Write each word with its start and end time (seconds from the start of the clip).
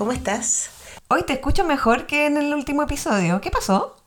¿cómo 0.00 0.12
estás? 0.12 0.70
Hoy 1.08 1.24
te 1.24 1.34
escucho 1.34 1.62
mejor 1.62 2.06
que 2.06 2.24
en 2.24 2.38
el 2.38 2.54
último 2.54 2.82
episodio. 2.82 3.42
¿Qué 3.42 3.50
pasó? 3.50 3.98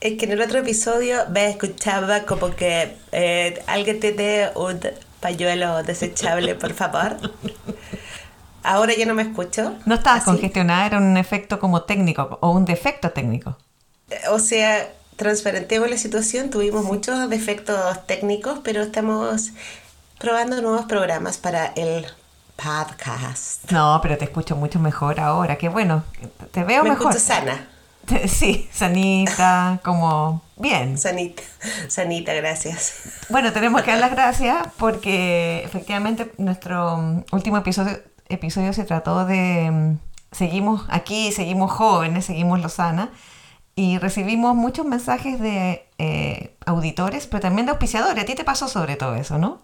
Es 0.00 0.18
que 0.18 0.24
en 0.24 0.32
el 0.32 0.42
otro 0.42 0.58
episodio 0.58 1.18
me 1.30 1.48
escuchaba 1.50 2.22
como 2.22 2.56
que 2.56 2.96
eh, 3.12 3.62
alguien 3.68 4.00
tiene 4.00 4.50
un 4.56 4.80
pañuelo 5.20 5.84
desechable, 5.84 6.56
por 6.56 6.72
favor. 6.74 7.16
Ahora 8.64 8.92
ya 8.96 9.06
no 9.06 9.14
me 9.14 9.22
escucho. 9.22 9.76
No 9.86 9.94
estabas 9.94 10.22
Así. 10.22 10.32
congestionada, 10.32 10.86
era 10.86 10.98
un 10.98 11.16
efecto 11.16 11.60
como 11.60 11.84
técnico 11.84 12.40
o 12.40 12.50
un 12.50 12.64
defecto 12.64 13.12
técnico. 13.12 13.56
O 14.32 14.40
sea, 14.40 14.92
transparentemos 15.14 15.88
la 15.88 15.96
situación. 15.96 16.50
Tuvimos 16.50 16.84
muchos 16.84 17.30
defectos 17.30 18.04
técnicos, 18.08 18.58
pero 18.64 18.82
estamos 18.82 19.52
probando 20.18 20.60
nuevos 20.60 20.86
programas 20.86 21.38
para 21.38 21.66
el 21.76 22.04
podcast. 22.56 23.70
No, 23.70 24.00
pero 24.02 24.18
te 24.18 24.24
escucho 24.24 24.56
mucho 24.56 24.78
mejor 24.78 25.20
ahora. 25.20 25.56
Qué 25.56 25.68
bueno, 25.68 26.04
te 26.50 26.64
veo 26.64 26.82
me 26.82 26.90
mejor. 26.90 27.12
escucho 27.12 27.26
sana. 27.26 27.68
Sí, 28.28 28.68
sanita, 28.70 29.80
como 29.82 30.42
bien. 30.56 30.98
Sanita, 30.98 31.42
sanita, 31.88 32.34
gracias. 32.34 32.94
Bueno, 33.30 33.52
tenemos 33.52 33.82
que 33.82 33.92
dar 33.92 34.00
las 34.00 34.10
gracias 34.10 34.68
porque 34.76 35.62
efectivamente 35.64 36.30
nuestro 36.36 36.98
mm, 36.98 37.24
último 37.32 37.56
episodio, 37.56 37.98
episodio 38.28 38.72
se 38.74 38.84
trató 38.84 39.24
de 39.24 39.70
mm, 39.70 39.98
seguimos 40.32 40.84
aquí, 40.88 41.32
seguimos 41.32 41.72
jóvenes, 41.72 42.26
seguimos 42.26 42.60
Lozana 42.60 43.10
y 43.76 43.98
recibimos 43.98 44.54
muchos 44.54 44.86
mensajes 44.86 45.40
de 45.40 45.86
eh, 45.98 46.54
auditores, 46.66 47.26
pero 47.26 47.40
también 47.40 47.66
de 47.66 47.72
auspiciadores. 47.72 48.22
A 48.22 48.26
ti 48.26 48.34
te 48.34 48.44
pasó 48.44 48.68
sobre 48.68 48.96
todo 48.96 49.14
eso, 49.14 49.38
¿no? 49.38 49.60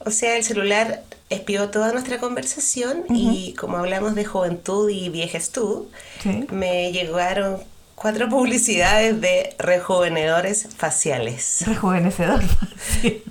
O 0.00 0.10
sea, 0.10 0.36
el 0.36 0.44
celular 0.44 1.02
espió 1.30 1.70
toda 1.70 1.92
nuestra 1.92 2.18
conversación 2.18 3.04
y 3.10 3.52
como 3.54 3.78
hablamos 3.78 4.14
de 4.14 4.24
juventud 4.24 4.88
y 4.90 5.08
viejestud, 5.08 5.86
Sí. 6.22 6.46
me 6.50 6.92
llegaron 6.92 7.62
cuatro 7.96 8.28
publicidades 8.30 9.20
de 9.20 9.54
rejuvenedores 9.58 10.68
faciales. 10.76 11.64
Rejuvenecedor. 11.66 12.42
Sí. 13.02 13.22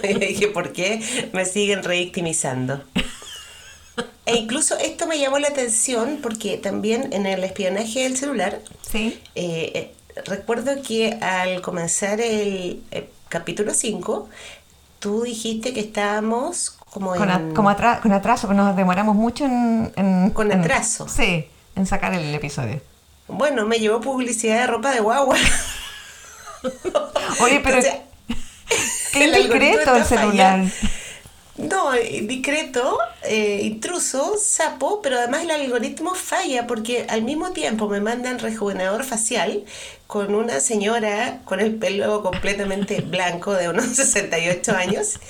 Pero 0.00 0.18
dije, 0.18 0.48
¿por 0.48 0.72
qué 0.72 1.00
me 1.32 1.44
siguen 1.44 1.82
revictimizando? 1.82 2.82
E 4.26 4.36
incluso 4.36 4.76
esto 4.78 5.06
me 5.06 5.18
llamó 5.18 5.38
la 5.38 5.48
atención 5.48 6.18
porque 6.22 6.56
también 6.56 7.12
en 7.12 7.26
el 7.26 7.42
espionaje 7.44 8.00
del 8.04 8.16
celular, 8.16 8.60
Sí. 8.90 9.18
eh, 9.34 9.72
eh, 9.74 9.94
recuerdo 10.26 10.80
que 10.82 11.14
al 11.20 11.60
comenzar 11.60 12.20
el, 12.20 12.82
eh, 12.92 13.08
capítulo 13.28 13.74
5, 13.74 14.28
tú 15.00 15.22
dijiste 15.22 15.72
que 15.72 15.80
estábamos 15.80 16.76
como 16.92 17.14
Con, 17.14 17.30
a- 17.30 17.36
en... 17.36 17.54
como 17.54 17.70
atra- 17.70 18.00
con 18.00 18.12
atraso, 18.12 18.52
nos 18.52 18.76
demoramos 18.76 19.16
mucho 19.16 19.44
en... 19.44 19.92
en- 19.96 20.30
Con 20.30 20.52
en- 20.52 20.60
atraso. 20.60 21.08
sí, 21.08 21.46
en 21.74 21.86
sacar 21.86 22.12
el 22.14 22.34
episodio. 22.34 22.80
Bueno, 23.28 23.64
me 23.66 23.78
llevó 23.78 24.00
publicidad 24.00 24.60
de 24.60 24.66
ropa 24.66 24.90
de 24.92 25.00
guagua. 25.00 25.36
Oye, 27.40 27.60
pero 27.64 27.78
Entonces, 27.78 27.94
qué 29.12 29.24
el 29.24 29.30
indiscreto 29.36 29.96
el 29.96 30.04
celular. 30.04 30.64
No, 31.56 31.92
discreto, 31.92 32.98
eh, 33.24 33.60
intruso, 33.64 34.36
sapo, 34.42 35.02
pero 35.02 35.18
además 35.18 35.42
el 35.42 35.50
algoritmo 35.50 36.14
falla 36.14 36.66
porque 36.66 37.06
al 37.08 37.22
mismo 37.22 37.50
tiempo 37.50 37.88
me 37.88 38.00
mandan 38.00 38.38
rejuvenador 38.38 39.04
facial 39.04 39.62
con 40.06 40.34
una 40.34 40.60
señora 40.60 41.40
con 41.44 41.60
el 41.60 41.74
pelo 41.74 42.22
completamente 42.22 43.00
blanco 43.02 43.52
de 43.52 43.68
unos 43.68 43.84
68 43.96 44.74
años 44.76 45.20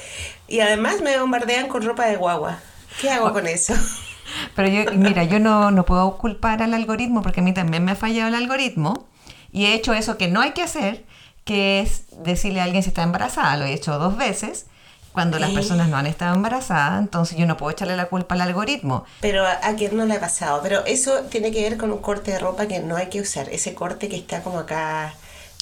y 0.52 0.60
además 0.60 1.00
me 1.00 1.18
bombardean 1.18 1.66
con 1.66 1.82
ropa 1.82 2.04
de 2.04 2.16
guagua. 2.16 2.58
¿Qué 3.00 3.08
hago 3.08 3.32
con 3.32 3.46
eso? 3.46 3.72
Pero 4.54 4.68
yo, 4.68 4.92
mira, 4.92 5.24
yo 5.24 5.40
no, 5.40 5.70
no 5.70 5.86
puedo 5.86 6.18
culpar 6.18 6.62
al 6.62 6.74
algoritmo 6.74 7.22
porque 7.22 7.40
a 7.40 7.42
mí 7.42 7.54
también 7.54 7.82
me 7.86 7.92
ha 7.92 7.96
fallado 7.96 8.28
el 8.28 8.34
algoritmo 8.34 9.06
y 9.50 9.64
he 9.64 9.72
hecho 9.72 9.94
eso 9.94 10.18
que 10.18 10.28
no 10.28 10.42
hay 10.42 10.50
que 10.50 10.62
hacer, 10.62 11.06
que 11.44 11.80
es 11.80 12.04
decirle 12.22 12.60
a 12.60 12.64
alguien 12.64 12.82
si 12.82 12.90
está 12.90 13.02
embarazada. 13.02 13.56
Lo 13.56 13.64
he 13.64 13.72
hecho 13.72 13.98
dos 13.98 14.18
veces 14.18 14.66
cuando 15.12 15.38
las 15.38 15.52
personas 15.52 15.88
no 15.88 15.96
han 15.96 16.06
estado 16.06 16.34
embarazadas, 16.34 17.00
entonces 17.00 17.38
yo 17.38 17.46
no 17.46 17.56
puedo 17.56 17.72
echarle 17.72 17.96
la 17.96 18.06
culpa 18.06 18.34
al 18.34 18.42
algoritmo. 18.42 19.06
Pero 19.22 19.46
a, 19.46 19.52
a 19.52 19.74
quién 19.74 19.96
no 19.96 20.04
le 20.04 20.16
ha 20.16 20.20
pasado. 20.20 20.60
Pero 20.62 20.84
eso 20.84 21.20
tiene 21.30 21.50
que 21.50 21.62
ver 21.62 21.78
con 21.78 21.90
un 21.92 21.98
corte 21.98 22.30
de 22.30 22.38
ropa 22.38 22.66
que 22.66 22.80
no 22.80 22.96
hay 22.96 23.08
que 23.08 23.22
usar. 23.22 23.48
Ese 23.48 23.72
corte 23.74 24.10
que 24.10 24.16
está 24.16 24.42
como 24.42 24.58
acá, 24.58 25.14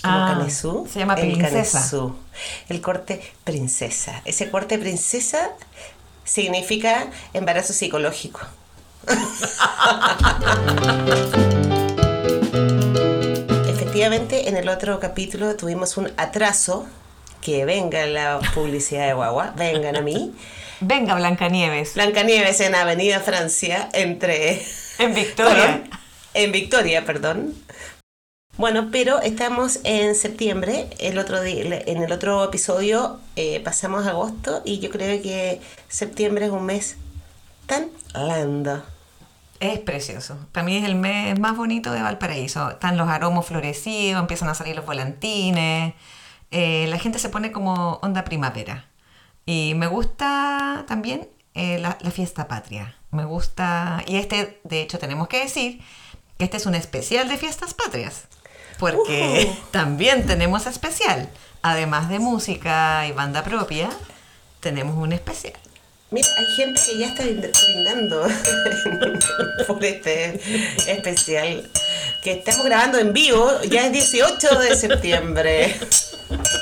como 0.02 0.14
Ah, 0.14 0.34
canesú. 0.36 0.88
se 0.92 0.98
llama 1.00 1.14
el 1.14 1.20
princesa. 1.32 1.78
canesú. 1.78 2.14
El 2.68 2.80
corte 2.80 3.20
princesa. 3.44 4.22
Ese 4.24 4.50
corte 4.50 4.78
princesa 4.78 5.50
significa 6.24 7.06
embarazo 7.34 7.72
psicológico. 7.72 8.40
Efectivamente, 13.68 14.48
en 14.48 14.56
el 14.56 14.68
otro 14.68 15.00
capítulo 15.00 15.56
tuvimos 15.56 15.96
un 15.96 16.10
atraso. 16.16 16.86
Que 17.40 17.64
venga 17.64 18.04
la 18.04 18.38
publicidad 18.54 19.06
de 19.06 19.14
guagua, 19.14 19.54
vengan 19.56 19.96
a 19.96 20.02
mí. 20.02 20.34
Venga, 20.80 21.14
Blancanieves, 21.14 21.94
Blancanieves 21.94 22.60
en 22.60 22.74
Avenida 22.74 23.20
Francia, 23.20 23.88
entre 23.94 24.62
en 24.98 25.14
Victoria. 25.14 25.54
Colón, 25.54 25.90
en 26.34 26.52
Victoria, 26.52 27.06
perdón. 27.06 27.54
Bueno, 28.60 28.91
pero 28.93 29.22
estamos 29.22 29.81
en 29.84 30.15
septiembre. 30.15 30.91
El 30.98 31.19
otro 31.19 31.41
día, 31.41 31.81
en 31.87 32.03
el 32.03 32.12
otro 32.12 32.44
episodio 32.44 33.19
eh, 33.34 33.59
pasamos 33.60 34.06
agosto 34.06 34.60
y 34.66 34.81
yo 34.81 34.91
creo 34.91 35.22
que 35.22 35.62
septiembre 35.88 36.44
es 36.44 36.50
un 36.50 36.66
mes 36.66 36.98
tan 37.65 37.88
lindo. 38.15 38.82
Es 39.60 39.78
precioso. 39.78 40.37
Para 40.53 40.66
mí 40.66 40.76
es 40.76 40.84
el 40.84 40.94
mes 40.94 41.41
más 41.41 41.56
bonito 41.56 41.91
de 41.91 42.03
Valparaíso. 42.03 42.72
Están 42.72 42.98
los 42.98 43.09
aromos 43.09 43.47
florecidos, 43.47 44.21
empiezan 44.21 44.50
a 44.50 44.54
salir 44.54 44.77
los 44.77 44.84
volantines. 44.84 45.94
eh, 46.50 46.84
la 46.87 46.98
gente 46.98 47.19
se 47.19 47.31
pone 47.31 47.53
como 47.53 47.94
onda 48.03 48.25
primavera. 48.25 48.84
Y 49.47 49.72
me 49.75 49.87
gusta 49.87 50.84
también 50.87 51.31
eh, 51.54 51.78
la, 51.78 51.97
la 52.03 52.10
fiesta 52.10 52.47
patria. 52.47 52.94
Me 53.10 53.25
gusta. 53.25 54.04
Y 54.06 54.16
este, 54.16 54.60
de 54.65 54.82
hecho, 54.82 54.98
tenemos 54.98 55.28
que 55.28 55.44
decir 55.44 55.81
que 56.37 56.44
este 56.44 56.59
es 56.59 56.66
un 56.66 56.75
especial 56.75 57.27
de 57.27 57.38
fiestas 57.38 57.72
patrias. 57.72 58.28
Porque 58.80 59.52
también 59.70 60.26
tenemos 60.26 60.66
especial. 60.66 61.28
Además 61.62 62.08
de 62.08 62.18
música 62.18 63.06
y 63.06 63.12
banda 63.12 63.44
propia, 63.44 63.91
tenemos 64.60 64.96
un 64.96 65.12
especial. 65.12 65.52
Mira, 66.10 66.26
hay 66.38 66.46
gente 66.56 66.80
que 66.84 66.98
ya 66.98 67.06
está 67.06 67.22
brind- 67.22 67.52
brindando 67.66 68.26
por 69.68 69.84
este 69.84 70.41
especial 70.91 71.70
que 72.24 72.32
estamos 72.32 72.64
grabando 72.66 72.98
en 72.98 73.12
vivo. 73.12 73.48
Ya 73.70 73.86
es 73.86 73.92
18 73.92 74.58
de 74.58 74.74
septiembre. 74.74 75.78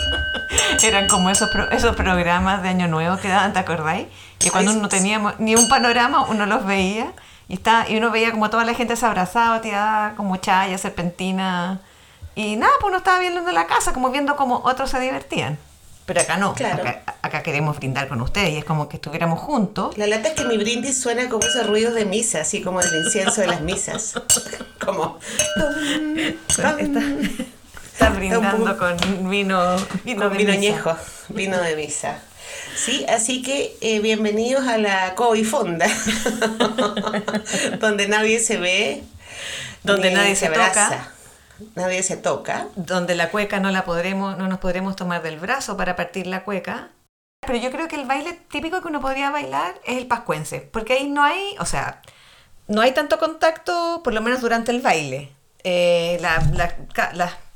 Eran 0.83 1.09
como 1.09 1.31
esos, 1.31 1.49
pro- 1.51 1.71
esos 1.71 1.97
programas 1.97 2.63
de 2.63 2.69
Año 2.69 2.89
Nuevo 2.89 3.17
que 3.19 3.29
daban, 3.29 3.53
¿te 3.53 3.59
acordáis? 3.59 4.07
Que 4.39 4.51
cuando 4.51 4.71
Ay, 4.71 4.77
uno 4.77 4.83
no 4.85 4.89
teníamos 4.89 5.39
ni 5.41 5.55
un 5.57 5.69
panorama, 5.69 6.27
uno 6.29 6.47
los 6.47 6.65
veía 6.67 7.13
y, 7.49 7.55
está, 7.55 7.87
y 7.89 7.97
uno 7.97 8.11
veía 8.11 8.31
como 8.31 8.51
toda 8.51 8.65
la 8.65 8.75
gente 8.75 8.97
se 8.97 9.07
abrazaba, 9.07 9.61
tirada 9.61 10.15
como 10.17 10.37
chaya, 10.37 10.77
serpentina. 10.79 11.81
Y 12.39 12.55
nada, 12.55 12.73
pues 12.81 12.89
uno 12.91 12.99
estaba 12.99 13.19
viendo 13.19 13.41
en 13.49 13.53
la 13.53 13.67
casa, 13.67 13.93
como 13.93 14.13
viendo 14.13 14.37
como 14.37 14.59
otros 14.65 14.91
se 14.91 15.01
divertían. 15.01 15.59
Pero 16.07 16.21
acá 16.21 16.37
no, 16.37 16.55
Claro. 16.55 16.83
acá, 16.85 17.17
acá 17.21 17.43
queremos 17.43 17.77
brindar 17.79 18.07
con 18.07 18.21
ustedes 18.21 18.51
y 18.51 18.57
es 18.59 18.65
como 18.65 18.89
que 18.89 18.95
estuviéramos 18.97 19.41
juntos. 19.41 19.99
La 19.99 20.07
lata 20.07 20.29
es 20.29 20.35
que 20.35 20.45
mi 20.45 20.57
brindis 20.57 21.01
suena 21.01 21.29
como 21.29 21.45
esos 21.45 21.67
ruidos 21.67 21.95
de 21.95 22.05
misa, 22.05 22.43
así 22.43 22.63
como 22.63 22.81
el 22.81 22.87
incienso 23.05 23.41
de 23.41 23.49
las 23.49 23.61
misas. 23.61 24.15
Como. 24.79 25.19
Está, 26.49 26.77
está 26.81 28.11
brindando 28.15 28.79
con 28.79 28.97
vino, 29.29 29.77
vino 30.05 30.23
con 30.29 30.33
de 30.33 30.39
vino 30.39 30.53
misa. 30.53 30.53
añejo, 30.53 30.97
vino 31.31 31.61
de 31.61 31.75
misa. 31.75 32.21
Sí, 32.77 33.05
así 33.09 33.43
que 33.43 33.77
eh, 33.81 33.99
bienvenidos 33.99 34.67
a 34.69 34.79
la 34.79 35.15
Cobifonda, 35.17 35.89
donde 37.81 38.07
nadie 38.09 38.39
se 38.41 38.57
ve, 38.57 39.03
Donde 39.83 40.11
nadie 40.13 40.37
se 40.37 40.47
toca. 40.47 40.67
abraza, 40.69 41.09
nadie 41.75 42.03
se 42.03 42.17
toca. 42.17 42.67
donde 42.77 43.15
la 43.15 43.31
cueca 43.31 43.61
no 43.61 43.71
la 43.71 43.85
podremos, 43.85 44.37
no 44.39 44.49
nos 44.49 44.59
podremos 44.59 44.97
tomar 44.97 45.23
del 45.23 45.39
brazo 45.39 45.77
para 45.77 45.97
partir 45.97 46.27
la 46.27 46.45
cueca. 46.45 46.91
Pero 47.47 47.57
yo 47.59 47.71
creo 47.71 47.89
que 47.89 47.97
el 47.97 48.07
baile 48.07 48.33
típico 48.51 48.81
que 48.83 48.89
uno 48.89 49.01
podría 49.01 49.31
bailar 49.31 49.75
es 49.85 49.97
el 49.99 50.07
pascuense, 50.07 50.61
porque 50.61 50.95
ahí 50.95 51.09
no 51.09 51.23
hay, 51.23 51.55
o 51.61 51.65
sea, 51.67 52.03
no 52.67 52.81
hay 52.81 52.93
tanto 52.93 53.19
contacto, 53.19 54.01
por 54.03 54.13
lo 54.13 54.21
menos 54.21 54.41
durante 54.41 54.73
el 54.73 54.81
baile. 54.81 55.33
Eh, 55.65 56.19
la, 56.21 56.41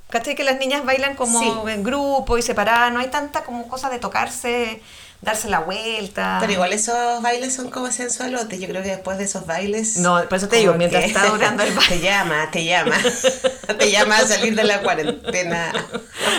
¿Cachai 0.09 0.35
que 0.35 0.45
las 0.45 0.59
niñas 0.59 0.85
bailan 0.85 1.17
como 1.17 1.41
Sí. 1.41 1.51
en 1.71 1.83
grupo 1.83 2.37
y 2.39 2.43
separadas? 2.43 2.93
No 2.93 3.01
hay 3.01 3.09
tanta 3.09 3.45
como 3.45 3.67
cosa 3.69 3.89
de 3.89 3.99
tocarse, 3.99 4.83
darse 5.23 5.49
la 5.49 5.61
vuelta. 5.61 6.37
Pero 6.41 6.53
igual 6.53 6.73
esos 6.73 7.23
bailes 7.23 7.55
son 7.55 7.71
como 7.71 7.91
sensualotes. 7.91 8.61
Yo 8.61 8.69
creo 8.69 8.83
que 8.83 8.91
después 8.91 9.17
de 9.19 9.25
esos 9.25 9.47
bailes. 9.47 9.97
No, 9.97 10.23
por 10.29 10.37
eso 10.37 10.49
te 10.49 10.57
digo, 10.57 10.75
mientras 10.75 11.05
está 11.05 11.27
durando 11.29 11.63
el 11.63 11.73
baile. 11.75 11.89
Te 11.97 12.01
llama, 12.01 12.51
te 12.51 12.65
llama. 12.65 12.97
te 13.79 13.91
llama 13.91 14.19
a 14.19 14.27
salir 14.27 14.55
de 14.55 14.65
la 14.65 14.83
cuarentena. 14.83 15.73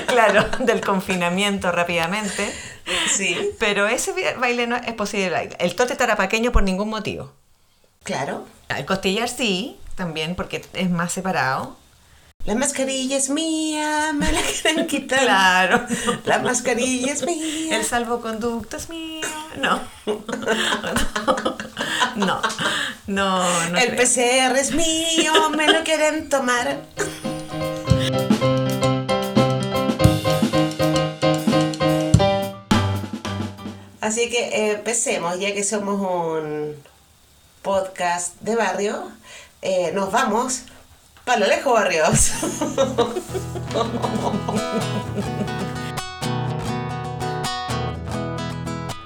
Claro, 0.07 0.45
del 0.59 0.81
confinamiento 0.81 1.71
rápidamente. 1.71 2.53
Sí, 3.09 3.51
Pero 3.59 3.87
ese 3.87 4.13
baile 4.37 4.67
no 4.67 4.75
es 4.75 4.93
posible. 4.93 5.49
El 5.57 5.73
tote 5.75 5.95
tarapaqueño 5.95 6.51
por 6.51 6.63
ningún 6.63 6.89
motivo. 6.89 7.31
claro. 8.03 8.45
El 8.69 8.85
costillar 8.85 9.29
sí, 9.29 9.77
también 9.95 10.35
porque 10.35 10.65
es 10.73 10.89
más 10.89 11.11
separado. 11.13 11.77
La 12.45 12.55
mascarilla 12.55 13.15
es 13.15 13.29
mía, 13.29 14.11
me 14.13 14.29
la 14.29 14.41
quieren 14.41 14.85
quitar. 14.87 15.19
Claro. 15.19 15.85
La 16.25 16.39
mascarilla 16.39 17.13
es 17.13 17.23
mía. 17.25 17.77
El 17.77 17.85
salvoconducto 17.85 18.75
es 18.75 18.89
mío. 18.89 19.25
No. 19.57 19.79
No. 22.15 22.41
No, 23.07 23.69
no. 23.69 23.77
El 23.77 23.95
creo. 23.95 24.01
PCR 24.01 24.57
es 24.57 24.73
mío, 24.73 25.49
me 25.51 25.71
lo 25.71 25.83
quieren 25.83 26.27
tomar. 26.27 26.81
Así 34.01 34.29
que 34.29 34.49
eh, 34.49 34.71
empecemos, 34.73 35.39
ya 35.39 35.53
que 35.53 35.63
somos 35.63 36.01
un 36.01 36.75
podcast 37.61 38.35
de 38.41 38.55
barrio, 38.57 39.09
eh, 39.61 39.91
nos 39.93 40.11
vamos 40.11 40.63
para 41.25 41.39
lo 41.39 41.47
lejos 41.47 41.73
barrios. 41.73 42.31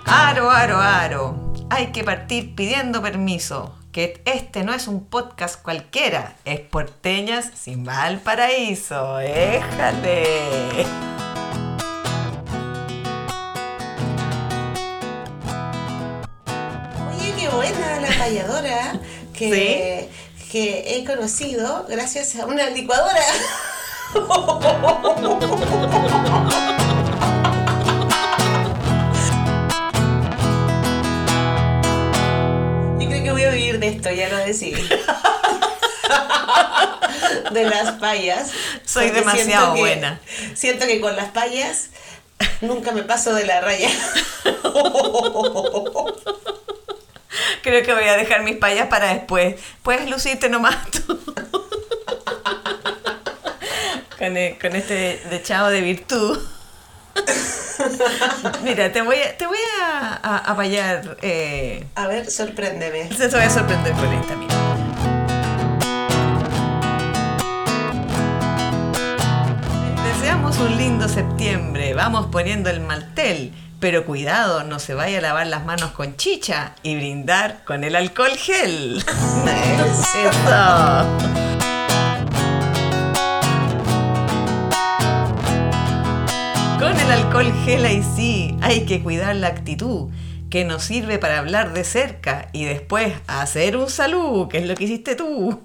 Aro, 0.06 0.50
aro, 0.50 0.78
aro. 0.78 1.54
Hay 1.70 1.88
que 1.92 2.04
partir 2.04 2.56
pidiendo 2.56 3.02
permiso. 3.02 3.76
Que 3.92 4.22
este 4.26 4.64
no 4.64 4.74
es 4.74 4.88
un 4.88 5.06
podcast 5.06 5.62
cualquiera. 5.62 6.36
Es 6.46 6.60
porteñas 6.60 7.52
sin 7.56 7.84
Valparaíso. 7.84 9.20
¡Éjale! 9.20 10.86
Oye, 17.10 17.34
qué 17.38 17.50
buena 17.50 18.00
la 18.02 18.18
payadora 18.18 19.00
que, 19.38 20.10
que 20.52 20.98
he 20.98 21.06
conocido 21.06 21.86
gracias 21.90 22.36
a 22.36 22.46
una 22.46 22.70
licuadora. 22.70 23.22
Yo 33.00 33.08
creo 33.08 33.24
que 33.24 33.32
voy 33.32 33.44
a 33.44 33.52
vivir 33.52 33.80
de 33.80 33.88
esto, 33.90 34.10
ya 34.12 34.30
lo 34.30 34.38
decidí. 34.38 34.82
De 37.52 37.64
las 37.64 37.92
payas. 37.94 38.50
Soy 38.86 39.10
demasiado 39.12 39.46
siento 39.46 39.74
que- 39.76 39.80
buena. 39.80 40.20
Siento 40.54 40.86
que 40.86 41.00
con 41.00 41.16
las 41.16 41.30
payas 41.30 41.88
nunca 42.62 42.92
me 42.92 43.04
paso 43.04 43.34
de 43.34 43.46
la 43.46 43.62
raya. 43.62 43.90
Creo 47.64 47.84
que 47.84 47.94
voy 47.94 48.06
a 48.06 48.18
dejar 48.18 48.44
mis 48.44 48.56
payas 48.58 48.88
para 48.88 49.14
después. 49.14 49.56
Puedes 49.84 50.10
lucirte 50.10 50.50
nomás 50.50 50.76
tú. 50.92 51.20
Con, 54.18 54.36
e- 54.36 54.58
con 54.60 54.76
este 54.76 55.22
dechado 55.30 55.70
de 55.70 55.82
virtud. 55.82 56.40
Mira, 58.64 58.92
te 58.92 59.04
voy 59.04 59.18
a, 59.18 59.38
te 59.38 59.46
voy 59.46 59.58
a, 59.80 60.20
a, 60.24 60.38
a 60.38 60.56
payar. 60.56 61.18
eh, 61.22 61.86
A 61.94 62.08
ver, 62.08 62.30
sorpréndeme. 62.32 63.06
te 63.16 63.28
voy 63.28 63.42
a 63.42 63.50
sorprender 63.52 63.94
con 63.94 64.12
esta, 64.12 64.36
mira. 64.36 64.56
Deseamos 70.04 70.58
un 70.60 70.78
lindo 70.78 71.08
septiembre. 71.08 71.94
Vamos 71.94 72.28
poniendo 72.28 72.70
el 72.70 72.80
maltel. 72.80 73.54
Pero 73.80 74.06
cuidado, 74.06 74.64
no 74.64 74.80
se 74.80 74.96
vaya 74.96 75.20
a 75.20 75.22
lavar 75.22 75.46
las 75.46 75.64
manos 75.64 75.92
con 75.92 76.16
chicha 76.16 76.74
y 76.82 76.96
brindar 76.96 77.64
con 77.64 77.84
el 77.84 77.96
alcohol 77.96 78.32
gel. 78.32 78.98
Eso. 79.06 80.30
Con 86.80 87.00
el 87.00 87.12
alcohol 87.12 87.54
gel 87.66 87.86
ahí 87.86 88.04
sí, 88.16 88.58
hay 88.62 88.86
que 88.86 89.04
cuidar 89.04 89.36
la 89.36 89.50
actitud, 89.50 90.10
que 90.50 90.66
nos 90.66 90.84
sirve 90.84 91.20
para 91.20 91.38
hablar 91.38 91.74
de 91.74 91.84
cerca 91.84 92.50
y 92.54 92.66
después 92.66 93.14
hacer 93.28 93.78
un 93.78 93.92
salud, 93.92 94.48
que 94.48 94.58
es 94.58 94.68
lo 94.68 94.74
que 94.74 94.86
hiciste 94.86 95.16
tú. 95.16 95.62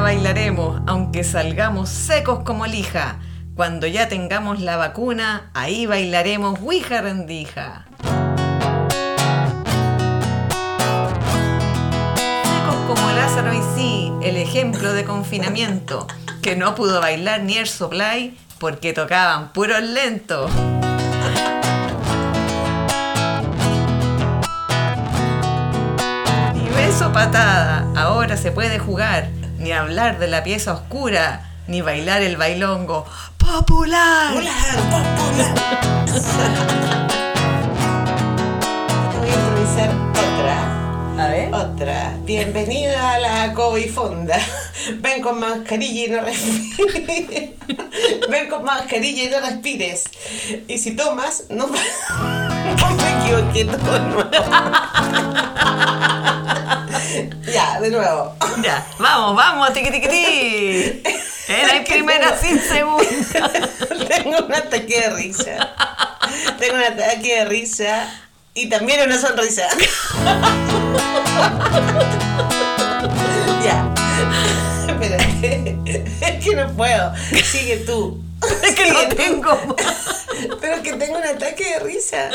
Bailaremos, 0.00 0.82
aunque 0.86 1.24
salgamos 1.24 1.88
secos 1.88 2.40
como 2.44 2.66
lija. 2.66 3.18
Cuando 3.54 3.86
ya 3.86 4.08
tengamos 4.08 4.60
la 4.60 4.76
vacuna, 4.76 5.50
ahí 5.54 5.86
bailaremos 5.86 6.60
Ouija 6.60 7.00
rendija. 7.00 7.86
Secos 12.44 12.76
como 12.86 13.10
Lázaro 13.12 13.52
y 13.52 13.60
sí, 13.76 14.12
el 14.22 14.36
ejemplo 14.36 14.92
de 14.92 15.04
confinamiento, 15.04 16.06
que 16.42 16.56
no 16.56 16.74
pudo 16.74 17.00
bailar 17.00 17.42
ni 17.42 17.58
Air 17.58 17.68
Supply 17.68 18.36
porque 18.58 18.92
tocaban 18.92 19.52
puros 19.52 19.82
lentos. 19.82 20.50
Ni 26.54 26.68
beso 26.70 27.12
patada, 27.12 27.86
ahora 27.96 28.36
se 28.36 28.52
puede 28.52 28.78
jugar, 28.78 29.28
ni 29.60 29.72
hablar 29.72 30.18
de 30.18 30.26
la 30.26 30.42
pieza 30.42 30.72
oscura, 30.72 31.50
ni 31.68 31.82
bailar 31.82 32.22
el 32.22 32.38
bailongo 32.38 33.04
popular. 33.36 34.32
Popular. 34.32 34.56
Te 39.10 39.18
voy 39.18 39.28
a 39.28 39.34
improvisar 39.34 39.90
otra. 40.10 40.56
A 41.22 41.28
ver. 41.28 41.54
Otra. 41.54 42.16
Bienvenida 42.24 43.14
a 43.14 43.18
la 43.18 43.52
Cobifonda. 43.52 44.38
Ven 45.00 45.20
con 45.20 45.38
mascarilla 45.38 46.04
y 46.04 46.08
no 46.08 46.22
respires. 46.22 47.50
Ven 48.30 48.48
con 48.48 48.64
mascarilla 48.64 49.24
y 49.24 49.28
no 49.28 49.40
respires. 49.40 50.04
Y 50.68 50.78
si 50.78 50.96
tomas, 50.96 51.44
no, 51.50 51.66
no 51.66 52.90
me 52.96 53.24
equivoqué 53.24 53.66
todo. 53.66 54.30
Ya, 57.52 57.80
de 57.80 57.90
nuevo. 57.90 58.36
Ya, 58.62 58.86
vamos, 58.98 59.36
vamos, 59.36 59.72
tiqui 59.72 59.90
tiqui 59.90 60.08
ti. 60.08 61.02
Era 61.48 61.76
en 61.76 61.84
primera 61.84 62.38
sin 62.38 62.60
segunda. 62.60 63.04
Tengo 64.08 64.46
un 64.46 64.54
ataque 64.54 65.00
de 65.00 65.10
risa. 65.10 65.74
Tengo 66.58 66.76
un 66.76 66.82
ataque 66.82 67.38
de 67.38 67.44
risa 67.46 68.08
y 68.54 68.68
también 68.68 69.02
una 69.02 69.18
sonrisa. 69.18 69.66
ya. 73.64 73.92
Espérate. 74.86 75.76
Es 76.20 76.44
que 76.44 76.54
no 76.54 76.72
puedo. 76.76 77.12
Sigue 77.42 77.78
tú. 77.78 78.22
Es 78.62 78.74
que 78.74 78.92
no 78.92 79.08
tengo. 79.08 79.76
Pero 80.60 80.82
que 80.82 80.92
tengo 80.92 81.18
un 81.18 81.24
ataque 81.24 81.64
de 81.64 81.78
risa. 81.80 82.30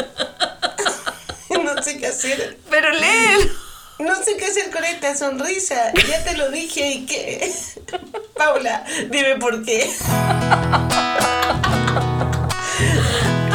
No 1.50 1.82
sé 1.82 1.98
qué 1.98 2.08
hacer. 2.08 2.58
Pero 2.70 2.92
léelo. 2.92 3.65
No 3.98 4.14
sé 4.16 4.36
qué 4.38 4.46
hacer 4.46 4.72
con 4.72 4.84
esta 4.84 5.16
sonrisa. 5.16 5.94
Ya 6.08 6.24
te 6.24 6.36
lo 6.36 6.52
dije 6.52 6.92
y 6.92 7.06
qué. 7.06 7.52
Paula, 8.36 8.84
dime 9.10 9.36
por 9.36 9.64
qué. 9.64 9.90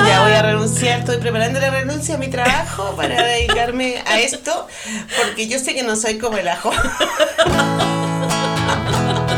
Ya 0.06 0.23
voy 0.23 0.32
a 0.32 0.42
renunciar, 0.42 1.00
estoy 1.00 1.18
preparando 1.18 1.61
la 1.61 1.68
renuncia 1.68 2.14
a 2.14 2.18
mi 2.18 2.28
trabajo 2.28 2.97
para 2.97 3.23
dedicarme 3.23 4.02
a 4.06 4.18
esto, 4.18 4.66
porque 5.23 5.47
yo 5.47 5.59
sé 5.59 5.75
que 5.75 5.82
no 5.82 5.94
soy 5.94 6.18
como 6.18 6.38
el 6.38 6.49
ajo. 6.49 6.70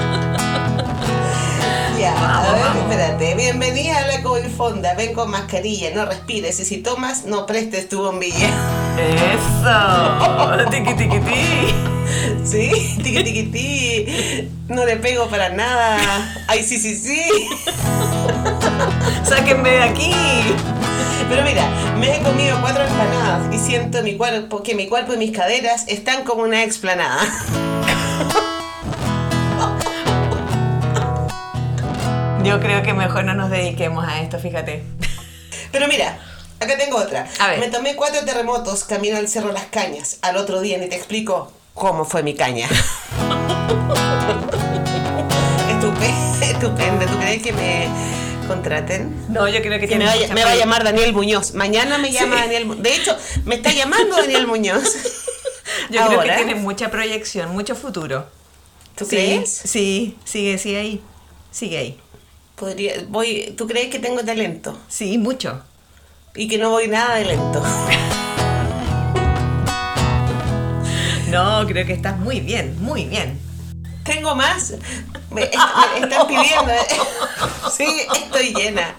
A 2.05 2.53
ver, 2.53 2.63
vamos. 2.65 2.83
espérate. 2.83 3.35
Bienvenida 3.37 3.99
a 3.99 4.07
la 4.07 4.23
Cobilfonda. 4.23 4.95
Ven 4.95 5.15
con 5.15 5.31
mascarilla, 5.31 5.91
no 5.95 6.05
respires. 6.05 6.59
Y 6.59 6.65
si 6.65 6.79
tomas, 6.79 7.27
no 7.27 7.47
prestes 7.47 7.89
tu 7.89 8.03
bombilla. 8.03 8.49
Eso. 8.99 10.71
Tiqui 10.71 10.95
tiqui 10.95 11.21
ti. 11.21 11.75
Sí, 12.45 12.99
tiqui 13.03 13.23
tiqui 13.23 13.43
ti. 13.45 14.51
No 14.69 14.85
le 14.85 14.97
pego 14.97 15.29
para 15.29 15.51
nada. 15.51 15.97
Ay, 16.49 16.65
sí, 16.65 16.79
sí, 16.79 16.97
sí. 16.97 17.23
Sáquenme 19.25 19.71
de 19.71 19.83
aquí. 19.83 20.13
Pero 21.29 21.45
mira, 21.45 21.69
me 21.99 22.17
he 22.17 22.23
comido 22.23 22.61
cuatro 22.61 22.83
empanadas 22.83 23.55
y 23.55 23.59
siento 23.59 23.99
en 23.99 24.05
mi 24.05 24.17
cuerpo 24.17 24.63
que 24.63 24.75
mi 24.75 24.89
cuerpo 24.89 25.15
y 25.15 25.19
mis 25.19 25.31
caderas 25.31 25.85
están 25.87 26.25
como 26.25 26.43
una 26.43 26.65
explanada. 26.65 27.23
Yo 32.45 32.61
creo 32.61 32.83
que 32.83 32.93
mejor 32.93 33.25
no 33.25 33.35
nos 33.35 33.51
dediquemos 33.51 34.07
a 34.07 34.21
esto, 34.21 34.39
fíjate. 34.39 34.83
Pero 35.71 35.87
mira, 35.89 36.19
acá 36.61 36.77
tengo 36.77 36.97
otra. 36.99 37.27
A 37.39 37.49
ver. 37.49 37.61
Me 37.61 37.69
tomé 37.69 37.95
cuatro 37.97 38.25
terremotos 38.25 38.85
camino 38.85 39.17
al 39.17 39.29
Cerro 39.29 39.53
Las 39.53 39.67
Cañas. 39.67 40.19
Al 40.23 40.37
otro 40.37 40.61
día 40.61 40.79
ni 40.79 40.89
te 40.89 40.97
explico 40.97 41.53
cómo 41.75 42.05
fue 42.05 42.23
mi 42.23 42.35
caña. 42.35 42.69
estupenda. 46.41 47.07
¿Tú 47.07 47.19
crees 47.19 47.43
que 47.43 47.53
me 47.53 47.89
contraten? 48.49 49.15
No, 49.29 49.49
yo 49.49 49.61
creo 49.61 49.73
que, 49.75 49.81
Que 49.81 49.87
tiene 49.89 50.05
me, 50.07 50.15
mucha 50.21 50.35
me 50.35 50.45
va 50.45 50.51
a 50.53 50.57
llamar 50.57 50.85
Daniel 50.85 51.13
Muñoz. 51.13 51.55
Mañana 51.55 51.99
me 51.99 52.11
llama 52.13 52.37
Sí. 52.37 52.43
Daniel 52.43 52.67
Mu- 52.67 52.75
De 52.77 52.95
hecho, 52.95 53.17
me 53.45 53.55
está 53.57 53.73
llamando 53.73 54.17
Daniel 54.17 54.47
Muñoz. 54.47 54.83
Yo 55.91 56.07
creo 56.07 56.21
que 56.23 56.33
tiene 56.33 56.55
mucha 56.57 56.91
proyección, 56.91 57.51
mucho 57.53 57.75
futuro. 57.75 58.27
¿Tú 58.97 59.05
Sí, 59.05 59.11
crees? 59.17 59.51
Sí, 59.65 60.19
sigue, 60.25 60.59
sigue 60.59 60.77
ahí. 60.79 61.03
Sigue 61.51 61.79
ahí. 61.79 62.01
Podría, 62.63 62.93
voy, 63.09 63.55
¿Tú 63.59 63.67
crees 63.67 63.89
que 63.89 63.99
tengo 63.99 64.25
talento? 64.25 64.79
Sí, 64.89 65.19
mucho. 65.19 65.65
Y 66.37 66.47
que 66.47 66.59
no 66.59 66.71
voy 66.71 66.87
nada 66.87 67.17
de 67.17 67.25
lento. 67.25 67.61
No, 71.29 71.67
creo 71.67 71.85
que 71.87 71.95
estás 71.95 72.17
muy 72.19 72.39
bien, 72.41 72.77
muy 72.81 73.07
bien. 73.07 73.41
Tengo 74.05 74.37
más. 74.37 74.75
Me, 75.31 75.45
est- 75.45 75.55
me 75.55 76.01
están 76.07 76.27
pidiendo. 76.29 76.73
Sí, 77.75 77.87
estoy 78.15 78.53
llena. 78.55 78.95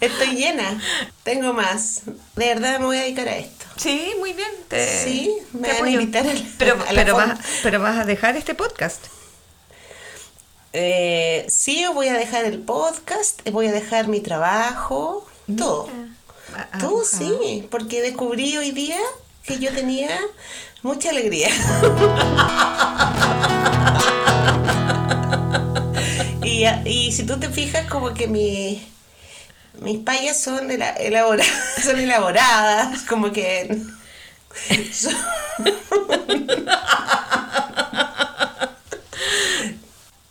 Estoy 0.00 0.36
llena. 0.36 0.78
Tengo 1.24 1.54
más. 1.54 2.02
De 2.36 2.46
verdad 2.54 2.78
me 2.78 2.84
voy 2.84 2.98
a 2.98 3.00
dedicar 3.00 3.26
a 3.26 3.36
esto. 3.38 3.64
Sí, 3.76 4.12
muy 4.20 4.34
bien. 4.34 4.50
Te, 4.68 4.86
Sí, 4.86 5.34
me 5.54 5.68
te 5.70 5.80
van 5.80 5.88
a 5.88 5.90
invitar 5.90 6.26
pero, 6.58 6.74
a 6.74 6.92
la 6.92 7.02
pero, 7.04 7.16
vas, 7.16 7.38
pero 7.62 7.80
vas 7.80 7.98
a 7.98 8.04
dejar 8.04 8.36
este 8.36 8.54
podcast. 8.54 9.06
Eh, 10.74 11.44
sí, 11.48 11.84
voy 11.92 12.08
a 12.08 12.14
dejar 12.14 12.46
el 12.46 12.58
podcast, 12.60 13.46
voy 13.50 13.66
a 13.66 13.72
dejar 13.72 14.08
mi 14.08 14.20
trabajo, 14.20 15.26
todo. 15.58 15.88
Ah, 16.54 16.66
ah, 16.72 16.80
sí, 17.04 17.66
porque 17.70 18.00
descubrí 18.00 18.56
hoy 18.56 18.70
día 18.70 18.96
que 19.44 19.58
yo 19.58 19.70
tenía 19.72 20.08
mucha 20.82 21.10
alegría. 21.10 21.48
y, 26.42 26.64
y 26.88 27.12
si 27.12 27.24
tú 27.24 27.38
te 27.38 27.48
fijas, 27.50 27.86
como 27.88 28.14
que 28.14 28.26
mi, 28.28 28.86
mis 29.80 29.98
payas 30.00 30.40
son, 30.40 30.70
ela- 30.70 30.96
elabora- 30.98 31.44
son 31.82 31.98
elaboradas, 31.98 33.02
como 33.02 33.30
que... 33.32 33.76
son- 34.92 35.16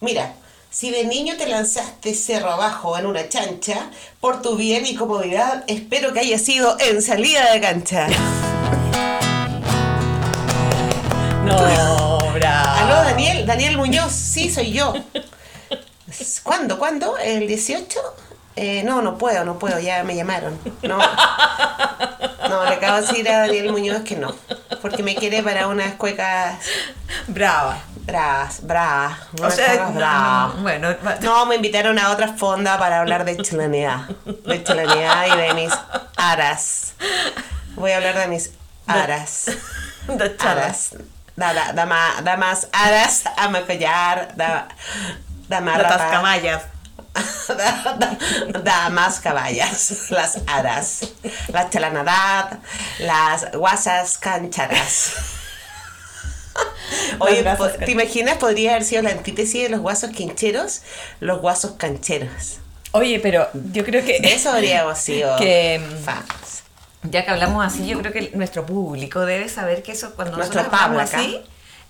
Mira, 0.04 0.34
si 0.72 0.90
de 0.90 1.06
niño 1.06 1.38
te 1.38 1.46
lanzaste 1.46 2.16
cerro 2.16 2.50
abajo 2.50 2.98
en 2.98 3.06
una 3.06 3.30
chancha, 3.30 3.92
por 4.20 4.42
tu 4.42 4.56
bien 4.56 4.84
y 4.88 4.96
comodidad, 4.96 5.64
espero 5.68 6.12
que 6.12 6.22
haya 6.22 6.40
sido 6.40 6.76
en 6.80 7.04
salida 7.04 7.52
de 7.52 7.62
cancha. 7.62 8.08
No, 11.46 12.18
bravo. 12.34 12.80
Aló, 12.80 12.96
Daniel, 13.04 13.46
Daniel 13.46 13.78
Muñoz, 13.78 14.12
sí, 14.12 14.50
soy 14.50 14.72
yo. 14.72 14.92
¿Cuándo? 16.42 16.80
¿Cuándo? 16.80 17.20
¿El 17.20 17.48
18? 17.48 18.00
Eh, 18.56 18.82
no, 18.84 19.04
no 19.04 19.20
puedo, 19.20 19.46
no 19.46 19.60
puedo, 19.60 19.80
ya 19.80 20.04
me 20.04 20.16
llamaron. 20.16 20.58
No, 20.82 20.98
no 22.50 22.66
le 22.66 22.74
acabo 22.74 22.96
de 22.96 23.02
decir 23.04 23.30
a 23.30 23.42
Daniel 23.42 23.72
Muñoz 23.72 24.02
que 24.02 24.16
no, 24.16 24.36
porque 24.82 25.04
me 25.04 25.14
quiere 25.14 25.44
para 25.44 25.68
unas 25.68 25.94
cuecas 25.94 26.58
Brava. 27.28 27.91
Bravas, 28.12 28.62
bravas. 28.66 29.18
O 29.34 29.42
unas 29.42 29.56
sea, 29.56 29.76
no, 29.86 29.92
bravas. 29.94 30.56
no, 30.56 30.62
bueno, 30.62 30.96
No, 31.22 31.46
me 31.46 31.56
invitaron 31.56 31.98
a 31.98 32.12
otra 32.12 32.34
fonda 32.34 32.78
para 32.78 33.00
hablar 33.00 33.24
de 33.26 33.38
chilenidad. 33.38 34.00
De 34.46 34.64
chilenidad 34.64 35.26
y 35.28 35.38
de 35.38 35.54
mis 35.54 35.74
aras. 36.18 36.94
Voy 37.76 37.92
a 37.92 37.98
hablar 37.98 38.18
de 38.18 38.28
mis 38.28 38.52
aras. 38.88 39.46
de. 40.08 40.36
Aras. 40.40 40.96
Da, 41.36 41.54
da, 41.54 41.72
dama- 41.74 42.22
damas 42.24 42.68
aras, 42.74 43.24
ama 43.38 43.62
collar, 43.66 44.36
da, 44.36 44.68
dama 45.48 45.78
De 45.78 45.84
rapa. 45.84 45.98
tascamayas. 45.98 46.62
Da- 47.52 47.98
da- 48.00 48.18
damas 48.64 49.20
caballas, 49.20 50.10
las 50.12 50.38
aras, 50.48 51.02
la 51.50 51.70
chalanadad, 51.70 52.60
las 53.00 53.52
guasas 53.52 54.18
cancharas. 54.18 55.12
Oye, 57.20 57.44
¿te 57.86 57.92
imaginas? 57.92 58.38
Podría 58.38 58.72
haber 58.72 58.84
sido 58.84 59.02
la 59.04 59.12
antítesis 59.12 59.64
de 59.64 59.70
los 59.70 59.80
guasos 59.82 60.12
quincheros, 60.12 60.82
los 61.20 61.40
guasos 61.42 61.72
cancheros. 61.78 62.58
Oye, 62.92 63.20
pero 63.20 63.48
yo 63.72 63.86
creo 63.86 64.04
que 64.04 64.18
Eso 64.24 64.52
habríamos 64.52 64.98
sido 65.00 65.36
Que- 65.38 65.82
fans. 66.04 66.64
Ya 67.04 67.26
que 67.26 67.32
hablamos 67.32 67.66
así, 67.66 67.88
yo 67.88 67.98
creo 68.00 68.12
que 68.14 68.32
nuestro 68.36 68.66
público 68.66 69.22
debe 69.22 69.50
saber 69.50 69.82
que 69.82 69.94
eso 69.94 70.14
cuando 70.16 70.38
Nuestro 70.38 70.60
nosotros 70.62 70.82
hablamos 70.84 71.14
así 71.14 71.42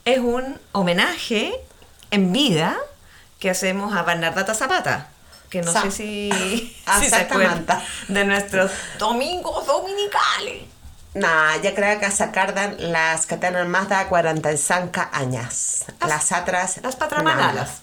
es 0.05 0.19
un 0.19 0.57
homenaje 0.71 1.53
en 2.11 2.31
vida 2.31 2.77
que 3.39 3.49
hacemos 3.49 3.93
a 3.95 4.03
Bernardata 4.03 4.53
Zapata. 4.53 5.09
Que 5.49 5.61
no 5.61 5.73
Sa- 5.73 5.81
sé 5.83 5.91
si, 5.91 6.31
si 7.01 7.09
se 7.09 7.15
acuerdan 7.15 7.65
de 8.07 8.23
nuestros 8.23 8.71
domingos 8.99 9.65
dominicales. 9.65 10.63
Nah, 11.13 11.57
ya 11.61 11.75
creo 11.75 11.99
que 11.99 12.09
sacardan 12.09 12.75
las 12.91 13.25
que 13.25 13.35
tienen 13.37 13.69
más 13.69 13.89
de 13.89 13.95
45 14.07 15.01
años. 15.11 15.83
Las- 15.99 16.09
Las 16.09 16.31
otras. 16.41 16.79
las 16.81 16.95
patramanalas. 16.95 17.69
nah. 17.69 17.75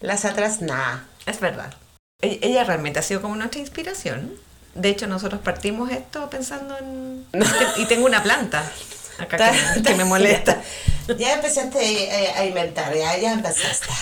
Las 0.00 0.24
otras, 0.24 0.60
nah. 0.60 0.98
Es 1.26 1.38
verdad. 1.40 1.72
E- 2.20 2.40
Ella 2.42 2.64
realmente 2.64 2.98
ha 2.98 3.02
sido 3.02 3.22
como 3.22 3.36
nuestra 3.36 3.60
inspiración. 3.60 4.32
De 4.74 4.88
hecho, 4.88 5.06
nosotros 5.06 5.40
partimos 5.40 5.90
esto 5.92 6.28
pensando 6.30 6.76
en... 6.76 7.24
Y 7.76 7.84
tengo 7.86 8.06
una 8.06 8.22
planta 8.24 8.64
acá 9.18 9.52
que, 9.74 9.82
que 9.82 9.94
me 9.94 10.04
molesta. 10.04 10.60
Ya 11.16 11.34
empezaste 11.34 11.78
eh, 11.80 12.32
a 12.36 12.44
inventar, 12.44 12.92
ya, 12.94 13.16
ya 13.18 13.32
empezaste. 13.34 13.86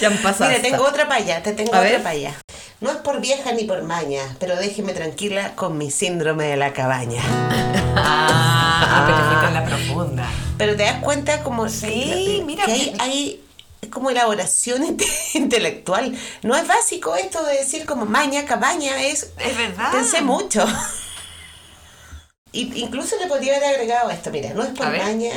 Ya 0.00 0.08
han 0.08 0.16
pasado. 0.18 0.50
Mira, 0.50 0.62
tengo 0.62 0.84
otra 0.84 1.08
para 1.08 1.20
allá, 1.20 1.42
te 1.42 1.52
tengo 1.52 1.74
A 1.74 1.80
otra 1.80 1.98
para 1.98 2.10
allá. 2.10 2.34
No 2.82 2.90
es 2.90 2.96
por 2.98 3.20
vieja 3.20 3.52
ni 3.52 3.64
por 3.64 3.82
maña, 3.84 4.20
pero 4.40 4.56
déjeme 4.56 4.92
tranquila 4.92 5.54
con 5.54 5.78
mi 5.78 5.90
síndrome 5.90 6.44
de 6.46 6.56
la 6.56 6.72
cabaña. 6.72 7.22
Ah, 7.96 9.04
pero 9.40 9.50
la 9.52 9.64
profunda. 9.64 10.28
Pero 10.58 10.76
te 10.76 10.82
das 10.82 11.00
cuenta 11.00 11.42
como 11.42 11.68
Sí, 11.68 11.86
que, 12.38 12.42
mira, 12.44 12.64
que 12.64 12.72
hay, 12.72 12.96
hay 12.98 13.44
como 13.90 14.10
elaboración 14.10 14.82
inte- 14.86 15.06
intelectual. 15.34 16.16
No 16.42 16.56
es 16.56 16.66
básico 16.66 17.14
esto 17.14 17.44
de 17.44 17.58
decir 17.58 17.86
como 17.86 18.04
maña, 18.04 18.44
cabaña, 18.46 19.00
es... 19.00 19.30
Es 19.38 19.56
verdad. 19.56 19.92
Pensé 19.92 20.20
mucho. 20.20 20.66
Y 22.50 22.80
incluso 22.80 23.16
le 23.18 23.28
podría 23.28 23.56
haber 23.56 23.74
agregado 23.76 24.10
esto, 24.10 24.30
mira, 24.30 24.52
no 24.54 24.62
es 24.62 24.70
por 24.70 24.86
maña, 24.86 25.32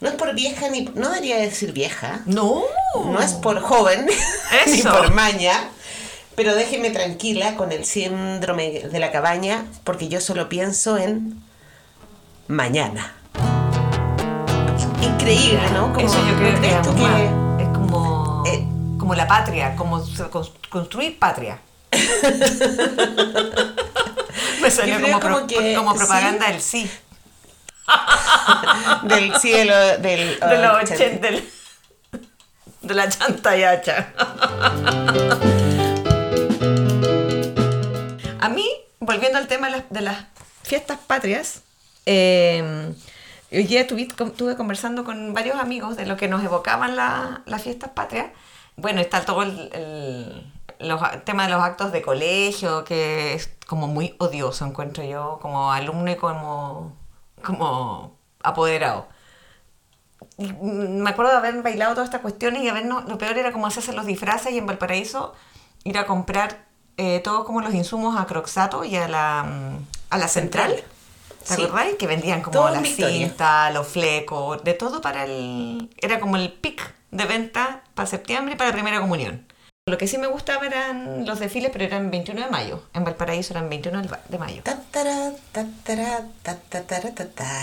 no 0.00 0.08
es 0.10 0.14
por 0.14 0.34
vieja 0.34 0.68
ni... 0.68 0.82
No 0.94 1.08
debería 1.08 1.36
decir 1.38 1.72
vieja. 1.72 2.20
No. 2.26 2.62
No 2.96 3.20
es 3.22 3.32
por 3.32 3.60
joven 3.62 4.06
ni 4.66 4.82
por 4.82 5.10
maña, 5.14 5.70
pero 6.42 6.54
déjeme 6.54 6.88
tranquila 6.90 7.54
con 7.54 7.70
el 7.70 7.84
síndrome 7.84 8.80
de 8.90 8.98
la 8.98 9.12
cabaña, 9.12 9.66
porque 9.84 10.08
yo 10.08 10.22
solo 10.22 10.48
pienso 10.48 10.96
en 10.96 11.38
mañana. 12.48 13.12
Increíble, 15.02 15.60
¿no? 15.74 15.92
Como- 15.92 16.06
Eso 16.06 16.16
yo 16.26 16.32
¿no 16.32 16.38
creo 16.38 16.58
que, 16.62 16.70
es, 16.70 16.86
como, 16.86 17.58
es 17.60 17.68
como, 17.68 18.42
Eh. 18.46 18.64
como 18.98 19.14
la 19.14 19.28
patria, 19.28 19.76
como 19.76 20.02
construir 20.70 21.18
patria. 21.18 21.58
Me 24.62 24.70
salió 24.70 24.98
como, 24.98 25.20
pro- 25.20 25.34
como 25.34 25.46
que 25.46 25.74
como 25.74 25.92
sí. 25.92 25.98
propaganda 25.98 26.46
del 26.48 26.62
sí. 26.62 26.90
del 29.02 29.36
cielo 29.36 29.76
del 29.98 30.40
De 30.40 30.56
los 30.58 30.74
ochenta. 30.84 31.04
80. 31.04 31.20
del- 31.20 31.50
De 32.80 32.94
la 32.94 33.10
chanta 33.10 33.58
y 33.58 33.62
hacha. 33.64 34.14
volviendo 39.12 39.38
al 39.38 39.48
tema 39.48 39.66
de 39.68 39.72
las, 39.78 39.90
de 39.90 40.00
las 40.02 40.24
fiestas 40.62 40.98
patrias, 41.06 41.62
eh, 42.06 42.92
hoy 43.52 43.64
día 43.64 43.86
tuve, 43.86 44.02
estuve 44.02 44.56
conversando 44.56 45.04
con 45.04 45.34
varios 45.34 45.56
amigos 45.58 45.96
de 45.96 46.06
lo 46.06 46.16
que 46.16 46.28
nos 46.28 46.42
evocaban 46.44 46.96
la- 46.96 47.42
las 47.46 47.62
fiestas 47.62 47.90
patrias. 47.90 48.30
Bueno, 48.76 49.00
está 49.00 49.24
todo 49.24 49.42
el, 49.42 49.70
el 49.72 50.52
los, 50.78 51.00
de 51.00 51.34
los 51.34 51.62
actos 51.62 51.92
de 51.92 52.00
colegio, 52.02 52.84
que 52.84 53.34
es 53.34 53.50
como 53.66 53.86
muy 53.86 54.14
odioso, 54.18 54.64
encuentro 54.64 55.04
yo, 55.04 55.38
como 55.42 55.72
alumno 55.72 56.10
y 56.10 56.16
como, 56.16 56.96
como 57.42 58.16
apoderado. 58.42 59.06
Y, 60.38 60.52
mm, 60.52 61.02
me 61.02 61.10
acuerdo 61.10 61.32
de 61.32 61.38
haber 61.38 61.62
bailado 61.62 61.92
todas 61.94 62.08
estas 62.08 62.22
cuestiones 62.22 62.62
y 62.62 62.68
habernos, 62.68 63.04
lo 63.08 63.18
peor 63.18 63.36
era 63.36 63.52
como 63.52 63.66
hacerse 63.66 63.92
los 63.92 64.06
disfraces 64.06 64.52
y 64.52 64.58
en 64.58 64.66
Valparaíso 64.66 65.34
ir 65.84 65.98
a 65.98 66.06
comprar 66.06 66.64
eh, 67.02 67.20
todos 67.20 67.44
como 67.46 67.60
los 67.62 67.72
insumos 67.74 68.18
a 68.20 68.26
Croxato 68.26 68.84
y 68.84 68.94
a 68.96 69.08
la, 69.08 69.44
mm, 69.44 69.86
a 70.10 70.18
la 70.18 70.28
central. 70.28 70.70
Central. 70.70 70.84
¿Te 71.48 71.54
Sí. 71.54 71.62
acordáis? 71.62 71.94
Que 71.96 72.06
vendían 72.06 72.42
como 72.42 72.52
Todo 72.52 72.68
la 72.70 72.82
cinta, 72.84 73.70
los 73.70 73.86
flecos, 73.88 74.62
de 74.62 74.74
todo 74.74 75.00
para 75.00 75.24
el... 75.24 75.88
Era 75.96 76.20
como 76.20 76.36
el 76.36 76.52
pic 76.52 76.94
de 77.10 77.24
venta 77.24 77.82
para 77.94 78.06
septiembre 78.06 78.54
y 78.54 78.56
para 78.58 78.68
la 78.70 78.74
primera 78.74 79.00
comunión. 79.00 79.46
Lo 79.86 79.96
que 79.96 80.06
sí 80.06 80.18
me 80.18 80.26
gustaba 80.26 80.66
eran 80.66 81.24
los 81.26 81.40
desfiles, 81.40 81.70
pero 81.72 81.84
eran 81.84 82.10
21 82.10 82.42
de 82.44 82.50
mayo. 82.50 82.82
En 82.92 83.02
Valparaíso 83.04 83.54
eran 83.54 83.70
21 83.70 84.02
de 84.28 84.38
mayo. 84.38 84.62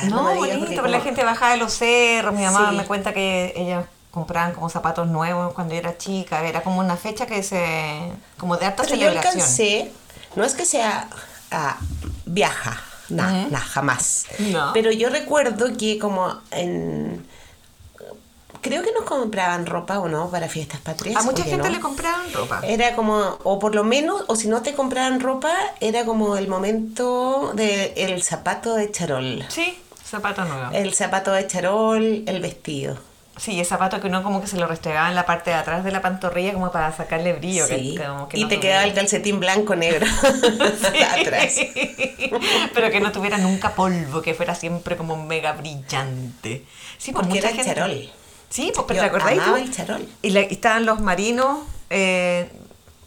No, 0.10 0.24
bonito, 0.36 0.66
pero 0.70 0.88
la 0.88 0.98
como- 0.98 1.04
gente 1.04 1.24
bajaba 1.24 1.52
de 1.52 1.58
los 1.58 1.74
cerros. 1.74 2.34
Mi 2.34 2.44
mamá 2.44 2.72
Sí. 2.72 2.76
me 2.78 2.86
cuenta 2.86 3.14
que 3.14 3.54
ella 3.56 3.86
compraban 4.18 4.54
como 4.54 4.68
zapatos 4.68 5.08
nuevos 5.08 5.54
cuando 5.54 5.76
yo 5.76 5.80
era 5.80 5.98
chica. 5.98 6.44
Era 6.44 6.64
como 6.64 6.80
una 6.80 6.98
fecha 6.98 7.28
que 7.28 7.44
se. 7.44 8.00
como 8.38 8.58
de 8.58 8.66
harta 8.66 8.82
Pero 8.84 8.96
yo 8.96 9.02
celebración. 9.02 9.34
alcancé, 9.34 9.92
no 10.36 10.44
es 10.44 10.56
que 10.56 10.66
sea 10.66 11.08
ah, 11.52 11.78
viaja, 12.26 12.82
no, 13.10 13.24
jamás. 13.60 14.26
No. 14.40 14.72
Pero 14.74 14.92
yo 14.92 15.10
recuerdo 15.10 15.78
que 15.78 16.00
como 16.00 16.40
en... 16.52 17.26
Creo 18.62 18.82
que 18.82 18.92
nos 18.92 19.04
compraban 19.04 19.66
ropa 19.68 20.00
o 20.00 20.10
no 20.10 20.30
para 20.32 20.50
fiestas 20.50 20.82
patrias. 20.82 21.16
A 21.16 21.22
mucha 21.22 21.44
¿o 21.44 21.46
que 21.46 21.52
gente 21.52 21.70
no? 21.70 21.76
le 21.76 21.80
compraban 21.80 22.34
ropa. 22.34 22.62
Era 22.64 22.96
como, 22.96 23.38
o 23.44 23.60
por 23.60 23.76
lo 23.76 23.84
menos, 23.84 24.24
o 24.28 24.36
si 24.36 24.48
no 24.48 24.62
te 24.64 24.74
compraban 24.74 25.20
ropa, 25.20 25.54
era 25.80 26.06
como 26.06 26.36
el 26.38 26.48
momento 26.48 27.54
del 27.54 28.24
zapato 28.24 28.74
de 28.74 28.92
charol. 28.92 29.46
Sí, 29.50 29.78
zapato 30.04 30.44
nuevo. 30.44 30.72
El 30.74 30.94
zapato 30.96 31.32
de 31.32 31.46
charol, 31.46 32.24
el 32.26 32.42
vestido. 32.42 32.98
Sí, 33.38 33.60
el 33.60 33.66
zapato 33.66 34.02
que 34.02 34.08
uno 34.08 34.24
como 34.24 34.42
que 34.42 34.48
se 34.48 34.58
lo 34.58 34.66
restregaba 34.68 35.10
en 35.10 35.16
la 35.16 35.26
parte 35.26 35.52
de 35.52 35.56
atrás 35.56 35.84
de 35.84 35.92
la 35.92 36.02
pantorrilla 36.02 36.54
como 36.54 36.72
para 36.72 36.92
sacarle 36.92 37.34
brillo. 37.34 37.68
que- 37.68 37.78
Sí. 37.78 37.98
como 38.04 38.28
que 38.28 38.38
y 38.40 38.42
no 38.44 38.48
te 38.50 38.56
tuviera- 38.56 38.62
quedaba 38.80 38.84
el 38.90 38.94
calcetín 38.96 39.40
blanco 39.40 39.76
negro 39.76 40.06
atrás. 41.22 41.54
Pero 42.74 42.90
que 42.92 43.00
no 43.00 43.12
tuviera 43.12 43.38
nunca 43.38 43.72
polvo, 43.76 44.22
que 44.22 44.34
fuera 44.34 44.56
siempre 44.56 44.98
como 44.98 45.16
mega 45.24 45.54
brillante. 45.54 46.64
Sí, 46.98 47.12
pues 47.12 47.28
Porque 47.28 47.28
mucha 47.28 47.40
era 47.40 47.50
el 47.50 47.56
gente- 47.56 47.76
charol. 47.76 48.10
Sí, 48.50 48.72
pues 48.74 48.86
pero 48.88 48.98
Yo 48.98 49.02
¿te 49.04 49.08
acordáis 49.10 49.42
amaba 49.42 49.60
el 49.60 49.72
charol. 49.74 50.08
Y, 50.22 50.30
la- 50.30 50.42
y 50.42 50.48
estaban 50.52 50.86
los 50.86 51.02
marinos 51.02 51.60
eh, 51.90 52.50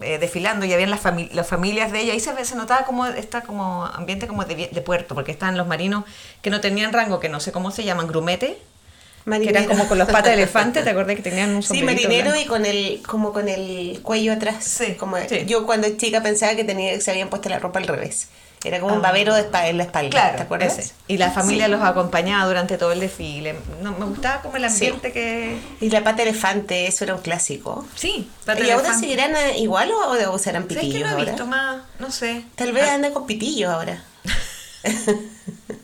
eh, 0.02 0.18
desfilando 0.18 0.64
y 0.66 0.72
habían 0.72 0.90
las, 0.90 1.02
fami- 1.02 1.30
las 1.32 1.46
familias 1.48 1.92
de 1.92 2.00
ella. 2.00 2.12
Ahí 2.12 2.20
se, 2.20 2.44
se 2.44 2.54
notaba 2.56 2.84
como 2.84 3.06
esta 3.06 3.40
como 3.42 3.86
ambiente 3.86 4.26
como 4.26 4.44
de, 4.44 4.68
de 4.70 4.80
puerto, 4.82 5.14
porque 5.14 5.32
estaban 5.32 5.56
los 5.56 5.66
marinos 5.66 6.04
que 6.42 6.50
no 6.50 6.60
tenían 6.60 6.92
rango, 6.92 7.20
que 7.20 7.28
no 7.30 7.40
sé 7.40 7.52
cómo 7.52 7.70
se 7.70 7.84
llaman, 7.84 8.06
grumete, 8.06 8.58
que 9.24 9.30
eran 9.30 9.40
Marinero. 9.42 9.68
como 9.68 9.88
con 9.88 9.98
los 9.98 10.06
patas 10.08 10.26
de 10.26 10.34
elefante, 10.34 10.82
¿te 10.82 10.90
acordás 10.90 11.16
que 11.16 11.22
tenían 11.22 11.54
un 11.54 11.62
Sí, 11.62 11.78
sombrerito 11.78 12.08
marinero 12.08 12.30
blanco? 12.30 12.44
y 12.44 12.46
con 12.48 12.66
el, 12.66 13.02
como 13.06 13.32
con 13.32 13.48
el 13.48 14.00
cuello 14.02 14.32
atrás. 14.32 14.64
Sí, 14.64 14.94
como, 14.94 15.16
sí. 15.28 15.44
Yo 15.46 15.66
cuando 15.66 15.88
chica 15.96 16.22
pensaba 16.22 16.54
que 16.54 16.64
tenía, 16.64 17.00
se 17.00 17.10
habían 17.10 17.28
puesto 17.28 17.48
la 17.48 17.58
ropa 17.58 17.78
al 17.78 17.86
revés. 17.86 18.28
Era 18.62 18.78
como 18.78 18.92
un 18.92 18.98
Ah. 18.98 19.08
babero 19.08 19.34
de 19.34 19.50
espa- 19.50 19.68
en 19.68 19.78
la 19.78 19.84
espalda. 19.84 20.10
Claro, 20.10 20.36
¿te 20.36 20.42
acuerdas? 20.42 20.78
ese. 20.78 20.92
Y 21.08 21.16
la 21.16 21.30
familia 21.30 21.64
Sí. 21.64 21.70
los 21.70 21.80
acompañaba 21.82 22.44
durante 22.46 22.76
todo 22.76 22.92
el 22.92 23.00
desfile. 23.00 23.54
No, 23.82 23.92
me 23.92 24.04
gustaba 24.04 24.42
como 24.42 24.58
el 24.58 24.68
Sí. 24.68 24.84
ambiente 24.86 25.12
que... 25.12 25.56
Y 25.80 25.88
la 25.88 26.04
pata 26.04 26.22
elefante, 26.24 26.86
eso 26.86 27.04
era 27.04 27.14
un 27.14 27.22
clásico. 27.22 27.86
Sí, 27.94 28.28
¿Y 28.46 28.50
ahora 28.50 28.60
elefante. 28.60 28.98
seguirán 28.98 29.34
eh, 29.34 29.56
igual 29.60 29.90
o, 29.92 30.12
o 30.12 30.34
usarán 30.34 30.64
¿Sabes 30.64 30.76
que 30.76 30.80
pitillos 30.82 31.00
no 31.00 31.06
he 31.06 31.10
ahora? 31.12 31.24
visto 31.24 31.46
más? 31.46 31.82
No 32.00 32.10
sé. 32.10 32.44
Tal 32.54 32.72
vez 32.72 32.86
anda 32.86 33.10
con 33.12 33.26
pitillos 33.26 33.70
ahora. 33.72 34.04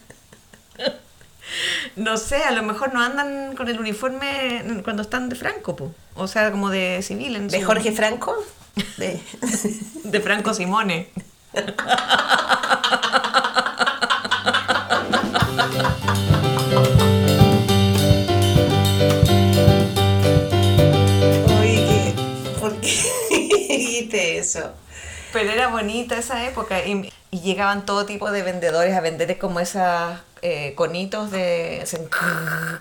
No 1.97 2.17
sé, 2.17 2.37
a 2.45 2.51
lo 2.53 2.63
mejor 2.63 2.93
no 2.95 3.01
andan 3.03 3.55
con 3.57 3.69
el 3.69 3.79
uniforme 3.81 4.63
cuando 4.85 5.03
están 5.03 5.29
de 5.29 5.37
Franco, 5.37 5.77
po. 5.77 5.95
o 6.15 6.27
sea, 6.29 6.51
como 6.51 6.71
de 6.71 7.01
civil. 7.03 7.37
En 7.37 7.49
¿De 7.49 7.61
su- 7.61 7.67
Jorge 7.67 7.93
Franco? 7.93 8.35
De... 8.99 9.21
De 10.05 10.21
Franco 10.21 10.53
Simone. 10.53 11.09
Oye, 21.61 22.15
¿por 22.61 22.75
qué 22.81 23.03
dijiste 23.69 24.39
eso? 24.39 24.73
Pero 25.37 25.51
era 25.53 25.69
bonita 25.69 26.17
esa 26.17 26.45
época 26.45 26.85
y, 26.85 27.13
y 27.31 27.41
llegaban 27.41 27.85
todo 27.85 28.07
tipo 28.07 28.31
de 28.31 28.43
vendedores 28.43 28.95
a 28.97 29.01
vender 29.01 29.37
como 29.39 29.61
esas 29.61 30.21
eh, 30.43 30.73
conitos 30.77 31.31
de... 31.31 31.85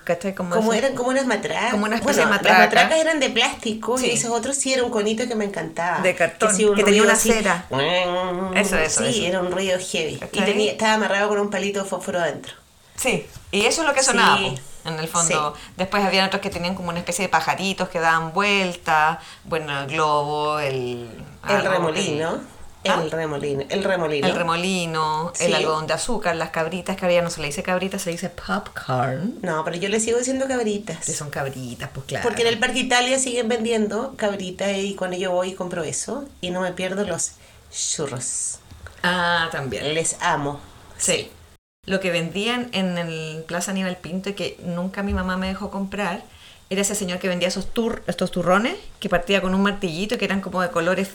¿Cachai? 0.04 0.34
Como, 0.34 0.54
Como 0.54 0.72
eran 0.72 0.94
como 0.94 1.10
unas 1.10 1.26
matracas. 1.26 1.70
Como 1.72 1.84
una 1.86 1.96
especie 1.96 2.22
de 2.22 2.26
Bueno, 2.28 2.36
matraca. 2.42 2.58
Las 2.58 2.66
matracas 2.68 2.98
eran 3.00 3.20
de 3.20 3.30
plástico 3.30 3.98
Sí. 3.98 4.06
y 4.06 4.10
esos 4.14 4.30
otros 4.30 4.56
sí 4.56 4.72
era 4.72 4.84
un 4.84 4.90
conito 4.90 5.26
que 5.28 5.34
me 5.34 5.44
encantaba. 5.44 6.00
De 6.00 6.14
cartón, 6.14 6.56
que 6.74 6.84
tenía 6.84 7.02
una 7.02 7.12
así. 7.14 7.30
cera. 7.32 7.66
Eso, 8.54 8.78
eso, 8.78 9.02
Sí, 9.04 9.18
eso. 9.18 9.26
era 9.26 9.40
un 9.40 9.50
ruido 9.50 9.78
heavy. 9.78 10.18
Y 10.32 10.40
tenía, 10.42 10.72
estaba 10.72 10.94
amarrado 10.94 11.28
con 11.28 11.40
un 11.40 11.50
palito 11.50 11.82
de 11.82 11.88
fósforo 11.88 12.20
adentro. 12.20 12.54
Sí, 12.96 13.26
y 13.52 13.66
eso 13.66 13.82
es 13.82 13.88
lo 13.88 13.94
que 13.94 14.02
sonaba, 14.02 14.38
Sí. 14.38 14.54
en 14.84 14.98
el 14.98 15.08
fondo. 15.08 15.54
Después 15.76 16.04
habían 16.04 16.26
otros 16.26 16.40
que 16.42 16.50
tenían 16.50 16.74
como 16.74 16.88
una 16.90 16.98
especie 16.98 17.24
de 17.24 17.28
pajaritos 17.28 17.88
que 17.88 18.00
daban 18.00 18.32
vueltas. 18.32 19.18
Bueno, 19.44 19.80
el 19.80 19.86
globo, 19.88 20.58
el... 20.60 21.08
El 21.48 21.56
algo- 21.56 21.70
remolino. 21.70 22.40
¿Ah? 22.88 23.00
El 23.02 23.10
remolino. 23.10 23.64
El 23.68 23.82
remolino. 23.82 24.26
El 24.28 24.34
remolino, 24.36 25.32
el 25.40 25.54
algodón 25.56 25.88
de 25.88 25.94
azúcar, 25.94 26.36
las 26.36 26.50
cabritas 26.50 26.96
que 26.96 27.04
había, 27.04 27.20
no 27.20 27.30
se 27.30 27.40
le 27.40 27.48
dice 27.48 27.64
cabritas, 27.64 28.02
se 28.02 28.10
le 28.10 28.12
dice 28.12 28.30
popcorn. 28.30 29.40
No, 29.42 29.64
pero 29.64 29.76
yo 29.76 29.88
le 29.88 29.98
sigo 29.98 30.18
diciendo 30.18 30.46
cabritas. 30.46 31.04
Que 31.04 31.12
son 31.12 31.30
cabritas, 31.30 31.90
pues 31.92 32.06
claro. 32.06 32.22
Porque 32.22 32.42
en 32.42 32.48
el 32.48 32.60
Parque 32.60 32.78
Italia 32.78 33.18
siguen 33.18 33.48
vendiendo 33.48 34.14
cabritas 34.16 34.70
y 34.76 34.94
cuando 34.94 35.16
yo 35.16 35.32
voy 35.32 35.48
y 35.50 35.54
compro 35.54 35.82
eso 35.82 36.26
y 36.40 36.50
no 36.50 36.60
me 36.60 36.70
pierdo 36.72 37.04
los 37.04 37.32
churros. 37.72 38.58
Ah, 39.02 39.48
también. 39.50 39.92
Les 39.92 40.16
amo. 40.20 40.60
Sí. 40.96 41.30
Lo 41.86 42.00
que 42.00 42.10
vendían 42.10 42.68
en 42.72 42.98
el 42.98 43.44
Plaza 43.46 43.70
Aníbal 43.70 43.96
Pinto 43.96 44.28
y 44.30 44.34
que 44.34 44.58
nunca 44.64 45.02
mi 45.02 45.14
mamá 45.14 45.36
me 45.36 45.46
dejó 45.48 45.70
comprar 45.70 46.22
era 46.68 46.80
ese 46.80 46.96
señor 46.96 47.20
que 47.20 47.28
vendía 47.28 47.46
esos 47.46 47.72
tur 47.72 48.02
estos 48.08 48.32
turrones 48.32 48.74
que 48.98 49.08
partía 49.08 49.40
con 49.40 49.54
un 49.54 49.62
martillito 49.62 50.18
que 50.18 50.24
eran 50.24 50.40
como 50.40 50.60
de 50.62 50.70
colores 50.70 51.10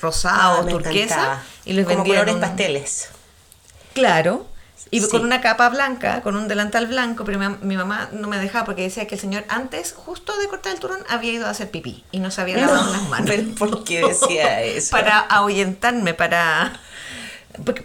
rosados, 0.00 0.66
Ah, 0.66 0.68
turquesa 0.68 1.14
encantaba. 1.14 1.42
y 1.64 1.72
los 1.74 1.84
Como 1.84 1.96
vendían 1.98 2.16
colores 2.16 2.34
un- 2.34 2.40
pasteles. 2.40 3.08
Claro. 3.94 4.46
Y 4.90 5.00
Sí. 5.00 5.08
con 5.08 5.22
una 5.22 5.40
capa 5.40 5.68
blanca, 5.68 6.22
con 6.22 6.36
un 6.36 6.46
delantal 6.48 6.86
blanco, 6.86 7.24
pero 7.24 7.38
mi, 7.40 7.48
mi 7.62 7.76
mamá 7.76 8.08
no 8.12 8.28
me 8.28 8.38
dejaba 8.38 8.64
porque 8.64 8.82
decía 8.82 9.06
que 9.06 9.16
el 9.16 9.20
señor 9.20 9.44
antes, 9.48 9.94
justo 9.96 10.36
de 10.38 10.46
cortar 10.48 10.74
el 10.74 10.80
turrón, 10.80 11.00
había 11.08 11.32
ido 11.32 11.46
a 11.46 11.50
hacer 11.50 11.70
pipí 11.70 12.04
y 12.12 12.20
no 12.20 12.30
se 12.30 12.40
había 12.40 12.58
lavado 12.58 12.92
las 12.92 13.08
manos. 13.08 13.30
¿por 13.58 13.82
qué 13.84 14.04
decía 14.06 14.62
eso? 14.62 14.90
para 14.90 15.18
ahuyentarme, 15.18 16.14
para, 16.14 16.78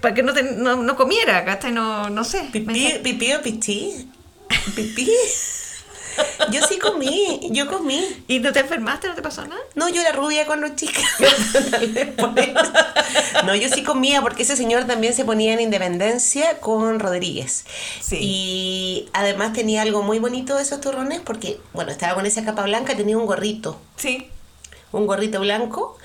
para 0.02 0.14
que 0.14 0.24
no, 0.24 0.34
te- 0.34 0.44
no, 0.44 0.78
no 0.78 0.96
comiera, 0.96 1.44
¿cachai? 1.46 1.72
No, 1.72 2.10
no 2.10 2.24
sé. 2.24 2.50
¿Pipí, 2.52 3.34
o 3.34 3.42
pichí? 3.42 4.10
¿Pipí? 4.76 5.10
Yo 6.52 6.60
sí 6.68 6.78
comí, 6.78 7.40
yo 7.52 7.68
comí. 7.68 8.04
¿Y 8.28 8.40
no 8.40 8.52
te 8.52 8.60
enfermaste? 8.60 9.08
¿No 9.08 9.16
te 9.16 9.22
pasó 9.22 9.46
nada? 9.46 9.62
No, 9.76 9.88
yo 9.88 10.02
era 10.02 10.12
rubia 10.12 10.46
cuando 10.46 10.68
chica. 10.76 11.00
Eso. 11.80 12.34
No, 13.46 13.56
yo 13.56 13.70
sí 13.70 13.84
comía 13.84 14.22
porque 14.22 14.44
ese 14.44 14.56
señor 14.58 14.86
también 14.86 15.14
se 15.14 15.24
ponía 15.24 15.54
en 15.54 15.62
Independencia 15.62 16.60
con 16.60 17.00
Rodríguez. 17.00 17.66
Sí. 18.02 18.18
Y 18.20 19.10
además 19.14 19.54
tenía 19.54 19.84
algo 19.84 20.04
muy 20.04 20.20
bonito 20.20 20.56
de 20.56 20.64
esos 20.64 20.82
turrones 20.82 21.22
porque, 21.22 21.60
bueno, 21.74 21.92
estaba 21.92 22.14
con 22.16 22.26
esa 22.26 22.44
capa 22.44 22.64
blanca, 22.64 22.96
tenía 22.96 23.18
un 23.18 23.26
gorrito. 23.26 23.80
Sí. 23.96 24.28
un 24.92 25.08
gorrito 25.08 25.40
blanco, 25.40 25.98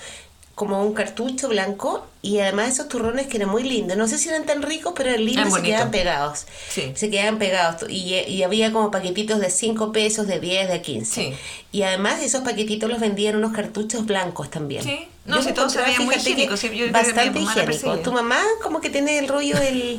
como 0.54 0.82
un 0.82 0.94
cartucho 0.94 1.48
blanco, 1.48 2.06
y 2.26 2.40
además 2.40 2.68
esos 2.70 2.88
turrones 2.88 3.26
que 3.26 3.36
eran 3.36 3.48
muy 3.50 3.62
lindos. 3.62 3.96
No 3.96 4.08
sé 4.08 4.18
si 4.18 4.28
eran 4.28 4.44
tan 4.46 4.62
ricos, 4.62 4.92
pero 4.96 5.10
eran 5.10 5.24
lindos 5.24 5.54
se 5.54 5.62
quedaban 5.62 5.90
pegados. 5.90 6.46
Sí. 6.68 6.92
Se 6.94 7.08
quedaban 7.10 7.38
pegados. 7.38 7.88
Y, 7.88 8.14
y 8.14 8.42
había 8.42 8.72
como 8.72 8.90
paquetitos 8.90 9.38
de 9.40 9.50
5 9.50 9.92
pesos, 9.92 10.26
de 10.26 10.40
10, 10.40 10.68
de 10.68 10.82
15. 10.82 11.14
Sí. 11.14 11.34
Y 11.72 11.82
además 11.82 12.22
esos 12.22 12.40
paquetitos 12.42 12.88
los 12.90 12.98
vendían 13.00 13.36
unos 13.36 13.52
cartuchos 13.52 14.06
blancos 14.06 14.50
también. 14.50 14.82
Sí. 14.82 15.08
No, 15.24 15.36
Yo 15.36 15.42
si 15.42 15.52
todo 15.52 15.68
se 15.68 15.82
veía 15.82 15.98
muy 16.00 16.14
higiénico, 16.14 16.56
sí, 16.56 16.70
yo 16.76 16.90
bastante 16.92 17.40
higiénico. 17.40 17.96
Tu 17.98 18.12
mamá 18.12 18.40
como 18.62 18.80
que 18.80 18.90
tiene 18.90 19.18
el 19.18 19.26
rollo 19.28 19.58
del 19.58 19.98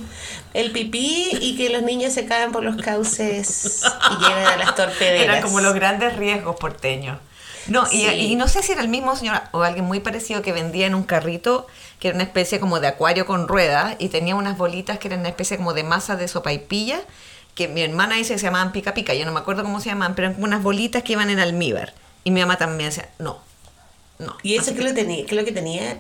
el 0.54 0.72
pipí 0.72 1.30
y 1.42 1.56
que 1.58 1.70
los 1.70 1.82
niños 1.84 2.14
se 2.14 2.26
caen 2.26 2.52
por 2.54 2.64
los 2.64 2.78
cauces 2.78 3.82
y 4.12 4.24
llegan 4.24 4.46
a 4.48 4.56
las 4.58 4.76
torpederas. 4.76 5.24
Eran 5.24 5.42
como 5.44 5.60
los 5.60 5.74
grandes 5.74 6.16
riesgos 6.16 6.56
porteños. 6.56 7.20
No, 7.68 7.86
y, 7.92 8.06
Sí. 8.08 8.16
y 8.32 8.36
no 8.36 8.48
sé 8.48 8.64
si 8.64 8.72
era 8.72 8.82
el 8.82 8.88
mismo 8.88 9.14
señor 9.18 9.42
o 9.52 9.62
alguien 9.64 9.84
muy 9.84 10.00
parecido 10.00 10.42
que 10.42 10.54
vendía 10.54 10.88
en 10.88 10.96
un 10.96 11.04
carrito 11.04 11.68
que 12.00 12.14
una 12.18 12.24
especie 12.26 12.60
como 12.60 12.80
de 12.80 12.88
acuario 12.88 13.26
con 13.26 13.48
ruedas 13.48 13.96
y 14.00 14.10
tenía 14.10 14.36
unas 14.36 14.58
bolitas 14.58 15.00
que 15.00 15.08
eran 15.08 15.22
una 15.22 15.30
especie 15.30 15.58
como 15.58 15.74
de 15.74 15.84
masa 15.84 16.16
de 16.16 16.28
sopaipilla 16.28 17.00
que 17.56 17.68
mi 17.68 17.82
hermana 17.82 18.16
dice 18.16 18.34
que 18.34 18.40
se 18.40 18.46
llamaban 18.46 18.72
pica 18.72 18.94
pica, 18.94 19.14
yo 19.16 19.26
no 19.26 19.32
me 19.32 19.40
acuerdo 19.40 19.64
cómo 19.64 19.80
se 19.82 19.90
llamaban, 19.90 20.14
pero 20.16 20.28
eran 20.28 20.36
como 20.36 20.46
unas 20.46 20.62
bolitas 20.62 21.02
que 21.02 21.14
iban 21.14 21.30
en 21.32 21.40
almíbar. 21.40 21.94
Y 22.24 22.30
mi 22.32 22.40
mamá 22.42 22.58
también 22.58 22.90
decía, 22.92 23.10
no, 23.18 23.40
no. 24.20 24.38
¿Y 24.44 24.58
eso 24.58 24.76
qué 24.76 24.84
lo 24.84 24.94
tenía? 24.94 25.26
¿Qué 25.26 25.32
es 25.34 25.42
lo 25.42 25.44
que 25.46 25.52
tenía? 25.52 26.00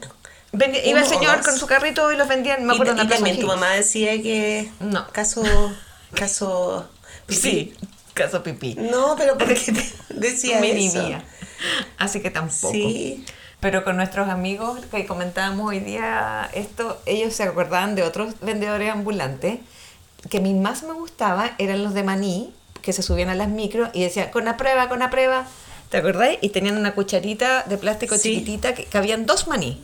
Vendía- 0.52 0.86
iba 0.86 1.00
el 1.00 1.06
señor 1.08 1.42
con 1.44 1.58
su 1.58 1.66
carrito 1.66 2.12
y 2.12 2.16
los 2.16 2.28
vendían, 2.28 2.64
me 2.66 2.74
Y, 2.74 2.76
acuerdo 2.76 2.92
y 2.94 2.96
en 2.96 2.98
la 2.98 3.04
Plaza 3.08 3.16
también 3.24 3.40
tu 3.40 3.48
mamá 3.48 3.72
decía 3.72 4.12
que 4.22 4.70
No. 4.82 5.08
caso 5.12 5.44
caso 6.14 6.88
pipí. 7.26 7.42
Sí, 7.42 7.74
caso 8.14 8.44
pipí. 8.44 8.76
No, 8.76 9.16
pero 9.18 9.38
¿por 9.38 9.48
qué 9.54 9.72
te 9.74 10.14
decía 10.14 10.60
eso? 10.60 11.04
Así 11.98 12.22
que 12.22 12.30
tampoco. 12.30 12.72
Sí. 12.74 13.26
Pero 13.60 13.84
con 13.84 13.98
nuestros 13.98 14.30
amigos 14.30 14.80
que 14.92 15.06
comentábamos 15.06 15.68
hoy 15.68 15.80
día 15.80 16.50
esto, 16.54 17.02
ellos 17.06 17.34
se 17.34 17.44
acordaban 17.44 17.96
de 17.96 18.04
otros 18.04 18.36
vendedores 18.42 18.92
ambulantes 18.92 19.60
que 20.30 20.38
a 20.38 20.42
mí 20.42 20.54
más 20.54 20.84
me 20.84 20.94
gustaba 20.94 21.52
eran 21.58 21.84
los 21.84 21.94
de 21.94 22.04
maní, 22.04 22.54
que 22.82 22.94
se 22.94 23.02
subían 23.02 23.30
a 23.30 23.36
las 23.36 23.48
micros 23.50 23.90
y 23.94 24.04
decían, 24.04 24.30
con 24.30 24.46
la 24.46 24.58
prueba, 24.58 24.90
con 24.90 25.00
la 25.00 25.10
prueba. 25.10 25.46
¿Te 25.90 25.98
acordáis? 25.98 26.38
Y 26.42 26.50
tenían 26.50 26.78
una 26.78 26.94
cucharita 26.94 27.64
de 27.64 27.78
plástico 27.78 28.16
Sí. 28.18 28.24
chiquitita 28.36 28.74
que 28.76 28.86
cabían 28.86 29.26
dos 29.26 29.48
maní. 29.48 29.82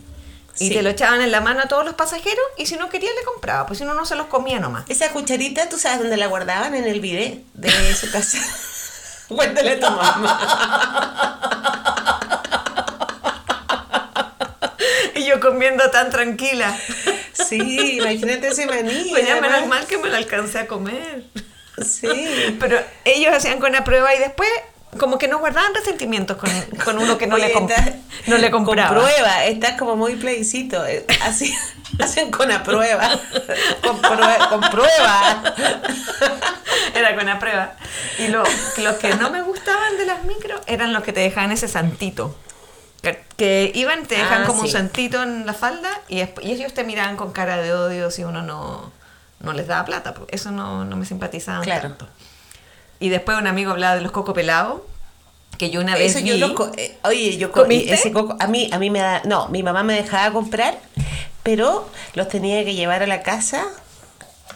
Y 0.58 0.68
Sí. 0.68 0.74
te 0.74 0.82
lo 0.82 0.90
echaban 0.90 1.20
en 1.22 1.32
la 1.32 1.40
mano 1.40 1.60
a 1.60 1.66
todos 1.68 1.84
los 1.84 1.94
pasajeros 1.94 2.44
y 2.58 2.66
si 2.66 2.76
no 2.76 2.88
quería 2.90 3.10
le 3.18 3.24
compraba, 3.24 3.66
pues 3.66 3.78
si 3.80 3.84
no, 3.84 3.94
no 3.94 4.04
se 4.04 4.14
los 4.14 4.26
comía 4.26 4.60
nomás. 4.60 4.84
Esa 4.88 5.10
cucharita, 5.10 5.68
¿tú 5.68 5.78
sabes 5.78 5.98
dónde 5.98 6.16
la 6.16 6.26
guardaban? 6.26 6.74
En 6.74 6.84
el 6.84 7.00
bidet 7.00 7.42
de 7.54 7.94
su 7.94 8.08
casa. 8.12 8.38
Cuéntale 9.28 9.72
a 9.72 9.80
tu 9.80 9.90
mamá. 9.90 11.40
comiendo 15.40 15.90
tan 15.90 16.10
tranquila. 16.10 16.76
Sí, 17.32 17.98
imagínate 17.98 18.48
ese 18.48 18.66
maní. 18.66 19.08
Pues 19.10 19.26
ya 19.26 19.40
menos 19.40 19.66
mal 19.66 19.86
que 19.86 19.98
me 19.98 20.08
lo 20.08 20.16
alcancé 20.16 20.58
a 20.60 20.66
comer. 20.66 21.24
Sí. 21.84 22.56
Pero 22.60 22.78
ellos 23.04 23.34
hacían 23.34 23.58
con 23.58 23.72
la 23.72 23.82
prueba 23.84 24.14
y 24.14 24.18
después 24.18 24.48
como 24.98 25.18
que 25.18 25.26
no 25.26 25.40
guardaban 25.40 25.74
resentimientos 25.74 26.36
con, 26.36 26.48
con 26.84 26.98
uno 26.98 27.18
que 27.18 27.26
no, 27.26 27.36
le, 27.36 27.52
comp- 27.52 27.96
no 28.28 28.38
le 28.38 28.50
compraba. 28.52 28.94
Comprueba, 28.94 29.44
estás 29.44 29.72
como 29.76 29.96
muy 29.96 30.14
plebiscito. 30.14 30.86
eh, 30.86 31.04
Así, 31.22 31.52
hacen 31.98 32.30
con 32.30 32.48
la 32.48 32.62
prueba. 32.62 33.10
Comprueba. 33.82 34.48
comprueba. 34.48 35.54
Era 36.94 37.16
con 37.16 37.26
la 37.26 37.38
prueba. 37.40 37.74
Y 38.18 38.28
lo- 38.28 38.44
los 38.78 38.96
que 38.98 39.14
no 39.16 39.30
me 39.30 39.42
gustaban 39.42 39.96
de 39.98 40.06
las 40.06 40.22
micros 40.24 40.60
eran 40.68 40.92
los 40.92 41.02
que 41.02 41.12
te 41.12 41.20
dejaban 41.20 41.50
ese 41.50 41.66
santito. 41.66 42.36
Que, 43.36 43.70
iban, 43.74 44.06
te 44.06 44.16
dejan 44.16 44.42
Ah, 44.42 44.46
como 44.46 44.60
un 44.62 44.66
sí. 44.66 44.72
santito 44.72 45.22
en 45.22 45.44
la 45.46 45.52
falda 45.54 45.90
y, 46.08 46.18
y 46.20 46.52
ellos 46.52 46.72
te 46.74 46.84
miraban 46.84 47.16
con 47.16 47.32
cara 47.32 47.56
de 47.58 47.72
odio 47.72 48.10
si 48.10 48.24
uno 48.24 48.42
no, 48.42 48.90
no 49.40 49.52
les 49.52 49.66
daba 49.66 49.84
plata. 49.84 50.14
Eso 50.28 50.50
no, 50.50 50.84
no 50.84 50.96
me 50.96 51.04
simpatizaba 51.04 51.62
Claro. 51.62 51.82
tanto. 51.88 52.08
Y 53.00 53.08
después 53.10 53.36
un 53.38 53.46
amigo 53.46 53.72
hablaba 53.72 53.96
de 53.96 54.00
los 54.02 54.12
coco 54.12 54.32
pelados, 54.34 54.80
que 55.58 55.70
yo 55.70 55.80
una 55.80 55.94
vez 55.96 56.14
Eso 56.16 56.24
vi... 56.24 56.30
yo 56.38 56.48
lo 56.48 56.54
co- 56.54 56.72
eh, 56.76 56.96
oye, 57.04 57.36
yo 57.36 57.52
co- 57.52 57.62
¿Comiste? 57.62 57.92
ese 57.94 58.10
coco, 58.12 58.36
a 58.40 58.46
mí, 58.46 58.70
a 58.72 58.78
mí 58.78 58.90
me 58.90 59.00
da, 59.00 59.22
no, 59.24 59.48
mi 59.48 59.62
mamá 59.62 59.82
me 59.82 59.94
dejaba 59.94 60.32
comprar, 60.32 60.78
pero 61.42 61.88
los 62.14 62.28
tenía 62.28 62.64
que 62.64 62.74
llevar 62.74 63.02
a 63.02 63.06
la 63.06 63.22
casa 63.22 63.64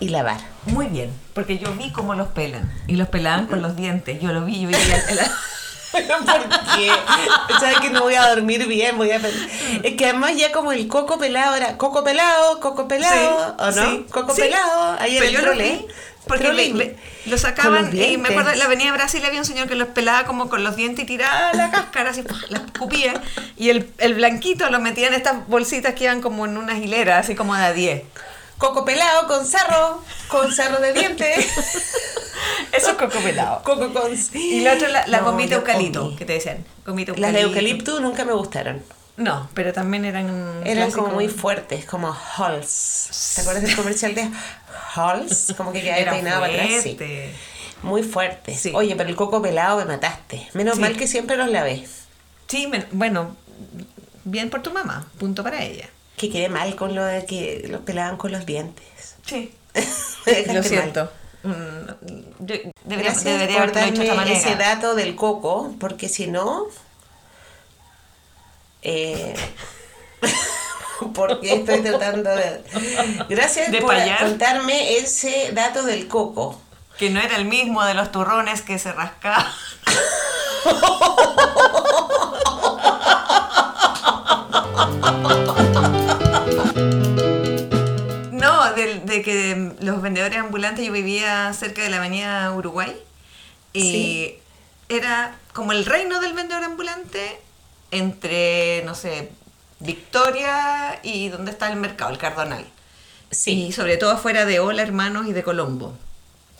y 0.00 0.08
lavar. 0.08 0.38
Muy 0.66 0.86
bien, 0.86 1.10
porque 1.34 1.58
yo 1.58 1.72
vi 1.74 1.90
cómo 1.92 2.14
los 2.14 2.28
pelan. 2.28 2.72
Y 2.86 2.96
los 2.96 3.08
pelaban 3.08 3.46
con 3.46 3.60
los 3.62 3.76
dientes. 3.76 4.20
Yo 4.20 4.32
lo 4.32 4.44
vi, 4.44 4.60
yo 4.62 4.68
vi 4.68 4.74
¿Por 5.92 6.48
qué? 6.76 6.90
¿Sabes 7.60 7.78
que 7.80 7.90
no 7.90 8.02
voy 8.02 8.14
a 8.14 8.28
dormir 8.28 8.66
bien? 8.66 8.96
Voy 8.96 9.10
a 9.10 9.20
Es 9.82 9.94
que 9.96 10.04
además 10.04 10.36
ya 10.36 10.52
como 10.52 10.72
el 10.72 10.86
coco 10.88 11.18
pelado 11.18 11.54
era 11.54 11.76
coco 11.76 12.04
pelado, 12.04 12.60
coco 12.60 12.88
pelado, 12.88 13.56
¿o 13.58 13.70
no? 13.70 13.90
sí, 13.90 14.06
coco 14.10 14.34
sí. 14.34 14.42
pelado, 14.42 14.98
en 15.00 15.06
Pero 15.18 15.24
el 15.24 15.30
yo 15.32 15.38
lo 15.40 15.44
trole. 15.46 15.86
porque 16.26 16.52
le- 16.52 16.74
le- 16.74 16.96
lo 17.26 17.38
sacaban 17.38 17.96
y 17.98 18.16
me 18.18 18.28
acuerdo 18.28 18.50
en 18.50 18.58
la 18.58 18.66
avenida 18.66 18.92
Brasil 18.92 19.22
había 19.24 19.38
un 19.38 19.44
señor 19.46 19.66
que 19.68 19.74
los 19.74 19.88
pelaba 19.88 20.24
como 20.24 20.48
con 20.48 20.62
los 20.64 20.76
dientes 20.76 21.04
y 21.04 21.06
tiraba 21.06 21.52
la 21.54 21.70
cáscara 21.72 22.10
así 22.10 22.22
las 22.50 22.62
escupía 22.62 23.14
y 23.56 23.70
el, 23.70 23.90
el 23.98 24.14
blanquito 24.14 24.68
lo 24.70 24.78
metía 24.80 25.08
en 25.08 25.14
estas 25.14 25.46
bolsitas 25.48 25.94
que 25.94 26.04
iban 26.04 26.20
como 26.20 26.44
en 26.46 26.56
unas 26.58 26.78
hileras 26.78 27.20
así 27.24 27.34
como 27.34 27.54
de 27.54 27.64
a 27.64 27.72
10 27.72 28.02
Coco 28.58 28.84
pelado 28.84 29.26
con 29.28 29.46
sarro, 29.46 30.02
con 30.28 30.52
sarro 30.52 30.80
de 30.80 30.92
dientes. 30.92 31.46
eso 32.72 32.90
es 32.90 32.96
coco 32.96 33.18
pelado 33.20 33.62
coco 33.62 33.92
con... 33.92 34.12
y 34.34 34.60
la 34.60 34.74
otra 34.74 34.88
la, 34.88 35.06
la 35.06 35.18
No, 35.20 35.26
gomita 35.26 35.54
eucalipto 35.56 36.14
que 36.16 36.24
te 36.24 36.34
decían 36.34 36.64
gomita 36.84 37.12
Las 37.16 37.32
de 37.32 37.40
eucalipto 37.42 38.00
nunca 38.00 38.24
me 38.24 38.32
gustaron. 38.32 38.82
no 39.16 39.48
pero 39.54 39.72
también 39.72 40.04
eran 40.04 40.62
Eran 40.64 40.90
como 40.90 41.08
muy 41.08 41.28
fuertes, 41.28 41.84
como 41.84 42.12
Halls. 42.36 43.32
¿Te 43.36 43.40
acuerdas 43.42 43.62
del 43.62 43.76
comercial 43.76 44.14
de 44.14 44.28
Halls? 44.94 45.54
Como 45.56 45.72
que 45.72 45.80
quedaba 45.82 45.98
Era 45.98 46.12
peinado 46.12 46.40
para 46.40 46.52
atrás. 46.52 46.68
Sí. 46.82 46.94
fuerte. 46.96 47.34
Muy 47.82 48.02
fuertes. 48.02 48.60
Sí. 48.60 48.72
Oye, 48.74 48.96
pero 48.96 49.08
el 49.08 49.14
coco 49.16 49.40
pelado 49.40 49.78
me 49.78 49.84
mataste. 49.84 50.48
Menos 50.52 50.74
Sí. 50.76 50.80
mal 50.80 50.96
que 50.96 51.06
siempre 51.06 51.36
los 51.36 51.48
lavé. 51.48 51.86
sí 52.48 52.66
me- 52.66 52.86
bueno 52.92 53.36
bien 54.24 54.50
por 54.50 54.62
tu 54.62 54.72
mamá 54.72 55.06
punto 55.18 55.42
para 55.44 55.62
ella 55.64 55.88
Que 56.18 56.28
quedé 56.30 56.48
mal 56.48 56.74
con 56.76 56.94
lo 56.94 57.04
de 57.04 57.24
que 57.24 57.64
los 57.68 57.80
pelaban 57.82 58.16
con 58.16 58.32
los 58.32 58.44
dientes. 58.44 58.84
sí 59.24 59.54
Lo 60.52 60.62
siento. 60.62 61.10
Mm, 61.44 61.54
yo- 62.40 62.56
debería, 62.84 63.12
debería 63.12 63.58
por 63.60 63.68
hecho 63.78 64.02
de 64.02 64.08
esta 64.08 64.14
darme 64.16 64.32
ese 64.36 64.50
manera. 64.50 64.74
dato 64.74 64.94
del 64.96 65.14
coco, 65.14 65.74
porque 65.78 66.08
si 66.08 66.26
no... 66.26 66.66
Eh, 68.82 69.34
porque 71.14 71.54
estoy 71.54 71.80
tratando 71.82 72.30
de... 72.34 72.62
Gracias 73.28 73.70
De 73.70 73.80
por 73.80 73.90
payar. 73.94 74.18
contarme 74.18 74.96
ese 74.98 75.52
dato 75.52 75.84
del 75.84 76.08
coco. 76.08 76.60
Que 76.98 77.10
no 77.10 77.20
era 77.20 77.36
el 77.36 77.44
mismo 77.44 77.84
de 77.84 77.94
los 77.94 78.10
turrones 78.10 78.62
que 78.62 78.78
se 78.80 78.92
rascaba. 78.92 79.52
De, 89.18 89.22
que 89.22 89.72
los 89.80 90.00
vendedores 90.02 90.38
ambulantes, 90.38 90.84
yo 90.86 90.92
vivía 90.92 91.52
cerca 91.52 91.82
de 91.82 91.90
la 91.90 91.96
avenida 91.98 92.50
Uruguay 92.52 92.96
y 93.72 93.80
Sí. 93.82 94.38
era 94.88 95.36
como 95.52 95.72
el 95.72 95.84
reino 95.86 96.20
del 96.20 96.32
vendedor 96.32 96.64
ambulante 96.64 97.40
entre, 97.90 98.82
no 98.84 98.94
sé, 98.94 99.30
Victoria 99.80 100.98
y 101.02 101.28
donde 101.28 101.50
está 101.50 101.68
el 101.70 101.76
mercado, 101.76 102.10
el 102.10 102.18
Cardonal. 102.18 102.64
Y 103.46 103.72
sobre 103.72 103.96
todo 103.98 104.12
afuera 104.12 104.44
de 104.46 104.60
Hola 104.60 104.82
Hermanos 104.82 105.26
y 105.26 105.32
de 105.32 105.42
Colombo. 105.42 105.96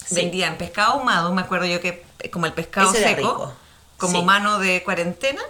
Sí. 0.04 0.14
Vendían 0.16 0.56
pescado 0.56 0.92
ahumado, 0.94 1.32
me 1.34 1.40
acuerdo 1.42 1.66
yo 1.66 1.80
que 1.80 2.04
eh, 2.20 2.30
como 2.30 2.46
el 2.46 2.52
pescado 2.52 2.92
seco, 2.92 3.52
como 3.96 4.20
Sí. 4.20 4.24
mano 4.24 4.58
de 4.58 4.82
cuarentena. 4.82 5.42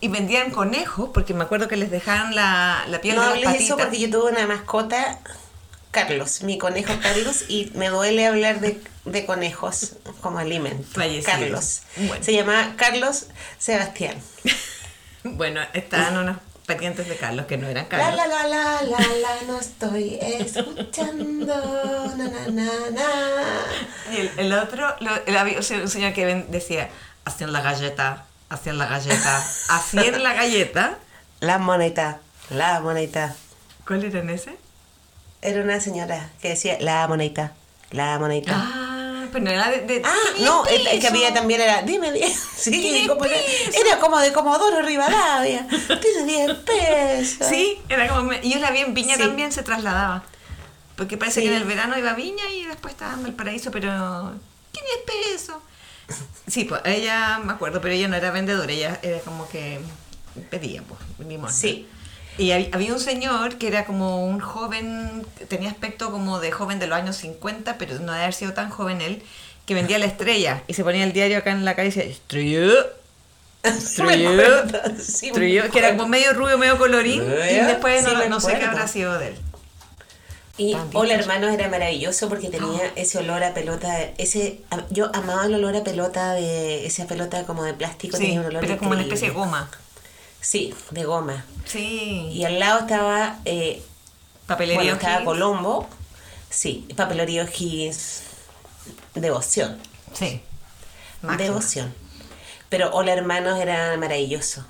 Y 0.00 0.06
vendían 0.08 0.52
conejos, 0.52 1.10
porque 1.12 1.34
me 1.34 1.42
acuerdo 1.42 1.66
que 1.66 1.74
les 1.76 1.90
dejaban 1.90 2.36
la, 2.36 2.84
la 2.86 3.00
piel 3.00 3.16
No 3.16 3.22
de 3.22 3.40
las 3.40 3.44
patitas. 3.44 3.64
eso 3.64 3.76
porque 3.76 3.98
yo 3.98 4.08
tuve 4.08 4.30
una 4.30 4.46
mascota, 4.46 5.18
Carlos, 5.96 6.42
mi 6.42 6.58
conejo 6.58 6.92
Carlos, 7.02 7.44
y 7.48 7.70
me 7.74 7.88
duele 7.88 8.26
hablar 8.26 8.60
de, 8.60 8.80
de 9.06 9.24
conejos 9.26 9.92
como 10.20 10.38
alimento. 10.38 10.86
Fallecidos. 10.92 11.24
Carlos. 11.26 11.80
Bueno. 11.96 12.24
Se 12.24 12.32
llama 12.34 12.74
Carlos 12.76 13.26
Sebastián. 13.58 14.16
Bueno, 15.28 15.60
estaban 15.72 16.16
unos 16.18 16.36
parientes 16.66 17.08
de 17.08 17.16
Carlos 17.16 17.46
que 17.46 17.56
no 17.56 17.66
eran 17.68 17.86
Carlos. 17.86 18.14
la 18.16 18.26
la 18.28 18.46
la 18.46 18.82
la 18.82 18.98
la 19.00 19.42
no 19.48 19.58
estoy 19.58 20.18
escuchando 20.20 22.14
na 22.16 22.28
na 22.28 22.46
na 22.50 22.90
na 22.90 23.08
Y 24.12 24.18
el, 24.20 24.30
el 24.36 24.52
otro, 24.52 24.94
lo- 25.00 25.26
el- 25.26 25.36
había 25.36 25.56
un 25.56 25.64
se- 25.64 25.80
un 25.82 25.88
señor 25.88 26.12
que 26.12 26.26
decía, 26.48 26.90
hacían 27.24 27.52
la 27.52 27.60
galleta, 27.60 28.24
hacían 28.48 28.78
la 28.78 28.86
galleta, 28.86 29.44
hacían 29.68 30.22
la 30.22 30.32
galleta. 30.34 30.98
la 31.40 31.58
moneta 31.58 32.20
la 32.50 32.78
moneta 32.80 33.34
¿Cuál 33.84 34.04
era 34.04 34.20
en 34.20 34.30
ese? 34.30 34.56
Era 35.46 35.62
una 35.62 35.80
señora 35.80 36.30
que 36.40 36.50
decía 36.50 36.76
la 36.80 37.06
moneta 37.08 37.52
la 37.90 38.18
moneta 38.18 38.52
Ah, 38.54 39.26
pero 39.32 39.44
no 39.44 39.50
era 39.50 39.70
de... 39.70 39.80
de- 39.82 40.02
Ah, 40.04 40.14
no, 40.40 40.66
el, 40.66 40.86
el 40.86 41.00
que 41.00 41.06
había 41.08 41.32
también 41.32 41.60
era, 41.60 41.82
dime 41.82 42.12
10. 42.12 42.32
Sí, 42.56 43.04
como 43.08 43.24
era, 43.24 43.34
peso. 43.36 43.80
era 43.86 43.98
como 44.00 44.18
de 44.18 44.32
Comodoro 44.32 44.82
Rivadavia. 44.82 45.66
Tiene 46.00 46.24
10 46.46 46.54
pesos. 46.58 47.46
Sí, 47.48 47.78
era 47.88 48.08
como... 48.08 48.32
Y 48.32 48.50
yo 48.54 48.58
la 48.58 48.70
vi 48.70 48.80
en 48.80 48.92
Viña 48.94 49.14
Sí. 49.16 49.22
también, 49.22 49.52
se 49.52 49.62
trasladaba. 49.62 50.24
Porque 50.96 51.16
parece 51.16 51.40
Sí. 51.40 51.46
que 51.46 51.54
en 51.54 51.60
el 51.62 51.68
verano 51.68 51.96
iba 51.98 52.10
a 52.10 52.14
Viña 52.14 52.44
y 52.54 52.64
después 52.64 52.94
estaba 52.94 53.14
en 53.14 53.26
el 53.26 53.34
paraíso, 53.34 53.70
pero... 53.70 54.32
¿Quién 54.72 54.84
es 54.96 55.32
peso? 55.34 55.62
Sí, 56.46 56.64
pues 56.64 56.80
ella, 56.84 57.38
me 57.44 57.52
acuerdo, 57.52 57.80
pero 57.80 57.94
ella 57.94 58.08
no 58.08 58.16
era 58.16 58.30
vendedora, 58.30 58.72
ella 58.72 58.98
era 59.02 59.18
como 59.20 59.48
que 59.48 59.80
pedía, 60.50 60.82
pues, 60.82 61.00
limosna. 61.28 61.52
Sí. 61.56 61.88
Y 62.38 62.50
hab- 62.50 62.68
había 62.72 62.92
un 62.92 63.00
señor 63.00 63.56
que 63.56 63.68
era 63.68 63.84
como 63.84 64.26
un 64.26 64.40
joven, 64.40 65.26
tenía 65.48 65.70
aspecto 65.70 66.10
como 66.10 66.38
de 66.40 66.52
joven 66.52 66.78
de 66.78 66.86
los 66.86 66.98
años 66.98 67.16
50, 67.16 67.78
pero 67.78 67.98
no 68.00 68.12
de 68.12 68.20
haber 68.20 68.34
sido 68.34 68.52
tan 68.52 68.70
joven 68.70 69.00
él, 69.00 69.22
que 69.64 69.74
vendía 69.74 69.98
la 69.98 70.06
estrella 70.06 70.62
y 70.66 70.74
se 70.74 70.84
ponía 70.84 71.04
el 71.04 71.12
diario 71.12 71.38
acá 71.38 71.50
en 71.50 71.64
la 71.64 71.74
calle 71.74 71.88
y 71.88 71.92
decía, 71.92 72.04
estrella, 72.12 72.86
estrella, 73.62 74.30
acuerdo, 74.30 74.80
sí, 75.02 75.26
me 75.26 75.32
estrella", 75.32 75.68
que 75.70 75.78
era 75.78 75.96
como 75.96 76.08
medio 76.08 76.32
rubio, 76.34 76.58
medio 76.58 76.78
colorín, 76.78 77.22
y 77.22 77.26
¿Eh? 77.26 77.64
después 77.66 78.04
Sí, 78.04 78.12
no, 78.28 78.40
sé 78.40 78.58
qué 78.58 78.64
habrá 78.64 78.86
sido 78.86 79.18
de 79.18 79.28
él. 79.28 79.34
Y 80.58 80.72
También. 80.72 81.02
Hola 81.02 81.14
Hermanos 81.14 81.52
era 81.52 81.68
maravilloso 81.68 82.30
porque 82.30 82.48
tenía 82.48 82.90
ese 82.96 83.18
olor 83.18 83.42
a 83.44 83.52
pelota, 83.52 83.94
ese 84.16 84.60
yo 84.90 85.10
amaba 85.14 85.44
el 85.46 85.54
olor 85.54 85.76
a 85.76 85.84
pelota 85.84 86.32
de 86.32 86.86
esa 86.86 87.06
pelota 87.06 87.44
como 87.44 87.64
de 87.64 87.74
plástico, 87.74 88.16
Sí, 88.16 88.24
tenía 88.24 88.40
un 88.40 88.46
olor 88.46 88.62
pero 88.62 88.78
como 88.78 88.92
una 88.92 89.02
especie 89.02 89.28
de 89.28 89.34
goma. 89.34 89.70
Sí, 90.48 90.72
de 90.92 91.02
goma. 91.04 91.44
Sí, 91.64 92.28
Y 92.32 92.44
al 92.44 92.60
lado 92.60 92.78
estaba 92.80 93.40
eh, 93.44 93.82
papelería. 94.46 94.76
bueno, 94.80 94.92
estaba. 94.92 95.24
Colombo. 95.24 95.88
Sí, 96.48 96.86
papelería 96.96 97.42
O'Higgins. 97.42 98.20
Devoción. 99.14 99.76
Sí. 100.12 100.40
máxima. 101.22 101.36
Devoción. 101.42 101.94
Pero 102.68 102.90
Hola 102.94 103.12
Hermanos 103.14 103.58
era 103.60 103.96
maravilloso. 103.96 104.64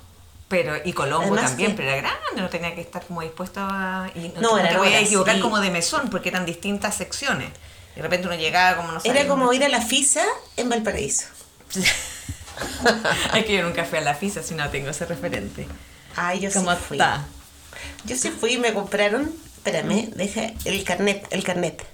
Pero, 0.47 0.73
y 0.83 0.93
Colombo 0.93 1.27
Además 1.27 1.51
también, 1.51 1.71
que- 1.71 1.77
pero 1.77 1.89
era 1.91 2.01
grande, 2.01 2.41
no 2.41 2.49
tenía 2.49 2.73
que 2.73 2.81
estar 2.81 3.05
como 3.05 3.21
dispuesto 3.21 3.59
a... 3.61 4.09
Y 4.15 4.29
no, 4.29 4.41
No, 4.41 4.51
no 4.53 4.57
era 4.57 4.69
te 4.69 4.77
voy 4.77 4.93
a 4.93 5.01
equivocar 5.01 5.35
sí. 5.35 5.41
como 5.41 5.59
de 5.59 5.69
mesón, 5.69 6.09
porque 6.09 6.29
eran 6.29 6.45
distintas 6.47 6.95
secciones. 6.95 7.51
De 7.95 8.01
repente 8.01 8.25
uno 8.27 8.35
llegaba 8.35 8.77
como 8.77 8.91
no 8.93 8.99
Era 9.03 9.13
sabía 9.19 9.27
como 9.27 9.53
ir 9.53 9.63
a 9.63 9.69
la 9.69 9.81
FISA 9.81 10.23
en 10.55 10.69
Valparaíso. 10.69 11.25
es 13.35 13.45
que 13.45 13.53
yo 13.57 13.63
nunca 13.63 13.85
fui 13.85 13.97
a 13.99 14.01
la 14.01 14.15
FISA 14.15 14.43
si 14.43 14.55
no 14.55 14.69
tengo 14.69 14.89
ese 14.89 15.05
referente. 15.05 15.67
Ay, 16.15 16.39
yo 16.39 16.51
¿Cómo 16.51 16.71
sí 16.73 16.77
fui. 16.87 16.97
está? 16.97 17.25
Yo 18.05 18.15
sí 18.15 18.31
fui 18.31 18.53
y 18.53 18.57
me 18.57 18.73
compraron, 18.73 19.31
espérame, 19.57 20.09
deja 20.15 20.51
el 20.65 20.83
carnet, 20.83 21.27
el 21.31 21.43
carnet. 21.43 21.85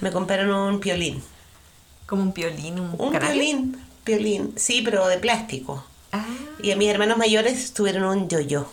Me 0.00 0.10
compraron 0.12 0.50
un 0.50 0.80
piolín. 0.80 1.22
Como 2.06 2.22
un 2.22 2.32
piolín, 2.32 2.80
un, 2.80 2.94
Un 2.98 3.12
canario. 3.12 3.32
piolín, 3.34 3.86
piolín, 4.04 4.54
sí, 4.56 4.82
pero 4.84 5.06
de 5.08 5.18
plástico. 5.18 5.84
Ah, 6.12 6.24
Y 6.62 6.72
a 6.72 6.76
mis 6.76 6.88
hermanos 6.90 7.16
mayores 7.18 7.72
tuvieron 7.72 8.04
un 8.04 8.28
yo-yo. 8.28 8.70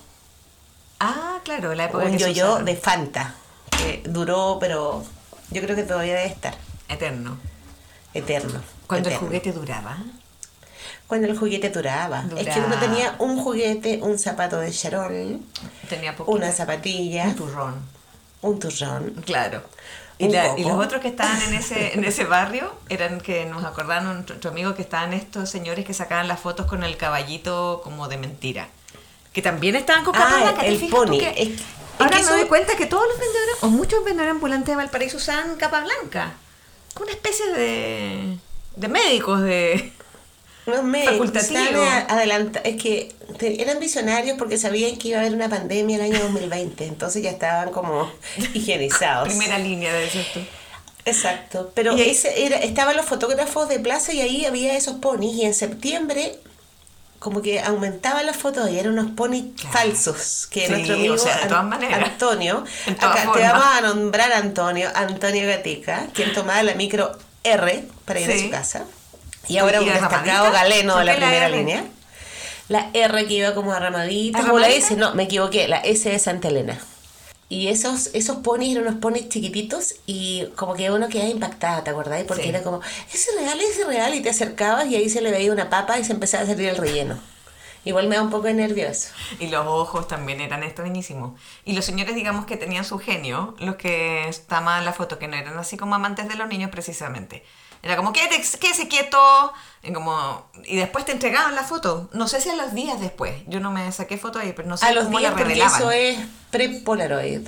ah, 0.99 1.39
claro, 1.43 1.73
la 1.75 1.85
época 1.85 2.05
un 2.05 2.17
yo-yo 2.17 2.45
usaban. 2.45 2.65
de 2.65 2.75
Fanta, 2.75 3.35
que 3.69 4.01
duró, 4.09 4.57
pero 4.59 5.05
yo 5.51 5.61
creo 5.61 5.75
que 5.75 5.83
todavía 5.83 6.15
debe 6.15 6.27
estar 6.27 6.55
Eterno. 6.89 7.37
eterno. 8.13 8.61
Cuando 8.87 9.09
el 9.09 9.17
juguete 9.17 9.51
duraba. 9.51 9.97
Cuando 11.07 11.27
el 11.27 11.37
juguete 11.37 11.69
duraba. 11.69 12.25
Es 12.37 12.53
que 12.53 12.59
uno 12.59 12.75
tenía 12.79 13.15
un 13.19 13.37
juguete, 13.41 13.99
un 14.01 14.19
zapato 14.19 14.59
de 14.59 14.71
charol, 14.71 15.39
Tenía 15.89 16.15
poquito. 16.15 16.35
una 16.37 16.51
zapatilla, 16.51 17.25
Un 17.25 17.35
turrón. 17.35 17.75
un 18.41 18.59
turrón. 18.59 19.15
Claro. 19.25 19.63
Y, 20.19 20.29
la- 20.29 20.57
los 20.57 20.83
otros 20.85 21.01
que 21.01 21.07
estaban 21.09 21.39
en 21.43 21.53
ese, 21.53 21.93
en 21.93 22.03
ese 22.03 22.25
barrio 22.25 22.73
eran 22.89 23.21
que 23.21 23.45
nos 23.45 23.63
acordaron 23.63 24.25
nuestro 24.27 24.49
amigo 24.49 24.73
que 24.75 24.81
estaban 24.81 25.13
estos 25.13 25.49
señores 25.49 25.85
que 25.85 25.93
sacaban 25.93 26.27
las 26.27 26.39
fotos 26.39 26.65
con 26.65 26.83
el 26.83 26.97
caballito 26.97 27.81
como 27.83 28.07
de 28.07 28.17
mentira. 28.17 28.67
Que 29.31 29.41
también 29.43 29.75
estaban 29.75 30.03
con 30.03 30.13
capa 30.13 30.29
Ah, 30.33 30.41
blanca. 30.41 30.61
¿te 30.61 30.67
el 30.69 30.89
pony. 30.89 31.19
que- 31.19 31.35
Es- 31.37 31.61
Ahora 31.99 32.17
me 32.17 32.23
doy 32.25 32.45
cuenta 32.45 32.75
que 32.75 32.85
todos 32.85 33.07
los 33.07 33.17
vendedores, 33.19 33.55
o 33.61 33.69
muchos 33.69 34.03
vendedores 34.03 34.31
ambulantes 34.35 34.67
de 34.67 34.75
Valparaíso 34.75 35.17
usaban 35.17 35.55
capa 35.55 35.81
blanca. 35.81 36.33
Una 36.99 37.11
especie 37.11 37.45
de, 37.53 38.37
de 38.75 38.87
médicos, 38.87 39.41
de... 39.41 39.93
Facultativo. 40.75 41.59
estaban 41.81 42.05
adelanta- 42.09 42.59
es 42.63 42.75
que 42.81 43.13
eran 43.39 43.79
visionarios 43.79 44.37
porque 44.37 44.57
sabían 44.57 44.97
que 44.97 45.09
iba 45.09 45.17
a 45.17 45.21
haber 45.21 45.33
una 45.33 45.49
pandemia 45.49 45.95
el 45.97 46.01
año 46.13 46.19
2020, 46.23 46.85
entonces 46.85 47.23
ya 47.23 47.29
estaban 47.31 47.71
como 47.71 48.11
higienizados. 48.53 49.29
Primera 49.29 49.57
línea 49.59 49.93
de 49.93 50.05
eso. 50.07 50.19
Exacto, 51.05 51.71
pero 51.73 51.95
Y 51.97 52.01
ahí- 52.01 52.09
ese 52.09 52.45
era, 52.45 52.57
estaban 52.57 52.95
los 52.97 53.05
fotógrafos 53.05 53.69
de 53.69 53.79
plaza 53.79 54.11
y 54.13 54.21
ahí 54.21 54.45
había 54.45 54.75
esos 54.75 54.95
ponis 54.97 55.35
y 55.35 55.45
en 55.45 55.53
septiembre 55.53 56.37
como 57.19 57.41
que 57.41 57.59
aumentaban 57.61 58.25
las 58.25 58.35
fotos 58.37 58.69
y 58.69 58.77
eran 58.77 58.93
unos 58.93 59.11
ponis 59.15 59.45
Claro. 59.55 59.71
falsos 59.73 60.47
que 60.51 60.65
Sí, 60.67 60.71
nuestro 60.71 60.95
amigo 60.95 61.15
o 61.15 61.17
sea, 61.17 61.35
de 61.37 61.41
An- 61.43 61.47
todas 61.49 61.65
maneras. 61.65 62.09
Antonio, 62.11 62.63
acá 62.99 63.31
te 63.33 63.41
vamos 63.41 63.65
a 63.65 63.81
nombrar 63.81 64.31
Antonio, 64.33 64.89
Antonio 64.93 65.47
Gatica, 65.47 66.07
quien 66.13 66.33
tomaba 66.33 66.61
la 66.61 66.75
micro 66.75 67.17
R 67.43 67.85
para 68.05 68.19
ir 68.19 68.31
a 68.31 68.37
su 68.37 68.49
casa 68.51 68.85
y 69.47 69.57
ahora 69.57 69.77
¿Y 69.77 69.83
un 69.83 69.87
la 69.89 69.93
destacado 69.99 70.51
galeno 70.51 70.93
¿Por 70.93 70.99
de 71.01 71.05
la 71.05 71.13
la 71.13 71.17
primera 71.19 71.45
R? 71.47 71.57
línea. 71.57 71.85
La 72.69 72.89
R 72.93 73.25
que 73.27 73.33
iba 73.33 73.53
como 73.53 73.71
arramadita, 73.71 74.51
o 74.51 74.59
la. 74.59 74.67
S, 74.69 74.95
no, 74.97 75.13
me 75.15 75.23
equivoqué, 75.23 75.67
la 75.67 75.77
S 75.77 76.09
de 76.09 76.19
Santa 76.19 76.49
Elena. 76.49 76.77
Y 77.49 77.69
esos, 77.69 78.07
esos 78.13 78.37
ponis 78.37 78.75
eran 78.75 78.87
unos 78.89 78.99
ponis 78.99 79.29
chiquititos 79.29 79.95
y 80.05 80.47
como 80.57 80.73
que 80.73 80.91
uno 80.91 81.07
quedaba 81.07 81.29
impactada, 81.29 81.81
¿te 81.85 81.91
acordás? 81.91 82.21
Porque 82.27 82.43
Sí. 82.43 82.49
era 82.49 82.61
como, 82.61 82.81
es 83.13 83.29
real, 83.39 83.57
es 83.61 83.87
real, 83.87 84.13
y 84.15 84.19
te 84.21 84.29
acercabas 84.31 84.87
y 84.87 84.97
ahí 84.97 85.09
se 85.09 85.21
le 85.21 85.31
veía 85.31 85.53
una 85.53 85.69
papa 85.69 85.97
y 85.97 86.03
se 86.03 86.11
empezaba 86.11 86.43
a 86.43 86.47
salir 86.47 86.67
el 86.67 86.75
relleno. 86.75 87.17
Igual 87.85 88.09
me 88.09 88.17
da 88.17 88.21
un 88.21 88.31
poco 88.31 88.47
de 88.47 88.53
nervioso. 88.53 89.11
Y 89.39 89.47
los 89.47 89.65
ojos 89.65 90.09
también 90.09 90.41
eran 90.41 90.61
extrañísimos. 90.63 91.39
Y 91.63 91.71
los 91.71 91.85
señores, 91.85 92.15
digamos 92.15 92.45
que 92.45 92.57
tenían 92.57 92.83
su 92.83 92.99
genio, 92.99 93.55
los 93.59 93.77
que 93.77 94.27
estaban 94.27 94.79
en 94.79 94.83
la 94.85 94.91
foto, 94.91 95.17
que 95.17 95.29
no 95.29 95.37
eran 95.37 95.57
así 95.57 95.77
como 95.77 95.95
amantes 95.95 96.27
de 96.27 96.35
los 96.35 96.49
niños 96.49 96.69
precisamente. 96.69 97.45
Era 97.83 97.95
como, 97.95 98.13
quédate, 98.13 98.41
quédese 98.59 98.87
quieto. 98.87 99.17
Y, 99.83 99.93
como, 99.93 100.49
y 100.65 100.75
después 100.77 101.05
te 101.05 101.11
entregaban 101.13 101.55
la 101.55 101.63
foto. 101.63 102.09
No 102.13 102.27
sé 102.27 102.41
si 102.41 102.49
a 102.49 102.55
los 102.55 102.73
días 102.73 102.99
después. 102.99 103.33
Yo 103.47 103.59
no 103.59 103.71
me 103.71 103.91
saqué 103.91 104.17
foto 104.17 104.39
ahí, 104.39 104.53
pero 104.55 104.67
no 104.67 104.75
sé 104.77 104.85
a 104.87 104.91
los 104.91 105.05
cómo 105.05 105.19
días 105.19 105.31
la 105.31 105.37
porque 105.37 105.53
revelaban. 105.53 105.81
eso 105.81 105.91
es 105.91 106.17
pre-Polaroid. 106.51 107.47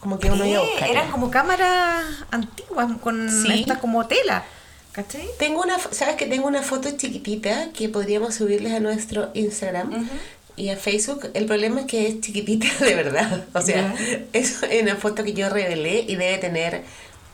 Como 0.00 0.18
que 0.18 0.30
uno 0.30 0.46
iba 0.46 0.60
a 0.60 0.64
buscar. 0.64 0.88
eran 0.88 1.10
como 1.10 1.30
cámaras 1.30 2.04
antiguas 2.30 2.88
con 3.02 3.28
Sí. 3.30 3.60
esta 3.60 3.78
como 3.80 4.06
tela. 4.06 4.44
¿Cachai? 4.92 5.28
Tengo 5.38 5.60
una, 5.62 5.78
¿sabes 5.78 6.16
que 6.16 6.26
tengo 6.26 6.48
una 6.48 6.62
foto 6.62 6.90
chiquitita 6.96 7.70
que 7.72 7.88
podríamos 7.88 8.34
subirles 8.34 8.72
a 8.72 8.80
nuestro 8.80 9.30
Instagram 9.34 10.08
y 10.56 10.70
a 10.70 10.76
Facebook? 10.76 11.30
El 11.34 11.46
problema 11.46 11.80
es 11.82 11.86
que 11.86 12.08
es 12.08 12.20
chiquitita 12.20 12.66
de 12.84 12.94
verdad. 12.94 13.44
O 13.54 13.60
sea, 13.60 13.94
Ya. 13.96 14.20
es 14.32 14.60
una 14.82 14.96
foto 14.96 15.22
que 15.22 15.32
yo 15.32 15.48
revelé 15.48 16.04
y 16.08 16.16
debe 16.16 16.38
tener 16.38 16.82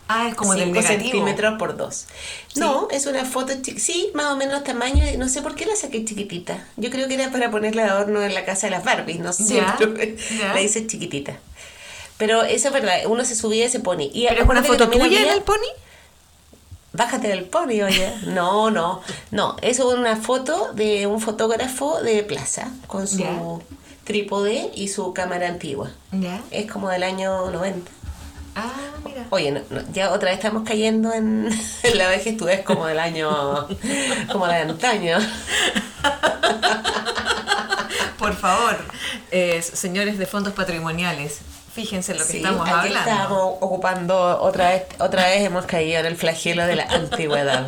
Ah, 0.09 0.29
es 0.29 0.35
como 0.37 0.53
del 0.55 0.65
5 0.67 0.75
negativo. 0.81 1.03
centímetros 1.03 1.59
por 1.59 1.77
2. 1.77 2.07
No, 2.57 2.87
es 2.93 3.07
una 3.07 3.25
foto. 3.25 3.53
Sí, 3.77 4.11
más 4.15 4.27
o 4.27 4.37
menos 4.37 4.63
tamaño. 4.63 5.05
No 5.19 5.29
sé 5.29 5.43
por 5.43 5.55
qué 5.57 5.67
la 5.67 5.75
saqué 5.75 6.05
chiquitita. 6.05 6.65
Yo 6.77 6.91
creo 6.91 7.09
que 7.09 7.15
era 7.15 7.31
para 7.33 7.51
ponerla 7.51 7.83
de 7.85 7.89
adorno 7.91 8.23
en 8.23 8.33
la 8.35 8.45
casa 8.45 8.69
de 8.69 8.71
las 8.71 8.85
Barbies. 8.85 9.19
No 9.19 9.33
sé, 9.33 9.55
Ya, 9.57 9.77
ya. 10.41 10.55
la 10.55 10.61
hice 10.61 10.87
chiquitita. 10.87 11.37
Pero 12.19 12.45
eso 12.45 12.69
es 12.69 12.73
verdad, 12.75 12.95
uno 13.07 13.25
se 13.25 13.35
subía 13.35 13.67
y 13.67 13.69
se 13.69 13.81
pone. 13.81 14.05
Y 14.13 14.27
¿Pero 14.29 14.43
es 14.45 14.49
una 14.49 14.63
foto 14.63 14.89
tuya 14.89 15.21
en 15.23 15.29
el 15.29 15.43
pony? 15.43 15.57
Bájate 16.93 17.29
del 17.29 17.45
pony, 17.45 17.83
oye. 17.83 18.11
No, 18.29 18.71
no. 18.71 19.03
No, 19.31 19.57
eso 19.61 19.93
es 19.93 19.99
una 19.99 20.17
foto 20.17 20.73
de 20.73 21.07
un 21.07 21.21
fotógrafo 21.21 22.01
de 22.01 22.23
plaza 22.23 22.71
con 22.87 23.07
su 23.07 23.19
Ya. 23.19 23.39
trípode 24.05 24.71
y 24.75 24.89
su 24.89 25.13
cámara 25.13 25.49
antigua. 25.49 25.91
Ya. 26.13 26.41
Es 26.51 26.71
como 26.71 26.89
del 26.89 27.03
año 27.03 27.51
90. 27.51 27.91
Ah, 28.57 28.73
mira. 29.05 29.27
Oye, 29.31 29.53
no, 29.53 29.61
no, 29.71 29.83
ya 29.93 30.13
otra 30.13 30.31
vez 30.31 30.39
estamos 30.39 30.63
cayendo 30.67 31.13
en, 31.13 31.49
en 31.83 31.99
la 31.99 32.09
vejez, 32.09 32.37
tú 32.37 32.49
es 32.49 32.63
como 32.63 32.87
del 32.87 32.99
año, 32.99 33.69
como 34.33 34.47
de 34.47 34.55
antaño. 34.57 35.19
Por 38.19 38.35
favor, 38.35 38.77
eh, 39.31 39.63
señores 39.63 40.19
de 40.19 40.27
fondos 40.27 40.53
patrimoniales, 40.55 41.39
fíjense 41.75 42.13
en 42.13 42.19
lo 42.19 42.25
que 42.25 42.31
Sí, 42.33 42.37
estamos 42.39 42.63
aquí 42.69 42.89
hablando. 42.89 42.99
estamos 43.11 43.55
ocupando, 43.61 44.41
otra 44.41 44.71
vez, 44.71 44.85
otra 44.99 45.27
vez 45.27 45.43
hemos 45.45 45.67
caído 45.67 46.01
en 46.01 46.07
el 46.07 46.17
flagelo 46.17 46.67
de 46.67 46.77
la 46.77 46.85
antigüedad. 46.85 47.67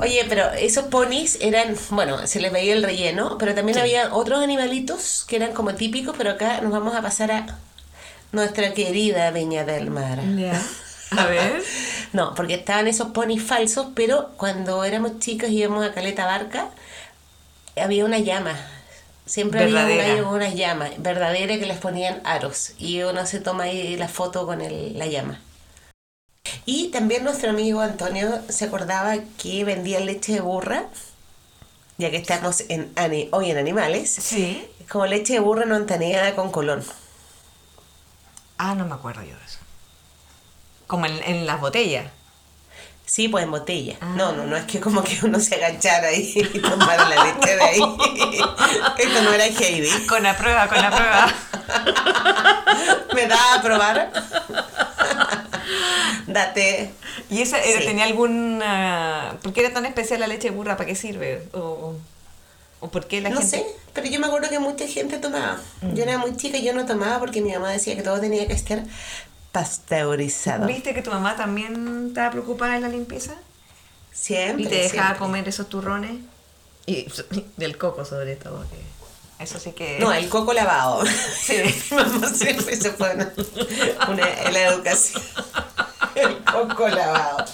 Oye, 0.00 0.24
pero 0.28 0.50
esos 0.52 0.86
ponis 0.86 1.38
eran, 1.40 1.76
bueno, 1.90 2.26
se 2.26 2.40
les 2.40 2.50
veía 2.52 2.72
el 2.72 2.82
relleno, 2.82 3.36
pero 3.38 3.54
también 3.54 3.74
Sí. 3.76 3.80
había 3.82 4.12
otros 4.14 4.42
animalitos 4.42 5.24
que 5.28 5.36
eran 5.36 5.52
como 5.52 5.74
típicos, 5.74 6.14
pero 6.18 6.30
acá 6.30 6.60
nos 6.62 6.72
vamos 6.72 6.94
a 6.96 7.02
pasar 7.02 7.30
a 7.30 7.46
nuestra 8.32 8.74
querida 8.74 9.30
Viña 9.30 9.64
del 9.64 9.90
Mar. 9.90 10.20
A 11.16 11.26
ver. 11.26 11.62
No, 12.12 12.34
porque 12.34 12.52
estaban 12.54 12.88
esos 12.88 13.08
ponis 13.12 13.42
falsos, 13.42 13.86
pero 13.94 14.32
cuando 14.36 14.84
éramos 14.84 15.18
chicos 15.18 15.48
y 15.48 15.60
íbamos 15.62 15.82
a 15.86 15.94
Caleta 15.94 16.26
Barca, 16.26 16.68
había 17.74 18.04
una 18.04 18.18
llama. 18.18 18.54
Siempre 19.24 19.62
había 19.62 19.76
un 19.80 19.86
Verdadera. 19.86 20.08
gallo 20.08 20.24
con 20.24 20.34
unas 20.34 20.54
llamas, 20.54 20.90
verdadera 20.98 21.58
que 21.58 21.64
les 21.64 21.78
ponían 21.78 22.20
aros. 22.24 22.72
Y 22.76 23.00
uno 23.00 23.24
se 23.24 23.40
toma 23.40 23.62
ahí 23.64 23.96
la 23.96 24.08
foto 24.08 24.44
con 24.44 24.60
el- 24.60 24.98
la 24.98 25.06
llama. 25.06 25.40
Y 26.66 26.88
también 26.88 27.24
nuestro 27.24 27.48
amigo 27.48 27.80
Antonio 27.80 28.42
se 28.50 28.66
acordaba 28.66 29.16
que 29.42 29.64
vendía 29.64 30.00
leche 30.00 30.34
de 30.34 30.40
burra, 30.42 30.84
ya 31.96 32.10
que 32.10 32.18
estamos 32.18 32.64
en, 32.68 32.92
hoy 33.30 33.50
en 33.50 33.56
animales, 33.56 34.10
Sí. 34.10 34.68
como 34.90 35.06
leche 35.06 35.32
de 35.32 35.40
burra 35.40 35.64
no 35.64 35.76
antaneada 35.76 36.34
con 36.34 36.50
colón. 36.52 36.84
Ah, 38.58 38.74
no 38.74 38.84
me 38.86 38.94
acuerdo 38.94 39.22
yo 39.22 39.36
de 39.36 39.44
eso. 39.44 39.58
Como 40.86 41.06
en, 41.06 41.22
en 41.24 41.46
las 41.46 41.60
botellas. 41.60 42.06
Sí, 43.04 43.28
pues 43.28 43.44
en 43.44 43.50
botella. 43.50 43.96
Ah. 44.00 44.14
No, 44.16 44.32
no, 44.32 44.44
no 44.46 44.56
es 44.56 44.64
que 44.64 44.80
como 44.80 45.02
que 45.02 45.18
uno 45.24 45.38
se 45.40 45.56
agachara 45.56 46.08
ahí 46.08 46.32
y 46.54 46.58
tomara 46.60 47.08
la 47.08 47.24
leche 47.24 47.56
de 47.56 47.62
ahí. 47.62 47.80
Esto 48.98 49.22
no 49.22 49.32
era 49.32 49.46
Heidi. 49.46 50.06
Con 50.06 50.22
la 50.22 50.36
prueba, 50.36 50.68
con 50.68 50.78
la 50.80 50.90
prueba. 50.90 51.34
¿Me 53.14 53.26
da 53.26 53.54
a 53.54 53.62
probar? 53.62 54.12
Date. 56.26 56.94
¿Y 57.28 57.42
esa 57.42 57.58
era- 57.60 57.80
Sí. 57.80 57.86
tenía 57.86 58.04
algún... 58.04 58.60
ah, 58.64 59.34
¿Por 59.42 59.52
qué 59.52 59.60
era 59.64 59.74
tan 59.74 59.84
especial 59.86 60.20
la 60.20 60.26
leche 60.26 60.50
de 60.50 60.56
burra? 60.56 60.76
¿Para 60.76 60.86
qué 60.86 60.94
sirve? 60.94 61.48
¿O, 61.52 61.58
o 61.58 61.96
por 62.90 63.06
qué 63.06 63.20
la 63.20 63.30
no 63.30 63.38
gente...? 63.40 63.58
sé, 63.58 63.66
pero 63.92 64.06
yo 64.08 64.18
me 64.20 64.26
acuerdo 64.26 64.48
que 64.48 64.58
mucha 64.58 64.86
gente 64.86 65.18
tomaba. 65.18 65.60
Yo 65.94 66.02
era 66.02 66.18
muy 66.18 66.36
chica 66.36 66.58
y 66.58 66.64
yo 66.64 66.72
no 66.72 66.84
tomaba 66.86 67.18
porque 67.18 67.40
mi 67.40 67.52
mamá 67.52 67.70
decía 67.70 67.94
que 67.96 68.02
todo 68.02 68.20
tenía 68.20 68.46
que 68.46 68.54
estar 68.54 68.82
pasteurizado. 69.52 70.66
¿Viste 70.66 70.94
que 70.94 71.02
tu 71.02 71.10
mamá 71.10 71.36
también 71.36 72.06
estaba 72.08 72.30
preocupada 72.30 72.76
en 72.76 72.82
la 72.82 72.88
limpieza? 72.88 73.34
Siempre. 74.12 74.64
Y 74.64 74.66
te 74.66 74.74
dejaba 74.76 75.08
siempre. 75.08 75.18
comer 75.18 75.48
esos 75.48 75.68
turrones. 75.68 76.16
Y 76.86 77.06
del 77.56 77.78
coco 77.78 78.04
sobre 78.04 78.36
todo. 78.36 78.64
que 78.68 78.92
eso 79.42 79.58
sí 79.58 79.72
que... 79.72 79.98
No, 79.98 80.12
el 80.12 80.28
coco 80.28 80.52
lavado. 80.52 81.04
Sí. 81.40 81.56
Mi 81.90 81.96
mamá 81.96 82.28
siempre 82.28 82.76
se 82.76 82.90
fue 82.92 83.14
una, 83.14 83.32
una, 84.08 84.42
en 84.44 84.52
la 84.52 84.62
educación. 84.68 85.22
El 86.14 86.38
coco 86.44 86.88
lavado. 86.88 87.44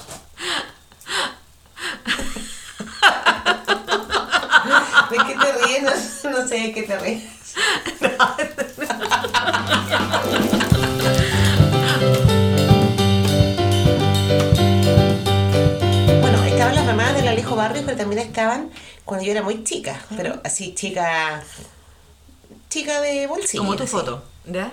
¿De 5.10 5.16
qué 5.16 5.34
te 5.34 5.66
ríes? 5.66 5.82
No, 6.24 6.30
no 6.30 6.48
sé 6.48 6.54
de 6.54 6.72
qué 6.72 6.82
te 6.82 6.98
ríes. 6.98 7.22
Bueno, 16.20 16.42
estaban 16.44 16.74
las 16.74 16.84
mamás 16.86 17.14
del 17.14 17.28
Alejo 17.28 17.56
Barrios, 17.56 17.84
pero 17.84 17.96
también 17.96 18.20
estaban 18.20 18.70
cuando 19.04 19.24
yo 19.24 19.32
era 19.32 19.42
muy 19.42 19.64
chica, 19.64 20.00
pero 20.16 20.40
así 20.44 20.74
chica, 20.74 21.42
chica 22.68 23.00
de 23.00 23.26
bolsillo. 23.26 23.62
Como 23.62 23.76
tu 23.76 23.84
así. 23.84 23.92
foto, 23.92 24.22
¿ya? 24.46 24.70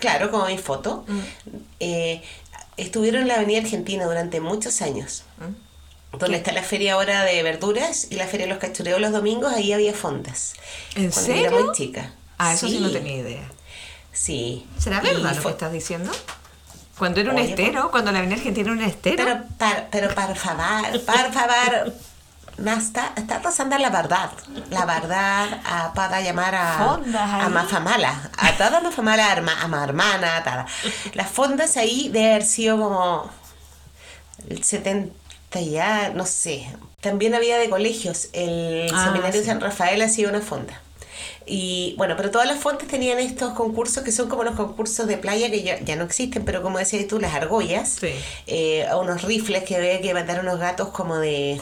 Claro, 0.00 0.30
como 0.30 0.46
mi 0.46 0.58
foto. 0.58 1.04
Mm. 1.08 1.20
Eh, 1.80 2.22
estuvieron 2.76 3.22
en 3.22 3.28
la 3.28 3.34
Avenida 3.36 3.60
Argentina 3.60 4.04
durante 4.04 4.40
muchos 4.40 4.82
años. 4.82 5.24
¿Mm? 5.38 5.54
Donde 6.18 6.36
está 6.36 6.52
la 6.52 6.62
feria 6.62 6.94
ahora 6.94 7.24
de 7.24 7.42
verduras 7.42 8.08
y 8.10 8.16
la 8.16 8.26
feria 8.26 8.46
de 8.46 8.52
los 8.52 8.58
cachureos 8.60 9.00
los 9.00 9.12
domingos, 9.12 9.52
ahí 9.52 9.72
había 9.72 9.94
fondas. 9.94 10.52
¿En 10.94 11.10
cuando 11.10 11.32
serio? 11.32 11.46
era 11.48 11.60
muy 11.64 11.74
chica. 11.74 12.12
Ah, 12.38 12.52
eso 12.52 12.68
sí. 12.68 12.78
no 12.80 12.90
tenía 12.90 13.16
idea. 13.16 13.48
Sí. 14.12 14.66
¿Será 14.78 15.00
Y 15.02 15.06
verdad 15.06 15.34
lo 15.34 15.42
que 15.42 15.48
estás 15.48 15.72
diciendo? 15.72 16.12
Cuando 16.98 17.20
era 17.20 17.30
un 17.32 17.38
Oye, 17.38 17.48
estero, 17.50 17.90
cuando 17.90 18.12
la 18.12 18.18
Avenida 18.18 18.36
Argentina 18.36 18.70
era 18.70 18.78
un 18.78 18.82
estero. 18.84 19.16
Pero, 19.24 19.42
par- 19.58 19.88
pero 19.90 20.14
por 20.14 20.36
favor, 20.36 21.00
por 21.04 21.32
favor, 21.32 21.94
no 22.58 22.72
está, 22.74 23.12
está 23.16 23.40
pasando 23.40 23.78
la 23.78 23.88
verdad. 23.88 24.30
La 24.70 24.84
verdad 24.84 25.92
para 25.94 26.20
llamar 26.20 26.54
a, 26.54 26.94
a 27.44 27.48
Mafamala, 27.48 28.30
a 28.36 28.52
toda 28.52 28.80
Mafamala, 28.82 29.32
a 29.32 29.68
mi 29.68 29.76
hermana, 29.82 30.36
a 30.36 30.44
toda. 30.44 30.66
Las 31.14 31.30
fondas 31.30 31.76
ahí 31.78 32.10
de 32.10 32.26
haber 32.32 32.44
sido 32.44 32.76
como 32.78 33.30
el 34.50 34.62
70 34.62 35.12
ya, 35.60 36.10
no 36.14 36.26
sé. 36.26 36.66
También 37.00 37.34
había 37.34 37.58
de 37.58 37.68
colegios. 37.68 38.28
El 38.32 38.90
Ah, 38.94 39.04
seminario 39.06 39.40
sí. 39.40 39.46
San 39.46 39.60
Rafael 39.60 40.00
hacía 40.02 40.28
una 40.28 40.40
fonda. 40.40 40.80
Y 41.44 41.94
bueno, 41.98 42.14
pero 42.16 42.30
todas 42.30 42.46
las 42.46 42.58
fondas 42.60 42.86
tenían 42.86 43.18
estos 43.18 43.52
concursos 43.54 44.04
que 44.04 44.12
son 44.12 44.28
como 44.28 44.44
los 44.44 44.54
concursos 44.54 45.08
de 45.08 45.16
playa 45.18 45.50
que 45.50 45.62
ya, 45.62 45.80
ya 45.80 45.96
no 45.96 46.04
existen, 46.04 46.44
pero 46.44 46.62
como 46.62 46.78
decías 46.78 47.06
tú, 47.08 47.18
las 47.18 47.34
argollas, 47.34 47.96
Sí. 48.00 48.10
eh, 48.46 48.86
unos 48.98 49.22
rifles 49.22 49.64
que 49.64 49.74
había 49.76 50.00
que 50.00 50.14
matar 50.14 50.40
unos 50.40 50.58
gatos 50.60 50.88
como 50.88 51.18
de 51.18 51.60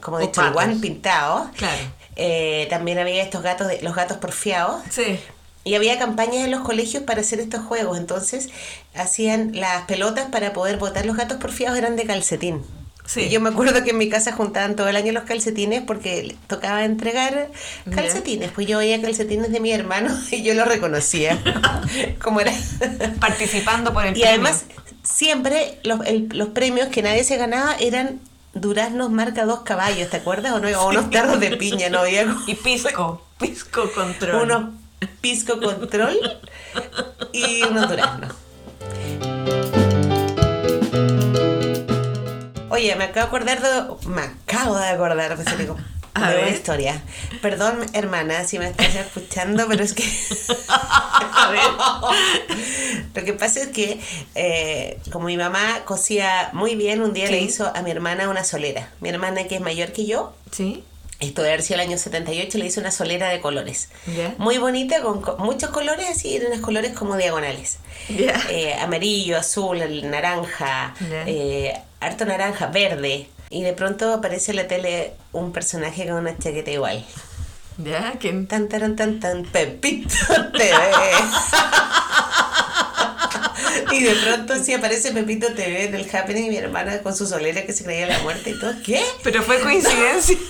como 0.00 0.18
de 0.18 0.30
chalguán 0.30 0.80
pintados. 0.80 1.48
Claro. 1.56 1.76
Eh, 2.16 2.66
también 2.70 2.98
había 2.98 3.22
estos 3.22 3.42
gatos, 3.42 3.68
de, 3.68 3.82
los 3.82 3.94
gatos 3.94 4.16
porfiados. 4.16 4.80
Sí. 4.90 5.18
Y 5.64 5.74
había 5.74 5.98
campañas 5.98 6.36
en 6.44 6.50
los 6.50 6.62
colegios 6.62 7.02
para 7.02 7.20
hacer 7.20 7.40
estos 7.40 7.62
juegos. 7.66 7.98
Entonces 7.98 8.48
hacían 8.94 9.50
las 9.54 9.82
pelotas 9.84 10.26
para 10.30 10.52
poder 10.54 10.78
botar 10.78 11.04
los 11.04 11.16
gatos 11.16 11.36
porfiados 11.38 11.76
eran 11.76 11.96
de 11.96 12.04
calcetín. 12.06 12.64
Sí. 13.10 13.22
Y 13.22 13.28
yo 13.30 13.40
me 13.40 13.48
acuerdo 13.48 13.82
que 13.84 13.90
en 13.90 13.96
mi 13.96 14.10
casa 14.10 14.32
juntaban 14.32 14.76
todo 14.76 14.86
el 14.86 14.94
año 14.96 15.12
los 15.12 15.22
calcetines 15.22 15.80
porque 15.80 16.36
tocaba 16.46 16.84
entregar 16.84 17.48
calcetines. 17.94 18.50
Pues 18.52 18.66
yo 18.66 18.76
veía 18.76 19.00
calcetines 19.00 19.50
de 19.50 19.60
mi 19.60 19.72
hermano 19.72 20.14
y 20.30 20.42
yo 20.42 20.52
los 20.52 20.68
reconocía. 20.68 21.38
como 22.22 22.40
era. 22.40 22.52
Participando 23.18 23.94
por 23.94 24.04
el 24.04 24.10
y 24.10 24.20
premio. 24.20 24.28
además, 24.28 24.64
siempre 25.02 25.78
los, 25.84 26.04
el- 26.06 26.28
los 26.34 26.48
premios 26.50 26.88
que 26.88 27.00
nadie 27.02 27.24
se 27.24 27.38
ganaba 27.38 27.76
eran 27.80 28.20
duraznos 28.52 29.10
marca 29.10 29.46
dos 29.46 29.60
caballos, 29.60 30.10
¿te 30.10 30.18
acuerdas? 30.18 30.52
O, 30.52 30.60
no? 30.60 30.68
o 30.68 30.88
unos 30.90 31.08
tarros 31.10 31.40
de 31.40 31.56
piña, 31.56 31.88
¿no? 31.88 32.00
Había 32.00 32.26
como 32.26 32.42
Y 32.46 32.54
pisco. 32.56 33.24
Pisco 33.38 33.90
control. 33.92 34.42
unos 34.42 34.64
pisco 35.22 35.60
control 35.60 36.18
y 37.32 37.62
unos 37.62 37.88
duraznos. 37.88 38.34
Oye, 42.78 42.94
me 42.94 43.04
acabo 43.04 43.38
de 43.38 43.50
acordar 43.52 43.60
de. 43.60 44.08
Me 44.08 44.22
acabo 44.22 44.78
de 44.78 44.86
acordar, 44.88 45.34
pues, 45.34 45.58
digo, 45.58 45.76
A 46.14 46.30
de 46.30 46.38
una 46.42 46.48
historia. 46.50 47.02
Perdón, 47.42 47.84
hermana, 47.92 48.44
si 48.44 48.58
me 48.60 48.68
estás 48.68 48.94
escuchando, 48.94 49.66
pero 49.68 49.82
es 49.82 49.94
que. 49.94 50.04
A 50.68 51.50
ver. 51.50 53.04
Lo 53.14 53.24
que 53.24 53.32
pasa 53.32 53.60
es 53.62 53.68
que, 53.68 54.00
eh, 54.36 55.00
como 55.10 55.26
mi 55.26 55.36
mamá 55.36 55.82
cosía 55.86 56.50
muy 56.52 56.76
bien, 56.76 57.02
un 57.02 57.12
día 57.12 57.26
Sí. 57.26 57.32
le 57.32 57.40
hizo 57.40 57.70
a 57.74 57.82
mi 57.82 57.90
hermana 57.90 58.28
una 58.28 58.44
solera. 58.44 58.90
Mi 59.00 59.08
hermana, 59.08 59.44
que 59.48 59.56
es 59.56 59.60
mayor 59.60 59.92
que 59.92 60.06
yo, 60.06 60.34
Sí. 60.52 60.84
Esto 61.20 61.42
debe 61.42 61.54
haber 61.54 61.64
sido 61.64 61.80
el 61.80 61.88
año 61.88 61.98
78, 61.98 62.58
le 62.58 62.66
hizo 62.66 62.80
una 62.80 62.90
solera 62.90 63.28
de 63.28 63.40
colores. 63.40 63.88
Muy 64.38 64.58
bonita, 64.58 65.00
con 65.02 65.20
co- 65.20 65.36
muchos 65.38 65.70
colores, 65.70 66.06
así, 66.10 66.36
eran 66.36 66.52
unos 66.52 66.60
colores 66.64 66.92
como 66.92 67.16
diagonales. 67.16 67.78
Eh, 68.50 68.74
amarillo, 68.80 69.36
azul, 69.38 69.78
naranja, 70.10 70.94
eh, 71.26 71.74
harto 72.00 72.24
naranja, 72.24 72.66
verde. 72.68 73.28
Y 73.50 73.62
de 73.62 73.72
pronto 73.72 74.12
aparece 74.12 74.52
en 74.52 74.56
la 74.58 74.68
tele 74.68 75.14
un 75.32 75.52
personaje 75.52 76.06
con 76.06 76.16
una 76.16 76.36
chaqueta 76.38 76.70
igual. 76.70 77.04
Ya, 77.78 78.14
¿quién? 78.20 78.46
Tan, 78.46 78.68
tan, 78.68 78.94
tan, 78.96 79.20
tan, 79.20 79.44
Pepito 79.44 80.14
TV. 80.52 80.72
y 83.92 84.02
de 84.02 84.14
pronto 84.14 84.62
sí 84.62 84.72
aparece 84.72 85.12
Pepito 85.12 85.52
TV 85.54 85.84
en 85.84 85.94
el 85.94 86.08
Happening 86.14 86.46
y 86.46 86.50
mi 86.50 86.56
hermana 86.56 87.00
con 87.02 87.16
su 87.16 87.26
solera 87.26 87.64
que 87.64 87.72
se 87.72 87.84
creía 87.84 88.06
la 88.06 88.18
muerte 88.20 88.50
y 88.50 88.58
todo. 88.58 88.72
¿Qué? 88.84 89.02
Pero 89.22 89.42
fue 89.42 89.60
coincidencia. 89.60 90.36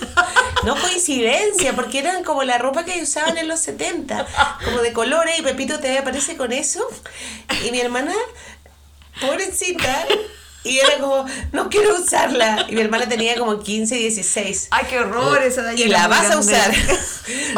No 0.65 0.75
coincidencia, 0.75 1.73
porque 1.73 1.99
eran 1.99 2.21
como 2.25 2.43
la 2.43 2.57
ropa 2.57 2.83
que 2.83 3.01
usaban 3.01 3.37
en 3.37 3.47
los 3.47 3.61
70, 3.61 4.27
como 4.65 4.79
de 4.81 4.91
colores 4.91 5.39
y 5.39 5.41
Pepito 5.41 5.79
TV 5.79 5.99
aparece 5.99 6.35
con 6.35 6.51
eso. 6.51 6.85
Y 7.65 7.71
mi 7.71 7.79
hermana, 7.79 8.13
pobrecita, 9.21 10.05
y 10.63 10.79
era 10.79 10.97
como, 10.99 11.25
no 11.53 11.69
quiero 11.69 11.95
usarla. 11.97 12.65
Y 12.67 12.75
mi 12.75 12.81
hermana 12.81 13.07
tenía 13.07 13.37
como 13.37 13.59
15, 13.59 13.95
16. 13.95 14.67
Ay, 14.71 14.85
qué 14.89 14.99
horror 14.99 15.41
esa 15.41 15.63
de 15.63 15.75
Y 15.75 15.85
la 15.85 16.07
vas 16.07 16.31
a 16.31 16.37
usar. 16.37 16.73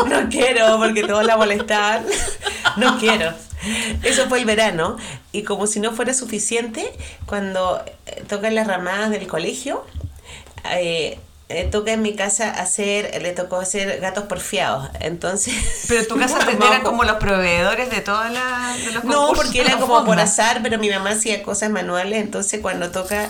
No 0.08 0.30
quiero, 0.30 0.78
porque 0.78 1.04
todos 1.04 1.24
la 1.26 1.38
molestaban. 1.38 2.06
No 2.76 3.00
quiero. 3.00 3.34
Eso 4.04 4.28
fue 4.28 4.40
el 4.40 4.46
verano. 4.46 4.98
Y 5.32 5.44
como 5.44 5.68
si 5.68 5.80
no 5.80 5.92
fuera 5.94 6.14
suficiente, 6.14 6.92
cuando 7.26 7.84
eh, 8.06 8.24
tocan 8.28 8.56
las 8.56 8.68
ramadas 8.68 9.12
del 9.12 9.28
colegio, 9.28 9.86
eh, 10.72 11.18
eh, 11.48 11.68
toca 11.72 11.92
en 11.94 12.02
mi 12.02 12.16
casa 12.16 12.50
hacer, 12.50 13.22
le 13.22 13.32
tocó 13.32 13.58
hacer 13.58 14.00
gatos 14.02 14.26
porfiados. 14.26 14.90
Entonces. 15.00 15.54
Pero 15.88 16.06
tu 16.06 16.18
casa 16.18 16.40
eran 16.50 16.82
como 16.84 17.04
los 17.04 17.18
proveedores 17.18 17.90
de 17.90 18.02
todas 18.02 18.32
las 18.32 18.86
de 18.86 18.92
los 18.92 19.04
no, 19.06 19.32
porque 19.34 19.62
era 19.62 19.78
como 19.78 20.04
por 20.04 20.20
azar, 20.20 20.62
pero 20.64 20.80
mi 20.80 20.90
mamá 20.90 21.12
hacía 21.12 21.44
cosas 21.44 21.70
manuales, 21.70 22.22
entonces 22.22 22.62
cuando 22.62 22.92
toca 22.92 23.30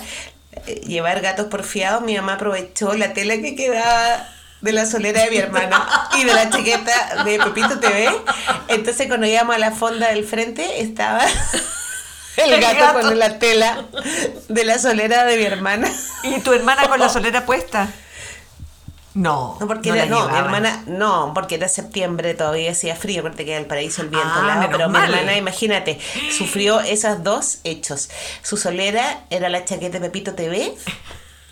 llevar 0.86 1.22
gatos 1.22 1.48
porfiados, 1.48 2.04
mi 2.04 2.16
mamá 2.16 2.34
aprovechó 2.34 2.94
la 2.94 3.14
tela 3.14 3.36
que 3.38 3.56
quedaba 3.56 4.28
de 4.62 4.74
la 4.74 4.86
solera 4.86 5.24
de 5.24 5.32
mi 5.32 5.38
hermana 5.38 6.10
y 6.18 6.24
de 6.24 6.34
la 6.34 6.50
chaqueta 6.50 7.24
de 7.24 7.40
Pepito 7.40 7.80
TV. 7.80 8.10
Entonces 8.68 9.08
cuando 9.08 9.26
íbamos 9.26 9.56
a 9.56 9.60
la 9.60 9.72
fonda 9.72 10.10
del 10.10 10.24
frente 10.24 10.82
estaba 10.82 11.22
el 12.38 12.54
El 12.54 12.62
gato, 12.62 12.80
gato. 12.80 13.02
con 13.02 13.20
la 13.20 13.40
tela 13.40 13.86
de 14.48 14.64
la 14.66 14.80
solera 14.80 15.26
de 15.26 15.38
mi 15.38 15.44
hermana. 15.44 15.92
¿Y 16.24 16.40
tu 16.42 16.54
hermana 16.54 16.88
con 16.88 17.00
la 17.00 17.10
solera 17.14 17.46
puesta? 17.46 17.90
No. 19.14 19.58
No, 19.60 19.68
porque 19.68 19.90
no 19.90 19.96
era, 19.96 20.06
no, 20.06 20.30
mi 20.30 20.38
hermana, 20.38 20.84
no, 20.88 21.34
porque 21.34 21.56
era 21.56 21.68
septiembre, 21.68 22.34
todavía 22.34 22.72
hacía 22.72 22.96
frío, 22.96 23.22
porque 23.22 23.44
queda 23.44 23.58
el 23.58 23.66
paraíso, 23.66 24.04
el 24.04 24.08
viento, 24.08 24.30
Ah, 24.34 24.68
pero 24.72 24.88
mi 24.88 24.98
hermana, 25.00 25.36
imagínate, 25.36 26.00
sufrió 26.38 26.80
esos 26.80 27.22
dos 27.22 27.58
hechos. 27.66 28.10
Su 28.42 28.56
solera 28.56 29.26
era 29.30 29.50
la 29.50 29.66
chaqueta 29.66 30.00
de 30.00 30.10
Pepito 30.10 30.34
TV, 30.34 30.74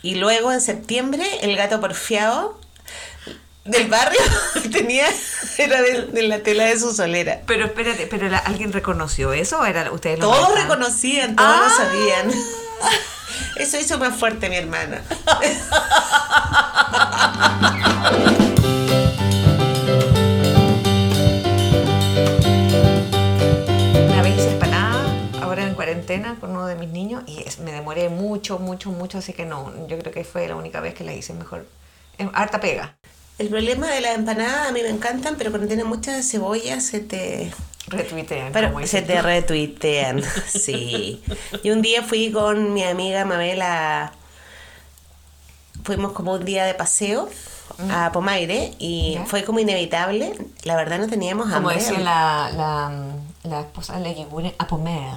y 0.01 0.15
luego 0.15 0.53
en 0.53 0.61
septiembre 0.61 1.25
el 1.41 1.57
gato 1.57 1.81
porfiado 1.81 2.57
del 3.65 3.87
barrio 3.87 4.19
tenía, 4.71 5.05
era 5.57 5.81
de, 5.81 6.03
de 6.07 6.23
la 6.23 6.39
tela 6.39 6.65
de 6.65 6.79
su 6.79 6.93
solera. 6.93 7.41
Pero 7.45 7.65
espérate, 7.65 8.07
¿pero 8.07 8.27
la- 8.29 8.37
alguien 8.39 8.71
reconoció 8.73 9.33
eso 9.33 9.59
o 9.59 9.65
era 9.65 9.91
ustedes 9.91 10.19
lo 10.19 10.29
Todos 10.31 10.55
reconocían, 10.61 11.35
todos 11.35 11.49
Ah. 11.51 11.67
lo 11.69 11.75
sabían. 11.75 12.31
Eso 13.57 13.77
hizo 13.77 13.97
más 13.99 14.15
fuerte 14.17 14.49
mi 14.49 14.55
hermana. 14.55 15.03
Una 24.09 24.21
vez 24.23 24.37
hice 24.37 24.51
empanada, 24.51 25.03
ahora 25.41 25.63
en 25.63 25.75
cuarentena 25.75 26.35
con 26.39 26.51
uno 26.51 26.65
de 26.65 26.75
mis 26.75 26.89
niños 26.89 27.23
y 27.27 27.39
es- 27.43 27.59
me 27.59 27.71
demoré 27.71 28.09
mucho, 28.09 28.57
mucho, 28.59 28.89
mucho, 28.91 29.17
así 29.19 29.33
que 29.33 29.45
no, 29.45 29.71
yo 29.87 29.97
creo 29.99 30.11
que 30.11 30.23
fue 30.23 30.47
la 30.47 30.55
única 30.55 30.79
vez 30.81 30.93
que 30.95 31.03
la 31.03 31.13
hice 31.13 31.33
mejor. 31.33 31.65
Eh, 32.17 32.29
Harta 32.33 32.59
pega, 32.59 32.95
El 33.39 33.47
problema 33.49 33.87
de 33.87 34.01
las 34.01 34.15
empanadas, 34.15 34.67
a 34.69 34.71
mí 34.71 34.81
me 34.83 34.89
encantan, 34.89 35.35
pero 35.37 35.49
cuando 35.49 35.67
tienen 35.67 35.87
mucha 35.87 36.21
cebolla 36.21 36.79
se 36.81 36.99
te... 36.99 37.51
retuitean. 37.87 38.51
Pero 38.51 38.71
como 38.73 38.85
se 38.85 39.01
te 39.01 39.21
retuitean, 39.21 40.21
sí. 40.47 41.23
Y 41.63 41.71
un 41.71 41.81
día 41.81 42.03
fui 42.03 42.31
con 42.31 42.73
mi 42.73 42.83
amiga 42.83 43.25
Mabel 43.25 43.61
a... 43.61 44.11
Fuimos 45.83 46.11
como 46.11 46.33
un 46.33 46.43
día 46.45 46.65
de 46.65 46.73
paseo 46.73 47.29
a 47.91 48.11
Pomaire 48.11 48.73
y 48.77 49.15
Mm. 49.17 49.21
Ya. 49.21 49.25
fue 49.25 49.43
como 49.45 49.59
inevitable. 49.59 50.33
La 50.63 50.75
verdad 50.75 50.99
no 50.99 51.07
teníamos 51.07 51.45
Como 51.45 51.69
hambre. 51.69 51.75
decía 51.75 51.99
la, 51.99 52.51
la, 52.53 52.91
la 53.49 53.61
esposa 53.61 53.97
de 53.97 54.01
Leguibune, 54.01 54.53
a 54.59 54.67
pomer. 54.67 55.13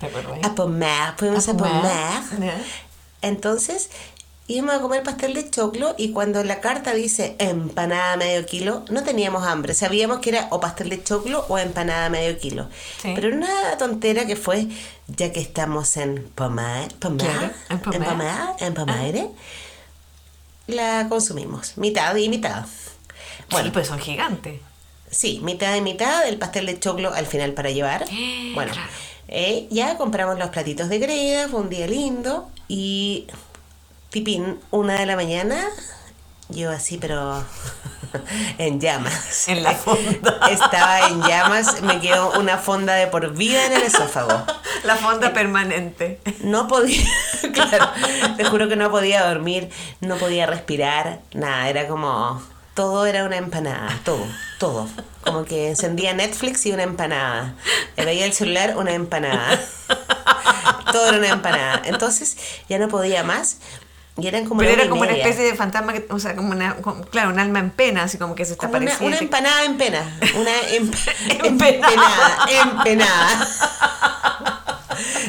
¿Te 0.00 0.06
acuerdas? 0.06 0.38
A 0.42 0.54
Pomer, 0.54 1.12
fuimos 1.16 1.46
a, 1.48 1.54
Pomer. 1.56 2.54
Entonces 3.22 3.90
íbamos 4.48 4.74
a 4.76 4.80
comer 4.80 5.02
pastel 5.02 5.34
de 5.34 5.50
choclo 5.50 5.94
y 5.98 6.12
cuando 6.12 6.42
la 6.44 6.60
carta 6.60 6.94
dice 6.94 7.34
empanada 7.38 8.16
medio 8.16 8.46
kilo, 8.46 8.84
no 8.90 9.02
teníamos 9.02 9.46
hambre. 9.46 9.74
Sabíamos 9.74 10.20
que 10.20 10.30
era 10.30 10.48
o 10.50 10.60
pastel 10.60 10.90
de 10.90 11.02
choclo 11.02 11.44
o 11.48 11.58
empanada 11.58 12.08
medio 12.10 12.38
kilo. 12.38 12.68
Sí. 13.02 13.12
Pero 13.14 13.34
una 13.36 13.76
tontera 13.78 14.26
que 14.26 14.36
fue, 14.36 14.68
ya 15.08 15.32
que 15.32 15.40
estamos 15.40 15.96
en 15.96 16.28
Claro, 17.18 17.52
en 17.70 17.80
en 18.58 18.74
la 20.66 21.06
consumimos, 21.08 21.76
mitad 21.76 22.14
y 22.16 22.28
mitad. 22.28 22.66
Bueno, 23.50 23.66
sí, 23.66 23.72
pues 23.72 23.86
son 23.86 23.98
gigantes. 23.98 24.60
Sí, 25.10 25.40
mitad 25.42 25.74
y 25.76 25.80
mitad, 25.80 26.26
el 26.26 26.38
pastel 26.38 26.66
de 26.66 26.78
choclo 26.78 27.12
al 27.14 27.26
final 27.26 27.52
para 27.52 27.70
llevar. 27.70 28.04
Bueno, 28.54 28.72
claro. 28.72 28.88
eh, 29.28 29.66
ya 29.70 29.98
compramos 29.98 30.38
los 30.38 30.48
platitos 30.48 30.88
de 30.88 30.98
greda, 30.98 31.48
fue 31.48 31.60
un 31.60 31.68
día 31.68 31.86
lindo 31.86 32.48
y 32.68 33.26
una 34.70 34.98
de 34.98 35.06
la 35.06 35.16
mañana 35.16 35.68
Yo 36.48 36.70
así, 36.70 36.98
pero 36.98 37.44
en 38.58 38.80
llamas. 38.80 39.48
En 39.48 39.62
la 39.62 39.72
fonda. 39.72 40.40
Estaba 40.50 41.08
en 41.08 41.22
llamas, 41.22 41.82
me 41.82 42.00
quedó 42.00 42.38
una 42.38 42.58
fonda 42.58 42.94
de 42.94 43.06
por 43.06 43.34
vida 43.34 43.66
en 43.66 43.72
el 43.72 43.82
esófago. 43.82 44.44
La 44.84 44.96
fonda 44.96 45.32
permanente. 45.32 46.20
No 46.42 46.68
podía, 46.68 47.04
claro, 47.52 47.90
te 48.36 48.44
juro 48.44 48.68
que 48.68 48.76
no 48.76 48.88
podía 48.90 49.26
dormir, 49.26 49.68
no 50.00 50.16
podía 50.16 50.46
respirar, 50.46 51.22
nada, 51.32 51.68
era 51.68 51.88
como, 51.88 52.40
todo 52.74 53.04
era 53.06 53.24
una 53.24 53.36
empanada, 53.36 53.98
todo, 54.04 54.24
todo. 54.58 54.86
Como 55.24 55.44
que 55.44 55.70
encendía 55.70 56.14
Netflix 56.14 56.64
y 56.66 56.72
una 56.72 56.84
empanada. 56.84 57.54
Veía 57.96 58.26
el 58.26 58.32
celular, 58.32 58.76
una 58.76 58.92
empanada. 58.92 59.58
Todo 60.92 61.08
era 61.08 61.18
una 61.18 61.30
empanada. 61.30 61.82
Entonces 61.84 62.36
ya 62.68 62.78
no 62.78 62.88
podía 62.88 63.24
más. 63.24 63.58
Y 64.18 64.26
eran 64.28 64.46
como 64.46 64.60
Pero 64.60 64.72
era 64.72 64.88
como 64.88 65.02
una 65.02 65.12
especie 65.12 65.44
de 65.44 65.54
fantasma, 65.54 65.92
que, 65.92 66.06
o 66.10 66.18
sea, 66.18 66.34
como 66.34 66.50
una, 66.52 66.76
como- 66.76 67.02
claro, 67.04 67.28
un 67.30 67.38
alma 67.38 67.58
en 67.58 67.70
pena, 67.70 68.04
así 68.04 68.16
como 68.16 68.34
que 68.34 68.46
se 68.46 68.52
está 68.52 68.66
una, 68.66 68.78
apareciendo. 68.78 69.06
una 69.08 69.18
empanada 69.18 69.64
en 69.64 69.76
pena. 69.76 70.18
Una 70.36 70.50
emp- 70.72 71.44
Empenada. 71.44 72.38
empenada. 72.62 73.48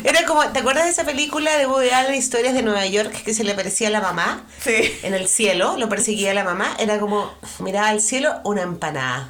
Era 0.04 0.26
como, 0.26 0.46
¿te 0.52 0.60
acuerdas 0.60 0.86
de 0.86 0.92
esa 0.92 1.04
película 1.04 1.58
de 1.58 1.66
Woody 1.68 1.90
Allen, 1.90 2.16
Historias 2.16 2.54
de 2.54 2.62
Nueva 2.64 2.86
York, 2.86 3.12
que 3.24 3.34
se 3.34 3.44
le 3.44 3.54
parecía 3.54 3.90
a 3.90 3.92
la 3.92 4.00
mamá? 4.00 4.44
Sí. 4.64 4.98
En 5.04 5.14
el 5.14 5.28
cielo, 5.28 5.76
lo 5.78 5.90
perseguía 5.90 6.34
la 6.34 6.46
mamá. 6.46 6.74
Era 6.80 7.00
como, 7.00 7.34
miraba 7.60 7.90
al 7.90 8.00
cielo, 8.00 8.36
una 8.46 8.62
empanada. 8.62 9.30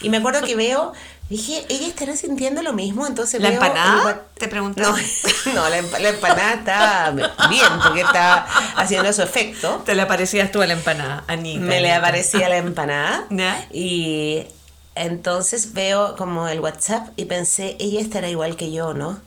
Y 0.00 0.10
me 0.10 0.18
acuerdo 0.18 0.42
que 0.42 0.54
veo, 0.54 0.92
dije, 1.32 1.64
¿ella 1.68 1.88
estará 1.88 2.14
sintiendo 2.16 2.62
lo 2.62 2.72
mismo? 2.72 3.06
Entonces 3.06 3.40
¿La 3.40 3.48
el 3.48 3.54
empanada? 3.54 4.22
Te 4.38 4.48
pregunté. 4.48 4.82
No, 4.82 4.94
no 5.54 5.68
la, 5.68 5.78
empa- 5.80 5.98
la 5.98 6.08
empanada 6.10 6.52
estaba 6.54 7.10
bien, 7.48 7.66
porque 7.82 8.00
estaba 8.02 8.46
haciendo 8.76 9.12
su 9.12 9.22
efecto. 9.22 9.82
Te 9.84 9.94
le 9.94 10.02
aparecías 10.02 10.52
tú 10.52 10.62
a 10.62 10.66
la 10.66 10.74
empanada, 10.74 11.24
Anita. 11.26 11.60
Me 11.60 11.80
le 11.80 11.92
aparecía 11.92 12.48
la 12.48 12.58
empanada. 12.58 13.24
¿Ya? 13.30 13.66
Y 13.72 14.46
entonces 14.94 15.72
veo 15.72 16.16
como 16.16 16.48
el 16.48 16.60
WhatsApp 16.60 17.08
y 17.16 17.24
pensé, 17.24 17.76
ella 17.80 18.00
estará 18.00 18.28
igual 18.28 18.56
que 18.56 18.70
yo, 18.72 18.94
¿no? 18.94 19.20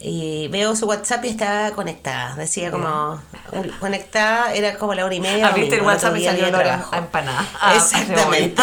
Y 0.00 0.48
veo 0.48 0.74
su 0.74 0.86
WhatsApp 0.86 1.24
y 1.24 1.28
estaba 1.28 1.70
conectada. 1.70 2.34
Decía 2.34 2.70
como 2.70 3.22
un- 3.52 3.68
conectada, 3.80 4.52
era 4.52 4.76
como 4.76 4.92
la 4.94 5.04
hora 5.04 5.14
y 5.14 5.20
media. 5.20 5.46
Abriste 5.48 5.76
el 5.76 5.82
WhatsApp 5.82 6.16
y 6.16 6.24
salió 6.24 6.42
de 6.42 6.48
el 6.48 6.54
olor 6.54 6.66
trabajo. 6.66 6.94
a 6.94 6.98
empanada. 6.98 7.48
Ah, 7.60 7.74
Exactamente. 7.76 8.62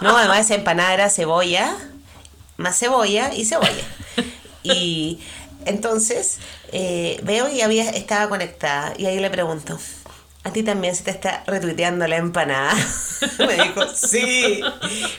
no, 0.00 0.16
además 0.16 0.40
esa 0.40 0.54
empanada 0.54 0.94
era 0.94 1.10
cebolla, 1.10 1.76
más 2.56 2.78
cebolla 2.78 3.32
y 3.34 3.44
cebolla. 3.44 3.84
Y 4.62 5.20
entonces 5.66 6.38
eh, 6.72 7.20
veo 7.22 7.48
y 7.48 7.60
había, 7.60 7.88
estaba 7.90 8.28
conectada 8.28 8.94
y 8.96 9.06
ahí 9.06 9.18
le 9.20 9.30
pregunto, 9.30 9.78
¿a 10.44 10.50
ti 10.52 10.62
también 10.62 10.96
se 10.96 11.04
te 11.04 11.10
está 11.10 11.44
retuiteando 11.46 12.06
la 12.06 12.16
empanada? 12.16 12.74
Me 13.38 13.54
dijo, 13.62 13.82
sí. 13.94 14.62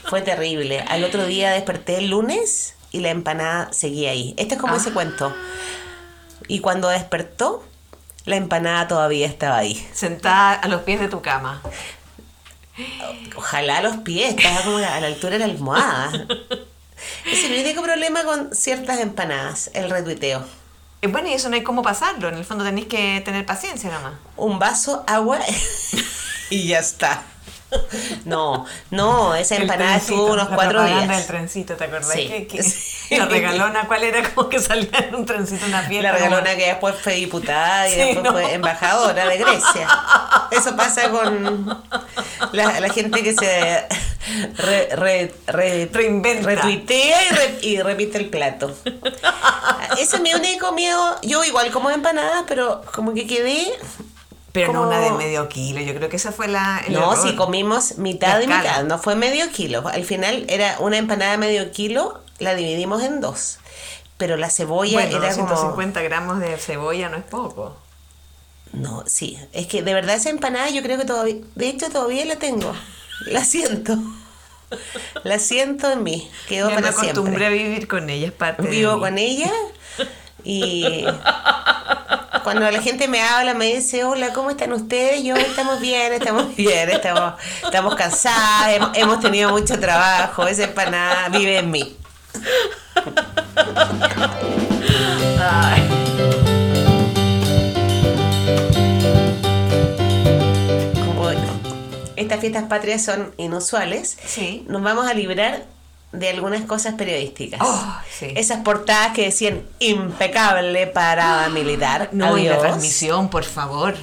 Fue 0.08 0.20
terrible. 0.20 0.80
Al 0.80 1.04
otro 1.04 1.26
día 1.26 1.50
desperté 1.52 1.98
el 1.98 2.10
lunes 2.10 2.74
y 2.90 3.00
la 3.00 3.10
empanada 3.10 3.72
seguía 3.72 4.10
ahí. 4.10 4.34
Este 4.36 4.54
es 4.54 4.60
como 4.60 4.74
ese 4.76 4.90
Ah. 4.90 4.94
cuento. 4.94 5.34
Y 6.46 6.60
cuando 6.60 6.88
despertó, 6.88 7.64
la 8.24 8.36
empanada 8.36 8.88
todavía 8.88 9.26
estaba 9.26 9.58
ahí. 9.58 9.88
Sentada 9.92 10.52
a 10.54 10.68
los 10.68 10.82
pies 10.82 11.00
de 11.00 11.08
tu 11.08 11.20
cama. 11.22 11.62
Ojalá 13.36 13.78
a 13.78 13.82
los 13.82 13.96
pies, 13.98 14.34
estaba 14.36 14.60
como 14.62 14.76
a 14.76 15.00
la 15.00 15.06
altura 15.06 15.32
de 15.32 15.38
la 15.40 15.44
almohada. 15.46 16.26
Es 17.26 17.44
el 17.44 17.60
único 17.60 17.82
problema 17.82 18.22
con 18.24 18.54
ciertas 18.54 19.00
empanadas, 19.00 19.70
el 19.74 19.90
retuiteo. 19.90 20.44
Y 21.00 21.06
bueno, 21.08 21.28
y 21.28 21.32
eso 21.32 21.48
no 21.48 21.54
hay 21.56 21.62
cómo 21.62 21.82
pasarlo. 21.82 22.28
En 22.28 22.34
el 22.34 22.44
fondo 22.44 22.64
tenéis 22.64 22.86
que 22.86 23.20
tener 23.24 23.46
paciencia 23.46 23.90
nomás. 23.90 24.14
Un 24.36 24.58
vaso, 24.58 25.04
agua 25.06 25.38
y 26.50 26.66
ya 26.68 26.78
está. 26.80 27.22
No, 28.24 28.66
no, 28.90 29.34
esa 29.34 29.56
empanada 29.56 29.96
estuvo 29.96 30.32
unos 30.32 30.48
cuatro 30.48 30.84
días. 30.84 31.08
del 31.08 31.26
trencito, 31.26 31.74
¿te 31.76 31.84
acordás? 31.84 32.10
Sí. 32.12 32.26
Que, 32.28 32.46
que 32.46 32.62
Sí. 32.62 32.98
La 33.16 33.24
regalona, 33.26 33.86
¿cuál 33.86 34.04
era? 34.04 34.22
Como 34.34 34.48
que 34.50 34.58
salía 34.58 34.90
en 34.98 35.14
un 35.14 35.24
trencito 35.24 35.64
una 35.66 35.82
fiesta. 35.82 36.10
La 36.12 36.18
regalona 36.18 36.56
que 36.56 36.66
después 36.66 36.94
fue 37.02 37.14
diputada 37.14 37.88
y 37.88 37.92
Sí, 37.92 37.96
después 37.98 38.24
¿no? 38.24 38.32
fue 38.32 38.52
embajadora 38.52 39.26
de 39.26 39.38
Grecia. 39.38 39.88
Eso 40.50 40.76
pasa 40.76 41.10
con 41.10 41.82
la, 42.52 42.80
la 42.80 42.88
gente 42.90 43.22
que 43.22 43.32
se 43.34 43.86
re- 44.56 44.88
re- 44.94 45.34
re- 45.46 45.88
Reinventa. 45.90 46.46
retuitea 46.50 47.22
y, 47.24 47.34
re- 47.34 47.58
y 47.62 47.80
repite 47.82 48.18
el 48.18 48.28
plato. 48.28 48.74
Ese 49.98 50.16
es 50.16 50.20
mi 50.22 50.34
único 50.34 50.72
miedo. 50.72 51.16
Yo 51.22 51.42
igual 51.44 51.70
como 51.70 51.90
empanadas, 51.90 52.44
pero 52.46 52.82
como 52.94 53.14
que 53.14 53.26
quedé... 53.26 53.72
Pero 54.52 54.72
no 54.72 54.80
como- 54.80 54.88
una 54.90 55.00
de 55.00 55.10
medio 55.12 55.48
kilo. 55.48 55.80
Yo 55.80 55.94
creo 55.94 56.08
que 56.08 56.16
esa 56.16 56.32
fue 56.32 56.48
la. 56.48 56.82
No, 56.88 57.12
error. 57.12 57.28
si 57.28 57.36
comimos 57.36 57.98
mitad 57.98 58.40
escala. 58.40 58.62
mitad, 58.62 58.84
no 58.84 58.98
fue 58.98 59.14
medio 59.14 59.50
kilo. 59.50 59.86
Al 59.88 60.04
final 60.04 60.46
era 60.48 60.76
una 60.80 60.96
empanada 60.98 61.32
de 61.32 61.38
medio 61.38 61.70
kilo, 61.70 62.20
la 62.38 62.54
dividimos 62.54 63.02
en 63.02 63.20
dos. 63.20 63.58
Pero 64.16 64.36
la 64.36 64.50
cebolla 64.50 64.94
Bueno, 64.94 65.18
era 65.18 65.34
como... 65.34 65.48
250 65.48 66.02
gramos 66.02 66.40
de 66.40 66.56
cebolla 66.56 67.08
no 67.08 67.18
es 67.18 67.24
poco. 67.24 67.76
No, 68.72 69.04
sí, 69.06 69.38
es 69.52 69.66
que 69.66 69.82
de 69.82 69.94
verdad 69.94 70.16
esa 70.16 70.28
empanada 70.30 70.68
yo 70.70 70.82
creo 70.82 70.98
que 70.98 71.04
todavía, 71.04 71.36
de 71.54 71.68
hecho 71.68 71.88
todavía 71.88 72.24
la 72.26 72.36
tengo, 72.36 72.74
la 73.26 73.42
siento, 73.44 73.96
la 75.24 75.38
siento 75.38 75.90
en 75.90 76.02
mí, 76.02 76.30
quedó 76.48 76.68
Ya 76.68 76.76
me 76.76 76.82
para 76.82 76.94
acostumbré 76.94 77.46
a 77.46 77.48
vivir 77.48 77.88
con 77.88 78.10
ella, 78.10 78.26
es 78.26 78.32
parte 78.32 78.62
de 78.64 78.68
Vivo 78.68 78.94
mí. 78.96 79.00
con 79.00 79.16
ella 79.18 79.50
y 80.50 81.04
cuando 82.42 82.70
la 82.70 82.80
gente 82.80 83.06
me 83.06 83.20
habla 83.20 83.52
me 83.52 83.66
dice, 83.74 84.04
hola, 84.04 84.32
¿cómo 84.32 84.48
están 84.48 84.72
ustedes? 84.72 85.22
Yo, 85.22 85.36
estamos 85.36 85.78
bien, 85.78 86.10
estamos 86.14 86.56
bien, 86.56 86.88
estamos, 86.88 87.34
estamos 87.62 87.94
cansadas, 87.94 88.70
hemos, 88.72 88.96
hemos 88.96 89.20
tenido 89.20 89.50
mucho 89.50 89.78
trabajo, 89.78 90.46
esa 90.46 90.64
empanada 90.64 91.28
vive 91.28 91.58
en 91.58 91.70
mí. 91.70 91.96
Ay. 95.38 95.82
Como 101.04 101.30
estas 102.16 102.40
fiestas 102.40 102.64
patrias 102.64 103.04
son 103.04 103.34
inusuales, 103.36 104.16
Sí. 104.24 104.64
nos 104.68 104.82
vamos 104.82 105.06
a 105.06 105.12
librar 105.14 105.66
de 106.12 106.28
algunas 106.30 106.62
cosas 106.62 106.94
periodísticas. 106.94 107.60
Oh, 107.62 107.96
sí. 108.18 108.32
Esas 108.36 108.60
portadas 108.62 109.12
que 109.12 109.24
decían 109.26 109.62
impecable 109.78 110.86
parada 110.86 111.48
militar. 111.50 112.08
No, 112.12 112.38
y 112.38 112.44
la 112.44 112.58
transmisión, 112.58 113.28
por 113.30 113.44
favor. 113.44 113.94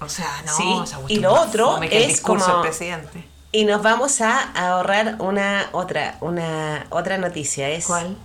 O 0.00 0.08
sea, 0.08 0.42
no, 0.44 0.86
Sí, 0.86 0.94
y 1.08 1.20
lo 1.20 1.32
otro 1.32 1.80
el 1.82 1.90
es 1.92 2.08
discurso 2.08 2.44
como- 2.46 2.58
del 2.62 2.68
presidente. 2.68 3.24
Y 3.52 3.64
nos 3.64 3.82
vamos 3.82 4.20
a 4.20 4.40
ahorrar 4.52 5.16
una 5.20 5.70
otra, 5.72 6.18
una 6.20 6.86
otra 6.90 7.16
noticia. 7.16 7.70
Es 7.70 7.86
¿Cuál? 7.86 8.16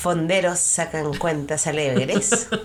fonderos 0.00 0.58
sacan 0.58 1.14
cuentas 1.14 1.66
alegres. 1.66 2.48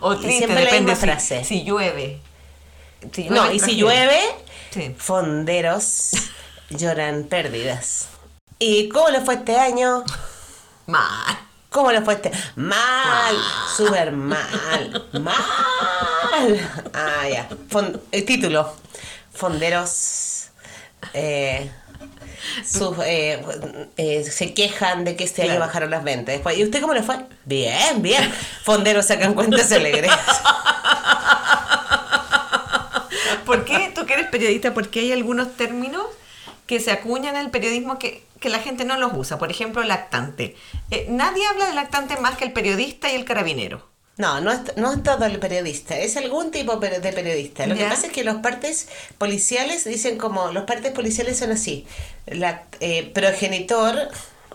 O 0.00 0.14
Y 0.14 0.18
triste, 0.20 0.46
siempre 0.46 0.64
la 0.64 0.70
misma 0.72 0.94
si, 0.94 1.00
frase. 1.00 1.44
si 1.44 1.64
llueve. 1.64 2.20
Si 3.12 3.28
no, 3.28 3.50
y 3.52 3.58
si 3.58 3.76
llueve, 3.76 4.18
Sí. 4.70 4.94
fonderos 4.96 6.12
lloran 6.70 7.24
pérdidas. 7.24 8.06
¿Y 8.64 8.88
cómo 8.90 9.08
le 9.10 9.20
fue 9.20 9.34
este 9.34 9.56
año? 9.58 10.04
Mal. 10.86 11.36
¿Cómo 11.68 11.90
le 11.90 12.00
fue 12.02 12.14
este? 12.14 12.30
Mal, 12.54 13.34
súper 13.76 14.12
mal, 14.12 15.08
mal. 15.20 16.70
Ah, 16.94 17.28
ya. 17.28 17.48
Fon- 17.70 18.00
el 18.12 18.24
título: 18.24 18.72
Fonderos 19.34 20.50
eh, 21.14 21.72
sus, 22.64 22.96
eh, 23.04 23.42
eh, 23.96 24.22
se 24.30 24.54
quejan 24.54 25.04
de 25.04 25.16
que 25.16 25.24
este 25.24 25.42
año 25.42 25.58
bajaron 25.58 25.90
las 25.90 26.04
ventas. 26.04 26.34
Después, 26.34 26.56
¿Y 26.56 26.62
usted 26.64 26.80
cómo 26.80 26.94
le 26.94 27.02
fue? 27.02 27.16
Bien, 27.46 28.00
bien. 28.00 28.32
Fonderos 28.62 29.06
sacan 29.06 29.34
cuentas 29.34 29.72
alegres. 29.72 30.12
¿Por 33.44 33.64
qué 33.64 33.92
tú 33.94 34.06
que 34.06 34.14
eres 34.14 34.28
periodista? 34.28 34.72
Porque 34.72 35.00
hay 35.00 35.12
algunos 35.12 35.56
términos 35.56 36.04
que 36.72 36.80
se 36.80 36.90
acuñan 36.90 37.36
en 37.36 37.42
el 37.42 37.50
periodismo 37.50 37.98
que, 37.98 38.22
que 38.40 38.48
la 38.48 38.58
gente 38.58 38.86
no 38.86 38.96
los 38.96 39.12
usa. 39.14 39.36
Por 39.36 39.50
ejemplo, 39.50 39.82
lactante. 39.82 40.56
Eh, 40.90 41.04
nadie 41.10 41.46
habla 41.46 41.66
de 41.66 41.74
lactante 41.74 42.16
más 42.16 42.38
que 42.38 42.46
el 42.46 42.52
periodista 42.54 43.12
y 43.12 43.14
el 43.14 43.26
carabinero. 43.26 43.86
No, 44.16 44.40
no 44.40 44.50
es, 44.50 44.60
no 44.76 44.90
es 44.90 45.02
todo 45.02 45.26
el 45.26 45.38
periodista, 45.38 45.98
es 45.98 46.16
algún 46.16 46.50
tipo 46.50 46.76
de 46.76 47.12
periodista. 47.12 47.66
Lo 47.66 47.74
Ya. 47.74 47.84
que 47.84 47.90
pasa 47.90 48.06
es 48.06 48.12
que 48.14 48.24
los 48.24 48.36
partes 48.36 48.88
policiales 49.18 49.84
dicen 49.84 50.16
como, 50.16 50.50
los 50.50 50.64
partes 50.64 50.92
policiales 50.92 51.38
son 51.38 51.52
así, 51.52 51.84
la, 52.26 52.62
eh, 52.80 53.10
progenitor, 53.12 54.08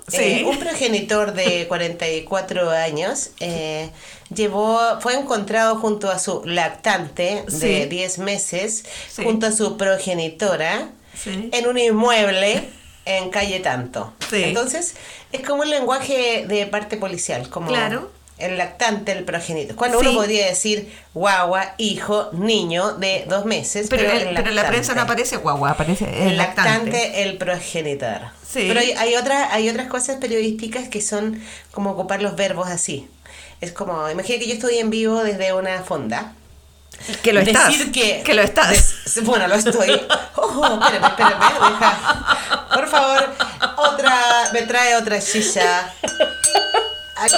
Sí. 0.07 0.18
eh, 0.22 0.45
un 0.45 0.57
progenitor 0.57 1.34
de 1.34 1.65
44 1.68 2.72
años 2.72 3.30
eh, 3.41 3.91
llevó, 4.34 4.80
fue 5.01 5.13
encontrado 5.15 5.76
junto 5.80 6.09
a 6.09 6.18
su 6.18 6.43
lactante 6.45 7.43
de 7.47 7.84
Sí. 7.84 7.89
10 7.89 8.18
meses, 8.20 8.86
Sí. 9.11 9.24
junto 9.24 9.45
a 9.47 9.51
su 9.51 9.76
progenitora, 9.78 10.89
Sí. 11.24 11.49
en 11.51 11.68
un 11.68 11.78
inmueble 11.78 12.63
en 13.05 13.30
calle 13.30 13.59
tanto. 13.59 14.13
Sí. 14.30 14.43
Entonces, 14.43 14.95
es 15.32 15.41
como 15.41 15.61
un 15.63 15.70
lenguaje 15.70 16.45
de 16.47 16.65
parte 16.68 16.97
policial, 16.97 17.49
como 17.49 17.68
Claro. 17.70 18.11
El 18.38 18.59
lactante, 18.59 19.13
el 19.13 19.24
progenitor. 19.24 19.76
Cuando 19.76 19.99
Sí. 19.99 20.05
uno 20.07 20.18
podría 20.20 20.45
decir 20.45 20.93
guagua, 21.15 21.74
hijo, 21.80 22.30
niño 22.34 22.91
de 22.93 23.26
dos 23.28 23.45
meses. 23.45 23.88
Pero, 23.89 24.03
Pero, 24.03 24.13
el- 24.15 24.28
el 24.28 24.36
pero 24.36 24.49
en 24.49 24.55
la 24.55 24.68
prensa 24.68 24.93
no 24.93 25.01
aparece 25.01 25.38
guagua, 25.38 25.72
aparece 25.72 26.05
el, 26.05 26.30
El 26.34 26.38
lactante. 26.38 26.70
lactante, 26.91 27.24
el 27.24 27.38
progenitor. 27.39 28.20
Sí. 28.47 28.65
Pero 28.68 28.80
hay, 28.80 28.91
hay, 28.91 29.15
otra- 29.15 29.51
hay 29.51 29.68
otras 29.70 29.88
cosas 29.88 30.18
periodísticas 30.18 30.88
que 30.88 31.01
son 31.01 31.41
como 31.72 31.91
ocupar 31.91 32.22
los 32.22 32.36
verbos 32.36 32.68
así. 32.68 33.07
Es 33.59 33.72
como, 33.72 34.07
imagina 34.07 34.38
que 34.38 34.45
yo 34.47 34.53
estoy 34.53 34.78
en 34.78 34.91
vivo 34.91 35.24
desde 35.24 35.53
una 35.53 35.82
fonda. 35.82 36.34
Que 37.24 37.32
lo 37.34 37.39
estás. 37.41 37.68
Decir 37.68 37.91
que, 37.91 38.22
que 38.24 38.34
lo 38.34 38.41
estás. 38.41 38.70
des- 38.70 39.24
bueno, 39.24 39.48
lo 39.48 39.56
estoy. 39.56 40.02
Oh, 40.60 40.64
espérame, 40.82 41.06
espérame, 41.08 41.39
deja. 41.39 42.68
Por 42.74 42.88
favor, 42.89 43.30
otra, 43.78 44.50
me 44.54 44.62
trae 44.64 44.95
otra 44.95 45.20
silla. 45.22 45.93
Acá, 47.16 47.38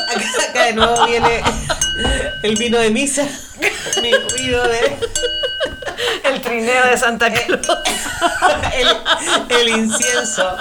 acá- 0.49 0.63
de 0.65 0.73
nuevo 0.73 1.05
viene 1.05 1.43
el 2.43 2.55
vino 2.55 2.77
de 2.77 2.89
misa. 2.91 3.25
Mi 4.01 4.13
ruido 4.13 4.65
de. 4.67 4.97
El 6.23 6.41
trineo 6.41 6.85
de 6.87 6.97
Santa 6.97 7.31
Claus. 7.31 7.59
El, 8.73 8.87
el 9.57 9.69
incienso. 9.69 10.55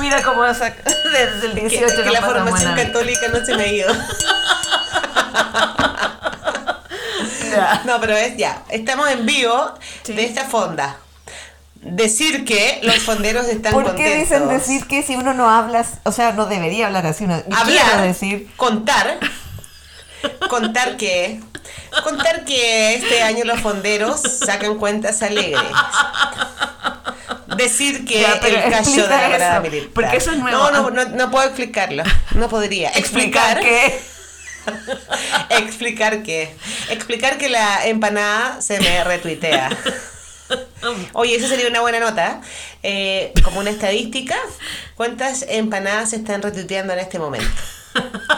Mira 0.00 0.22
cómo 0.22 0.42
saca- 0.54 0.82
desde 1.12 1.46
el 1.48 1.54
Que, 1.54 1.68
18 1.68 1.96
que 1.96 2.04
no 2.06 2.12
la 2.12 2.22
formación 2.22 2.74
católica 2.74 3.28
no 3.28 3.44
se 3.44 3.54
me 3.54 3.62
ha 3.64 3.68
ido. 3.68 3.94
No, 7.84 8.00
pero 8.00 8.16
es 8.16 8.36
ya. 8.36 8.62
Estamos 8.68 9.08
en 9.10 9.26
vivo 9.26 9.72
Sí. 10.02 10.12
de 10.14 10.24
esta 10.24 10.44
fonda. 10.44 10.96
Decir 11.74 12.44
que 12.44 12.78
los 12.82 12.98
fonderos 13.00 13.46
están 13.48 13.72
¿Por 13.72 13.84
contentos. 13.84 14.12
qué 14.12 14.18
dicen 14.20 14.48
decir 14.48 14.86
que 14.86 15.02
si 15.02 15.16
uno 15.16 15.34
no 15.34 15.50
habla, 15.50 15.84
o 16.04 16.12
sea, 16.12 16.30
no 16.32 16.46
debería 16.46 16.86
hablar 16.86 17.04
así? 17.06 17.24
Uno, 17.24 17.42
hablar, 17.56 18.02
decir, 18.02 18.48
contar, 18.56 19.18
contar 20.48 20.96
que, 20.96 21.40
contar 22.04 22.44
que 22.44 22.94
este 22.94 23.22
año 23.22 23.44
los 23.44 23.60
fonderos 23.60 24.20
sacan 24.20 24.76
cuentas 24.78 25.22
alegres. 25.22 25.60
Decir 27.56 28.04
que 28.06 28.20
Ya, 28.22 28.34
el 28.34 28.70
callo 28.70 29.02
de 29.02 29.08
la 29.08 29.30
parada 29.30 29.60
militar. 29.60 29.90
porque 29.94 30.16
eso 30.16 30.30
es 30.30 30.38
nuevo. 30.38 30.70
No, 30.70 30.70
no, 30.70 30.90
no, 30.90 31.04
no 31.04 31.30
puedo 31.30 31.46
explicarlo. 31.46 32.02
No 32.32 32.48
podría. 32.48 32.90
explicar 32.94 33.60
que 33.60 34.00
Explicar 35.50 36.22
que. 36.22 36.54
Explicar 36.90 37.38
que 37.38 37.48
la 37.48 37.86
empanada 37.86 38.60
se 38.60 38.80
me 38.80 39.04
retuitea. 39.04 39.70
Oye, 41.12 41.36
esa 41.36 41.48
sería 41.48 41.68
una 41.68 41.80
buena 41.80 42.00
nota. 42.00 42.40
Eh, 42.82 43.32
como 43.44 43.60
una 43.60 43.70
estadística, 43.70 44.36
¿cuántas 44.96 45.46
empanadas 45.48 46.10
se 46.10 46.16
están 46.16 46.42
retuiteando 46.42 46.92
en 46.92 46.98
este 46.98 47.18
momento? 47.18 47.46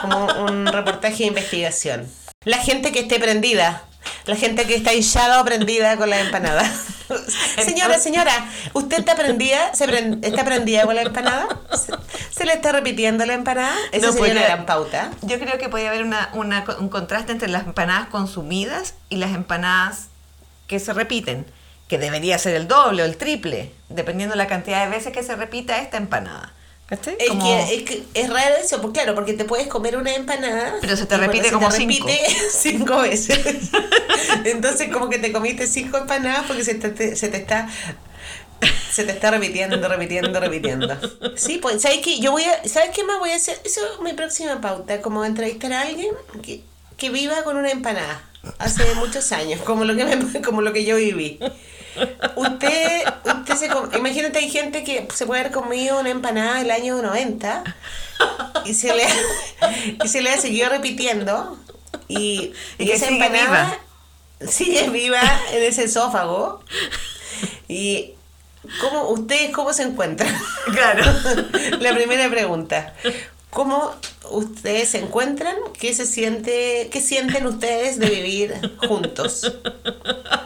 Como 0.01 0.27
un 0.45 0.67
reportaje 0.67 1.19
de 1.19 1.29
investigación. 1.29 2.09
La 2.45 2.59
gente 2.59 2.93
que 2.93 3.01
esté 3.01 3.19
prendida. 3.19 3.85
La 4.27 4.37
gente 4.37 4.67
que 4.67 4.75
está 4.75 4.93
hinchada 4.95 5.41
o 5.41 5.45
prendida 5.45 5.97
con 5.97 6.09
la 6.11 6.21
empanada. 6.21 6.65
Señora, 7.65 7.99
señora, 7.99 8.33
¿usted 8.73 8.99
está 9.01 9.15
prendida? 9.15 9.75
¿Se 9.75 9.85
¿Está 10.23 10.45
prendida 10.45 10.85
con 10.85 10.95
la 10.95 11.03
empanada? 11.03 11.47
¿Se, 11.73 11.93
se 12.35 12.45
le 12.47 12.55
está 12.55 12.73
repitiendo 12.73 13.25
la 13.27 13.35
empanada? 13.35 13.75
Esa 13.93 14.07
No, 14.07 14.13
sería 14.13 14.33
una 14.33 14.43
gran 14.43 14.67
pauta. 14.67 15.11
yo 15.23 15.39
creo 15.39 15.59
que 15.59 15.69
podía 15.69 15.89
haber 15.91 16.03
una, 16.03 16.31
una- 16.33 16.65
un 16.79 16.89
contraste 16.89 17.33
entre 17.33 17.49
las 17.49 17.67
empanadas 17.67 18.09
consumidas 18.09 18.95
y 19.11 19.17
las 19.17 19.35
empanadas 19.35 20.09
que 20.67 20.81
se 20.81 20.95
repiten, 20.95 21.47
que 21.89 21.99
debería 21.99 22.39
ser 22.39 22.55
el 22.55 22.67
doble 22.67 23.03
o 23.03 23.05
el 23.07 23.19
triple, 23.19 23.73
dependiendo 23.91 24.33
de 24.33 24.39
la 24.39 24.47
cantidad 24.47 24.83
de 24.85 24.91
veces 24.91 25.13
que 25.13 25.23
se 25.23 25.37
repita 25.37 25.79
esta 25.83 25.99
empanada. 25.99 26.53
¿Cachai? 26.87 27.17
Es, 27.19 27.29
Como- 27.31 27.43
que, 27.45 27.75
es 27.77 27.83
que 27.85 28.03
es 28.13 28.29
raro 28.31 28.57
eso, 28.57 28.81
pues 28.83 28.93
claro, 28.93 29.15
porque 29.15 29.33
te 29.33 29.45
puedes 29.45 29.69
comer 29.69 29.97
una 29.97 30.15
empanada. 30.15 30.75
Pero 30.83 30.97
se 30.97 31.07
te 31.07 31.17
bueno, 31.17 31.33
repite 31.33 31.49
se 31.49 31.55
como 31.55 31.69
te 31.71 31.77
cinco. 31.77 32.07
repite 32.07 32.37
cinco 32.53 32.99
veces. 33.01 33.71
Entonces, 34.45 34.91
como 34.93 35.09
que 35.09 35.19
te 35.19 35.33
comiste 35.33 35.67
cinco 35.67 35.97
empanadas 35.99 36.45
porque 36.47 36.63
se 36.65 36.75
te, 36.75 36.91
te- 36.91 37.17
se 37.17 37.29
te 37.29 37.39
está. 37.39 37.69
Se 38.93 39.05
te 39.05 39.13
está 39.13 39.31
repitiendo, 39.31 39.89
repitiendo, 39.89 40.39
repitiendo. 40.41 40.89
Sí, 41.37 41.59
pues, 41.59 41.83
¿sabes 41.83 41.99
qué? 41.99 42.21
Yo 42.21 42.31
voy 42.33 42.45
a. 42.45 42.67
¿Sabes 42.69 42.91
qué 42.95 43.03
más 43.05 43.19
voy 43.19 43.31
a 43.31 43.37
hacer? 43.37 43.59
Eso 43.65 43.81
es 43.95 44.01
mi 44.01 44.13
próxima 44.13 44.61
pauta, 44.61 45.01
como 45.03 45.25
entrevistar 45.25 45.73
a 45.73 45.81
alguien 45.83 46.15
que, 46.43 46.63
que 46.97 47.11
viva 47.11 47.43
con 47.45 47.57
una 47.57 47.71
empanada. 47.71 48.23
Hace 48.59 48.85
muchos 48.97 49.33
años, 49.33 49.61
como 49.63 49.85
lo 49.85 49.97
que, 49.97 50.05
me- 50.05 50.43
como 50.43 50.61
lo 50.63 50.73
que 50.73 50.85
yo 50.85 50.97
viví. 50.97 51.39
Usted, 52.37 53.05
usted 53.25 53.55
se 53.55 53.99
imagínate 53.99 54.39
hay 54.39 54.51
gente 54.51 54.85
que 54.85 55.07
se 55.15 55.27
puede 55.27 55.41
haber 55.41 55.53
comido 55.53 56.01
una 56.01 56.11
empanada 56.11 56.59
del 56.59 56.71
año 56.71 57.01
90 57.01 57.63
y 58.65 58.75
se 58.75 58.95
le, 58.95 59.05
y 60.03 60.09
se 60.09 60.23
le 60.23 60.31
ha 60.31 60.39
seguido 60.39 60.69
repitiendo 60.69 61.59
y, 62.09 62.53
Y 62.79 62.85
y 62.85 62.87
que 62.87 62.95
esa 62.95 63.07
sigue 63.07 63.25
empanada 63.25 63.79
sigue 64.49 64.91
viva 64.91 65.21
en 65.53 65.63
ese 65.63 65.85
esófago 65.85 66.61
y 67.69 68.15
¿cómo, 68.81 69.09
ustedes 69.11 69.51
cómo 69.51 69.73
se 69.73 69.85
encuentran? 69.85 70.35
Claro. 70.73 71.05
La 71.81 71.95
primera 71.95 72.29
pregunta. 72.31 72.95
¿Cómo 73.55 73.95
ustedes 74.31 74.91
se 74.91 74.99
encuentran? 74.99 75.57
¿Qué 75.79 75.95
se 75.95 76.07
siente, 76.07 76.89
qué 76.93 77.01
sienten 77.01 77.47
ustedes 77.47 77.99
de 77.99 78.11
vivir 78.11 78.77
juntos? 78.87 79.51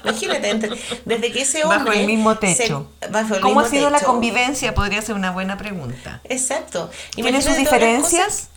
Imagínate, 0.05 0.51
entre- 0.51 0.71
desde 1.05 1.33
que 1.33 1.43
ese 1.43 1.63
hombre 1.65 1.79
Bajo 1.79 1.93
el 1.93 2.07
mismo 2.07 2.35
se- 2.35 2.39
techo. 2.55 2.91
bajo 3.11 3.35
el 3.35 3.41
¿Cómo 3.41 3.61
mismo 3.61 3.61
ha 3.61 3.69
sido 3.71 3.91
la 3.91 4.01
convivencia? 4.01 4.75
Podría 4.75 5.01
ser 5.03 5.15
una 5.15 5.31
buena 5.31 5.57
pregunta. 5.59 6.21
Exacto. 6.25 6.91
¿Tiene 7.15 7.41
sus 7.43 7.57
diferencias? 7.57 8.49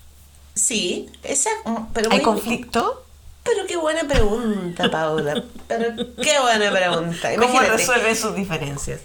Sí, 0.54 1.10
exacto. 1.24 1.88
Pero 1.94 2.10
¿Hay 2.12 2.18
muy- 2.18 2.26
conflicto? 2.26 3.06
Pero 3.44 3.66
qué 3.68 3.76
buena 3.78 4.04
pregunta, 4.04 4.92
Paula. 4.92 5.44
Pero 5.68 5.96
qué 6.22 6.40
buena 6.42 6.70
pregunta. 6.72 7.36
¿Cómo 7.38 7.60
resuelven 7.62 8.16
sus 8.16 8.36
diferencias? 8.36 9.00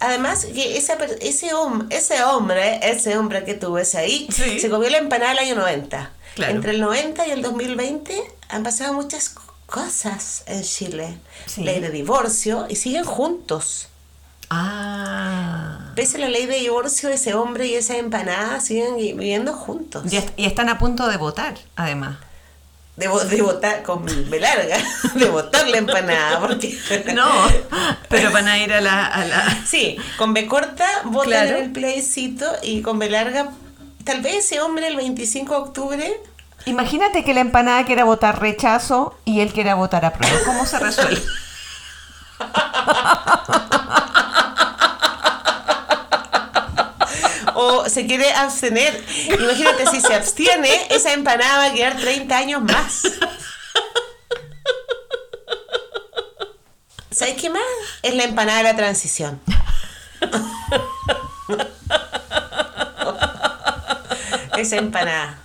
Además, 0.00 0.44
que 0.46 0.76
esa, 0.76 0.94
ese, 1.20 1.52
hom- 1.54 1.86
ese 1.90 2.22
hombre, 2.24 2.80
ese 2.82 3.16
hombre 3.16 3.44
que 3.44 3.54
tú 3.54 3.72
ves 3.72 3.94
ahí, 3.94 4.28
Sí. 4.30 4.58
se 4.60 4.68
comió 4.68 4.90
la 4.90 4.98
empanada 4.98 5.30
del 5.30 5.38
año 5.40 5.54
90. 5.54 6.10
Claro. 6.34 6.52
Entre 6.54 6.72
el 6.72 6.80
90 6.80 7.26
y 7.26 7.30
el 7.30 7.42
2020 7.42 8.20
han 8.48 8.62
pasado 8.64 8.92
muchas 8.92 9.30
co- 9.30 9.42
cosas 9.66 10.42
en 10.46 10.62
Chile. 10.62 11.18
Sí. 11.46 11.62
Ley 11.64 11.80
de 11.80 11.90
divorcio 11.90 12.66
y 12.68 12.76
siguen 12.76 13.04
juntos. 13.04 13.88
Ah. 14.50 15.92
Pese 15.94 16.16
a 16.18 16.20
la 16.20 16.28
ley 16.28 16.46
de 16.46 16.56
divorcio, 16.56 17.08
ese 17.08 17.34
hombre 17.34 17.66
y 17.66 17.74
esa 17.74 17.96
empanada 17.96 18.60
siguen 18.60 18.96
vi- 18.96 19.12
viviendo 19.12 19.52
juntos. 19.54 20.12
Y, 20.12 20.16
est- 20.16 20.30
y 20.36 20.44
están 20.46 20.68
a 20.68 20.78
punto 20.78 21.06
de 21.08 21.16
votar, 21.16 21.54
además. 21.76 22.18
De, 22.96 23.08
vo- 23.10 23.24
de 23.24 23.42
votar 23.42 23.82
con 23.82 24.04
B 24.04 24.38
larga, 24.40 24.76
de 25.14 25.28
votar 25.28 25.66
la 25.68 25.78
empanada, 25.78 26.38
porque... 26.40 26.78
No, 27.14 27.28
pero 28.08 28.30
van 28.30 28.46
a 28.46 28.58
ir 28.58 28.72
a 28.72 28.80
la... 28.80 29.06
A 29.06 29.24
la... 29.24 29.62
Sí, 29.66 29.96
con 30.16 30.32
B 30.32 30.46
corta 30.46 30.86
votan 31.04 31.28
Claro. 31.30 31.56
en 31.56 31.64
el 31.64 31.72
plebiscito 31.72 32.46
y 32.62 32.82
con 32.82 32.98
B 33.00 33.10
larga, 33.10 33.50
tal 34.04 34.20
vez 34.20 34.36
ese 34.44 34.60
hombre 34.60 34.86
el 34.86 34.96
25 34.96 35.54
de 35.54 35.60
octubre 35.60 36.20
Imagínate 36.66 37.24
que 37.24 37.34
la 37.34 37.40
empanada 37.40 37.84
quiera 37.84 38.04
votar 38.04 38.40
rechazo 38.40 39.18
y 39.26 39.40
él 39.40 39.52
quiera 39.52 39.74
votar 39.74 40.04
apruebo. 40.06 40.38
¿Cómo 40.46 40.64
se 40.64 40.78
resuelve? 40.78 41.20
O 47.66 47.88
se 47.88 48.06
quiere 48.06 48.30
abstener. 48.32 49.02
Imagínate, 49.28 49.86
si 49.86 50.00
se 50.00 50.14
abstiene, 50.14 50.70
esa 50.90 51.12
empanada 51.12 51.58
va 51.58 51.64
a 51.66 51.72
quedar 51.74 51.96
30 51.96 52.36
años 52.36 52.62
más. 52.62 53.02
¿Sabes 57.10 57.34
qué 57.40 57.48
más? 57.50 57.62
Es 58.02 58.14
la 58.14 58.24
empanada 58.24 58.58
de 58.58 58.64
la 58.64 58.76
transición. 58.76 59.40
Esa 64.56 64.76
empanada. 64.76 65.38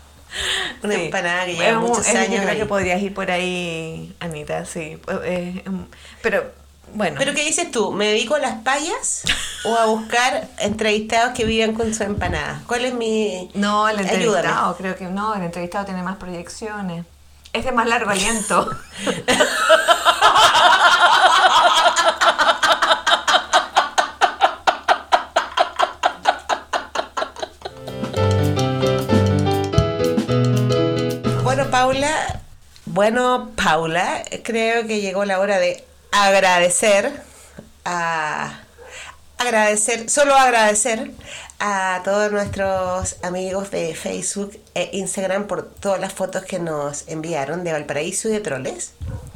Una 0.83 0.95
Sí. 0.95 1.01
empanada 1.05 1.45
que 1.45 1.55
lleva 1.55 1.79
muchos 1.79 2.07
años. 2.07 2.35
Yo 2.35 2.43
creo 2.43 2.55
que 2.55 2.65
podrías 2.65 3.01
ir 3.01 3.13
por 3.13 3.29
ahí, 3.31 4.15
Anita, 4.19 4.65
sí. 4.65 4.97
Eh, 5.23 5.63
em, 5.65 5.85
Pero, 6.21 6.51
bueno. 6.93 7.15
¿Pero 7.19 7.33
qué 7.33 7.43
dices 7.43 7.71
tú? 7.71 7.91
¿Me 7.91 8.07
dedico 8.07 8.35
a 8.35 8.39
las 8.39 8.61
payas 8.63 9.23
o 9.65 9.75
a 9.75 9.85
buscar 9.85 10.47
entrevistados 10.59 11.33
que 11.35 11.45
vivan 11.45 11.73
con 11.73 11.93
su 11.93 12.03
empanada? 12.03 12.61
¿Cuál 12.67 12.85
es 12.85 12.93
mi...? 12.93 13.49
No, 13.53 13.87
el 13.87 13.99
Ayúdame. 13.99 14.23
entrevistado, 14.23 14.77
creo 14.77 14.95
que 14.95 15.05
no, 15.05 15.35
el 15.35 15.43
entrevistado 15.43 15.85
tiene 15.85 16.03
más 16.03 16.17
proyecciones. 16.17 17.05
Es 17.53 17.65
de 17.65 17.71
más 17.71 17.87
largo 17.87 18.11
aliento. 18.11 18.69
Bueno, 31.43 31.65
Paula, 31.71 32.39
bueno, 32.85 33.49
Paula, 33.55 34.23
creo 34.43 34.85
que 34.85 35.01
llegó 35.01 35.25
la 35.25 35.39
hora 35.39 35.57
de 35.57 35.83
agradecer 36.11 37.11
a 37.85 38.59
agradecer, 39.37 40.09
solo 40.09 40.35
agradecer 40.35 41.11
a 41.59 42.01
todos 42.03 42.31
nuestros 42.31 43.15
amigos 43.23 43.71
de 43.71 43.95
Facebook 43.95 44.59
e 44.75 44.89
Instagram 44.93 45.47
por 45.47 45.63
todas 45.69 45.99
las 45.99 46.13
fotos 46.13 46.43
que 46.43 46.59
nos 46.59 47.07
enviaron 47.07 47.63
de 47.63 47.71
Valparaíso 47.71 48.29
y 48.29 48.33
de 48.33 48.39
Troles. 48.41 48.93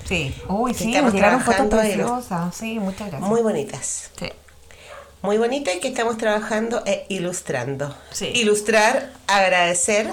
Sí. 0.08 0.36
Uy, 0.50 0.74
sí, 0.74 0.94
estamos 0.96 1.44
fotos 1.44 1.68
preciosas. 1.68 2.56
Sí, 2.56 2.80
muchas 2.80 3.08
gracias. 3.10 3.22
Muy 3.22 3.42
bonitas. 3.42 4.10
Sí. 4.20 4.30
Muy 5.22 5.38
bonitas 5.38 5.76
y 5.76 5.80
que 5.80 5.88
estamos 5.88 6.18
trabajando 6.18 6.84
e 6.86 7.06
ilustrando. 7.10 7.96
Sí. 8.12 8.28
Ilustrar, 8.36 9.12
agradecer, 9.28 10.10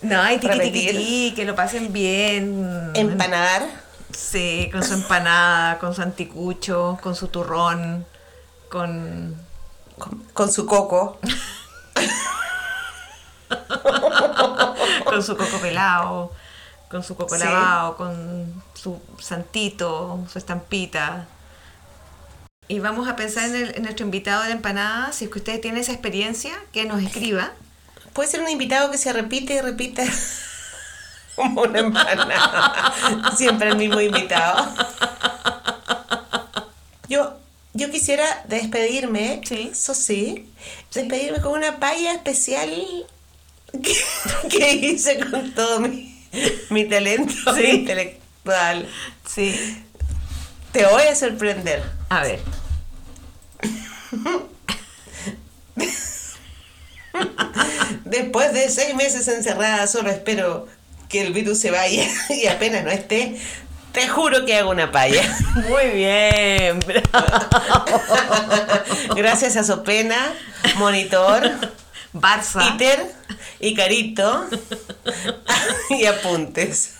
No, 0.00 0.20
hay 0.20 0.38
tiqui, 0.38 0.60
tiqui, 0.60 0.86
tiqui, 0.86 1.32
que 1.34 1.44
lo 1.44 1.54
pasen 1.56 1.92
bien. 1.92 2.92
empanadar. 2.94 3.83
Sí, 4.16 4.68
con 4.72 4.82
su 4.82 4.94
empanada, 4.94 5.78
con 5.78 5.94
su 5.94 6.02
anticucho, 6.02 6.98
con 7.02 7.14
su 7.16 7.28
turrón, 7.28 8.06
con... 8.70 9.36
con, 9.98 10.18
con 10.32 10.52
su 10.52 10.66
coco. 10.66 11.18
con 15.04 15.22
su 15.22 15.36
coco 15.36 15.58
pelado, 15.60 16.32
con 16.90 17.02
su 17.02 17.16
coco 17.16 17.36
Sí. 17.36 17.44
lavado, 17.44 17.96
con 17.96 18.62
su 18.74 19.00
santito, 19.20 20.24
su 20.30 20.38
estampita. 20.38 21.26
Y 22.68 22.80
vamos 22.80 23.08
a 23.08 23.16
pensar 23.16 23.44
en, 23.50 23.56
el- 23.56 23.74
en 23.76 23.82
nuestro 23.82 24.04
invitado 24.06 24.42
de 24.42 24.48
la 24.48 24.54
empanada, 24.54 25.12
si 25.12 25.26
es 25.26 25.30
que 25.30 25.38
usted 25.38 25.60
tiene 25.60 25.80
esa 25.80 25.92
experiencia, 25.92 26.54
que 26.72 26.84
nos 26.86 27.02
escriba. 27.02 27.52
Puede 28.12 28.30
ser 28.30 28.40
un 28.40 28.48
invitado 28.48 28.90
que 28.90 28.98
se 28.98 29.12
repite 29.12 29.54
y 29.54 29.60
repite 29.60 30.10
como 31.36 31.62
una 31.62 31.80
empanada. 31.80 32.94
Siempre 33.36 33.68
el 33.70 33.76
mismo 33.76 34.00
invitado. 34.00 34.74
Yo, 37.08 37.34
yo 37.74 37.90
quisiera 37.90 38.24
despedirme, 38.48 39.40
Sí. 39.44 39.70
eso 39.72 39.94
sí, 39.94 40.48
despedirme 40.92 41.40
con 41.40 41.52
una 41.52 41.78
paya 41.78 42.12
especial 42.12 42.70
que, 43.82 43.96
que 44.48 44.72
hice 44.74 45.18
con 45.30 45.52
todo 45.54 45.80
mi, 45.80 46.24
mi 46.70 46.88
talento 46.88 47.54
Sí. 47.54 47.66
intelectual. 47.66 48.88
Sí. 49.28 49.84
Te 50.72 50.86
voy 50.86 51.02
a 51.02 51.14
sorprender. 51.14 51.82
A 52.08 52.22
ver. 52.22 52.40
Después 58.04 58.52
de 58.52 58.68
seis 58.70 58.94
meses 58.94 59.26
encerrada, 59.28 59.86
solo 59.86 60.10
espero 60.10 60.66
que 61.08 61.20
el 61.22 61.32
virus 61.32 61.58
se 61.60 61.70
vaya 61.70 62.06
y 62.30 62.46
apenas 62.46 62.84
no 62.84 62.90
esté, 62.90 63.38
te 63.92 64.08
juro 64.08 64.44
que 64.44 64.56
hago 64.56 64.70
una 64.70 64.90
paya. 64.90 65.22
Muy 65.68 65.86
bien. 65.90 66.80
Gracias 69.16 69.56
a 69.56 69.64
Sopena, 69.64 70.34
Monitor, 70.76 71.50
Barça. 72.12 72.74
Iter 72.74 73.06
y 73.60 73.74
Carito 73.74 74.46
y 75.90 76.06
apuntes. 76.06 76.94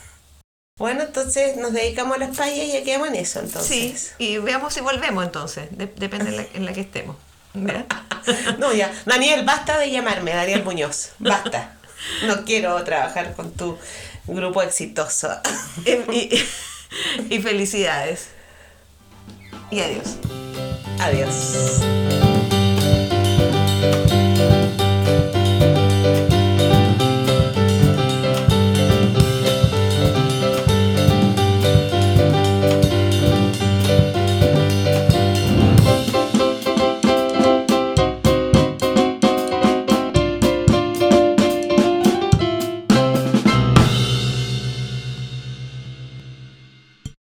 Bueno, 0.78 1.02
entonces 1.02 1.56
nos 1.56 1.72
dedicamos 1.72 2.16
a 2.16 2.20
las 2.20 2.36
payas 2.36 2.66
y 2.66 2.72
ya 2.72 2.82
quedamos 2.82 3.08
en 3.08 3.14
eso 3.16 3.40
Sí, 3.40 3.46
entonces. 3.46 4.14
y 4.18 4.38
veamos 4.38 4.74
si 4.74 4.80
volvemos 4.80 5.24
entonces. 5.24 5.68
De- 5.70 5.86
depende 5.86 6.30
en 6.30 6.36
la, 6.36 6.46
en 6.54 6.64
la 6.66 6.72
que 6.72 6.80
estemos. 6.82 7.16
¿Ya? 7.54 7.86
No, 8.58 8.72
ya. 8.72 8.90
Daniel, 9.04 9.44
basta 9.44 9.78
de 9.78 9.90
llamarme, 9.90 10.32
Daniel 10.32 10.64
Muñoz. 10.64 11.10
Basta. 11.18 11.76
No 12.26 12.44
quiero 12.44 12.82
trabajar 12.84 13.34
con 13.34 13.52
tu 13.52 13.78
grupo 14.26 14.62
exitoso. 14.62 15.28
y, 15.84 15.90
y- 16.16 16.48
y 17.30 17.42
felicidades. 17.42 18.28
Y 19.70 19.80
adiós. 19.80 20.16
Adiós. 21.00 21.80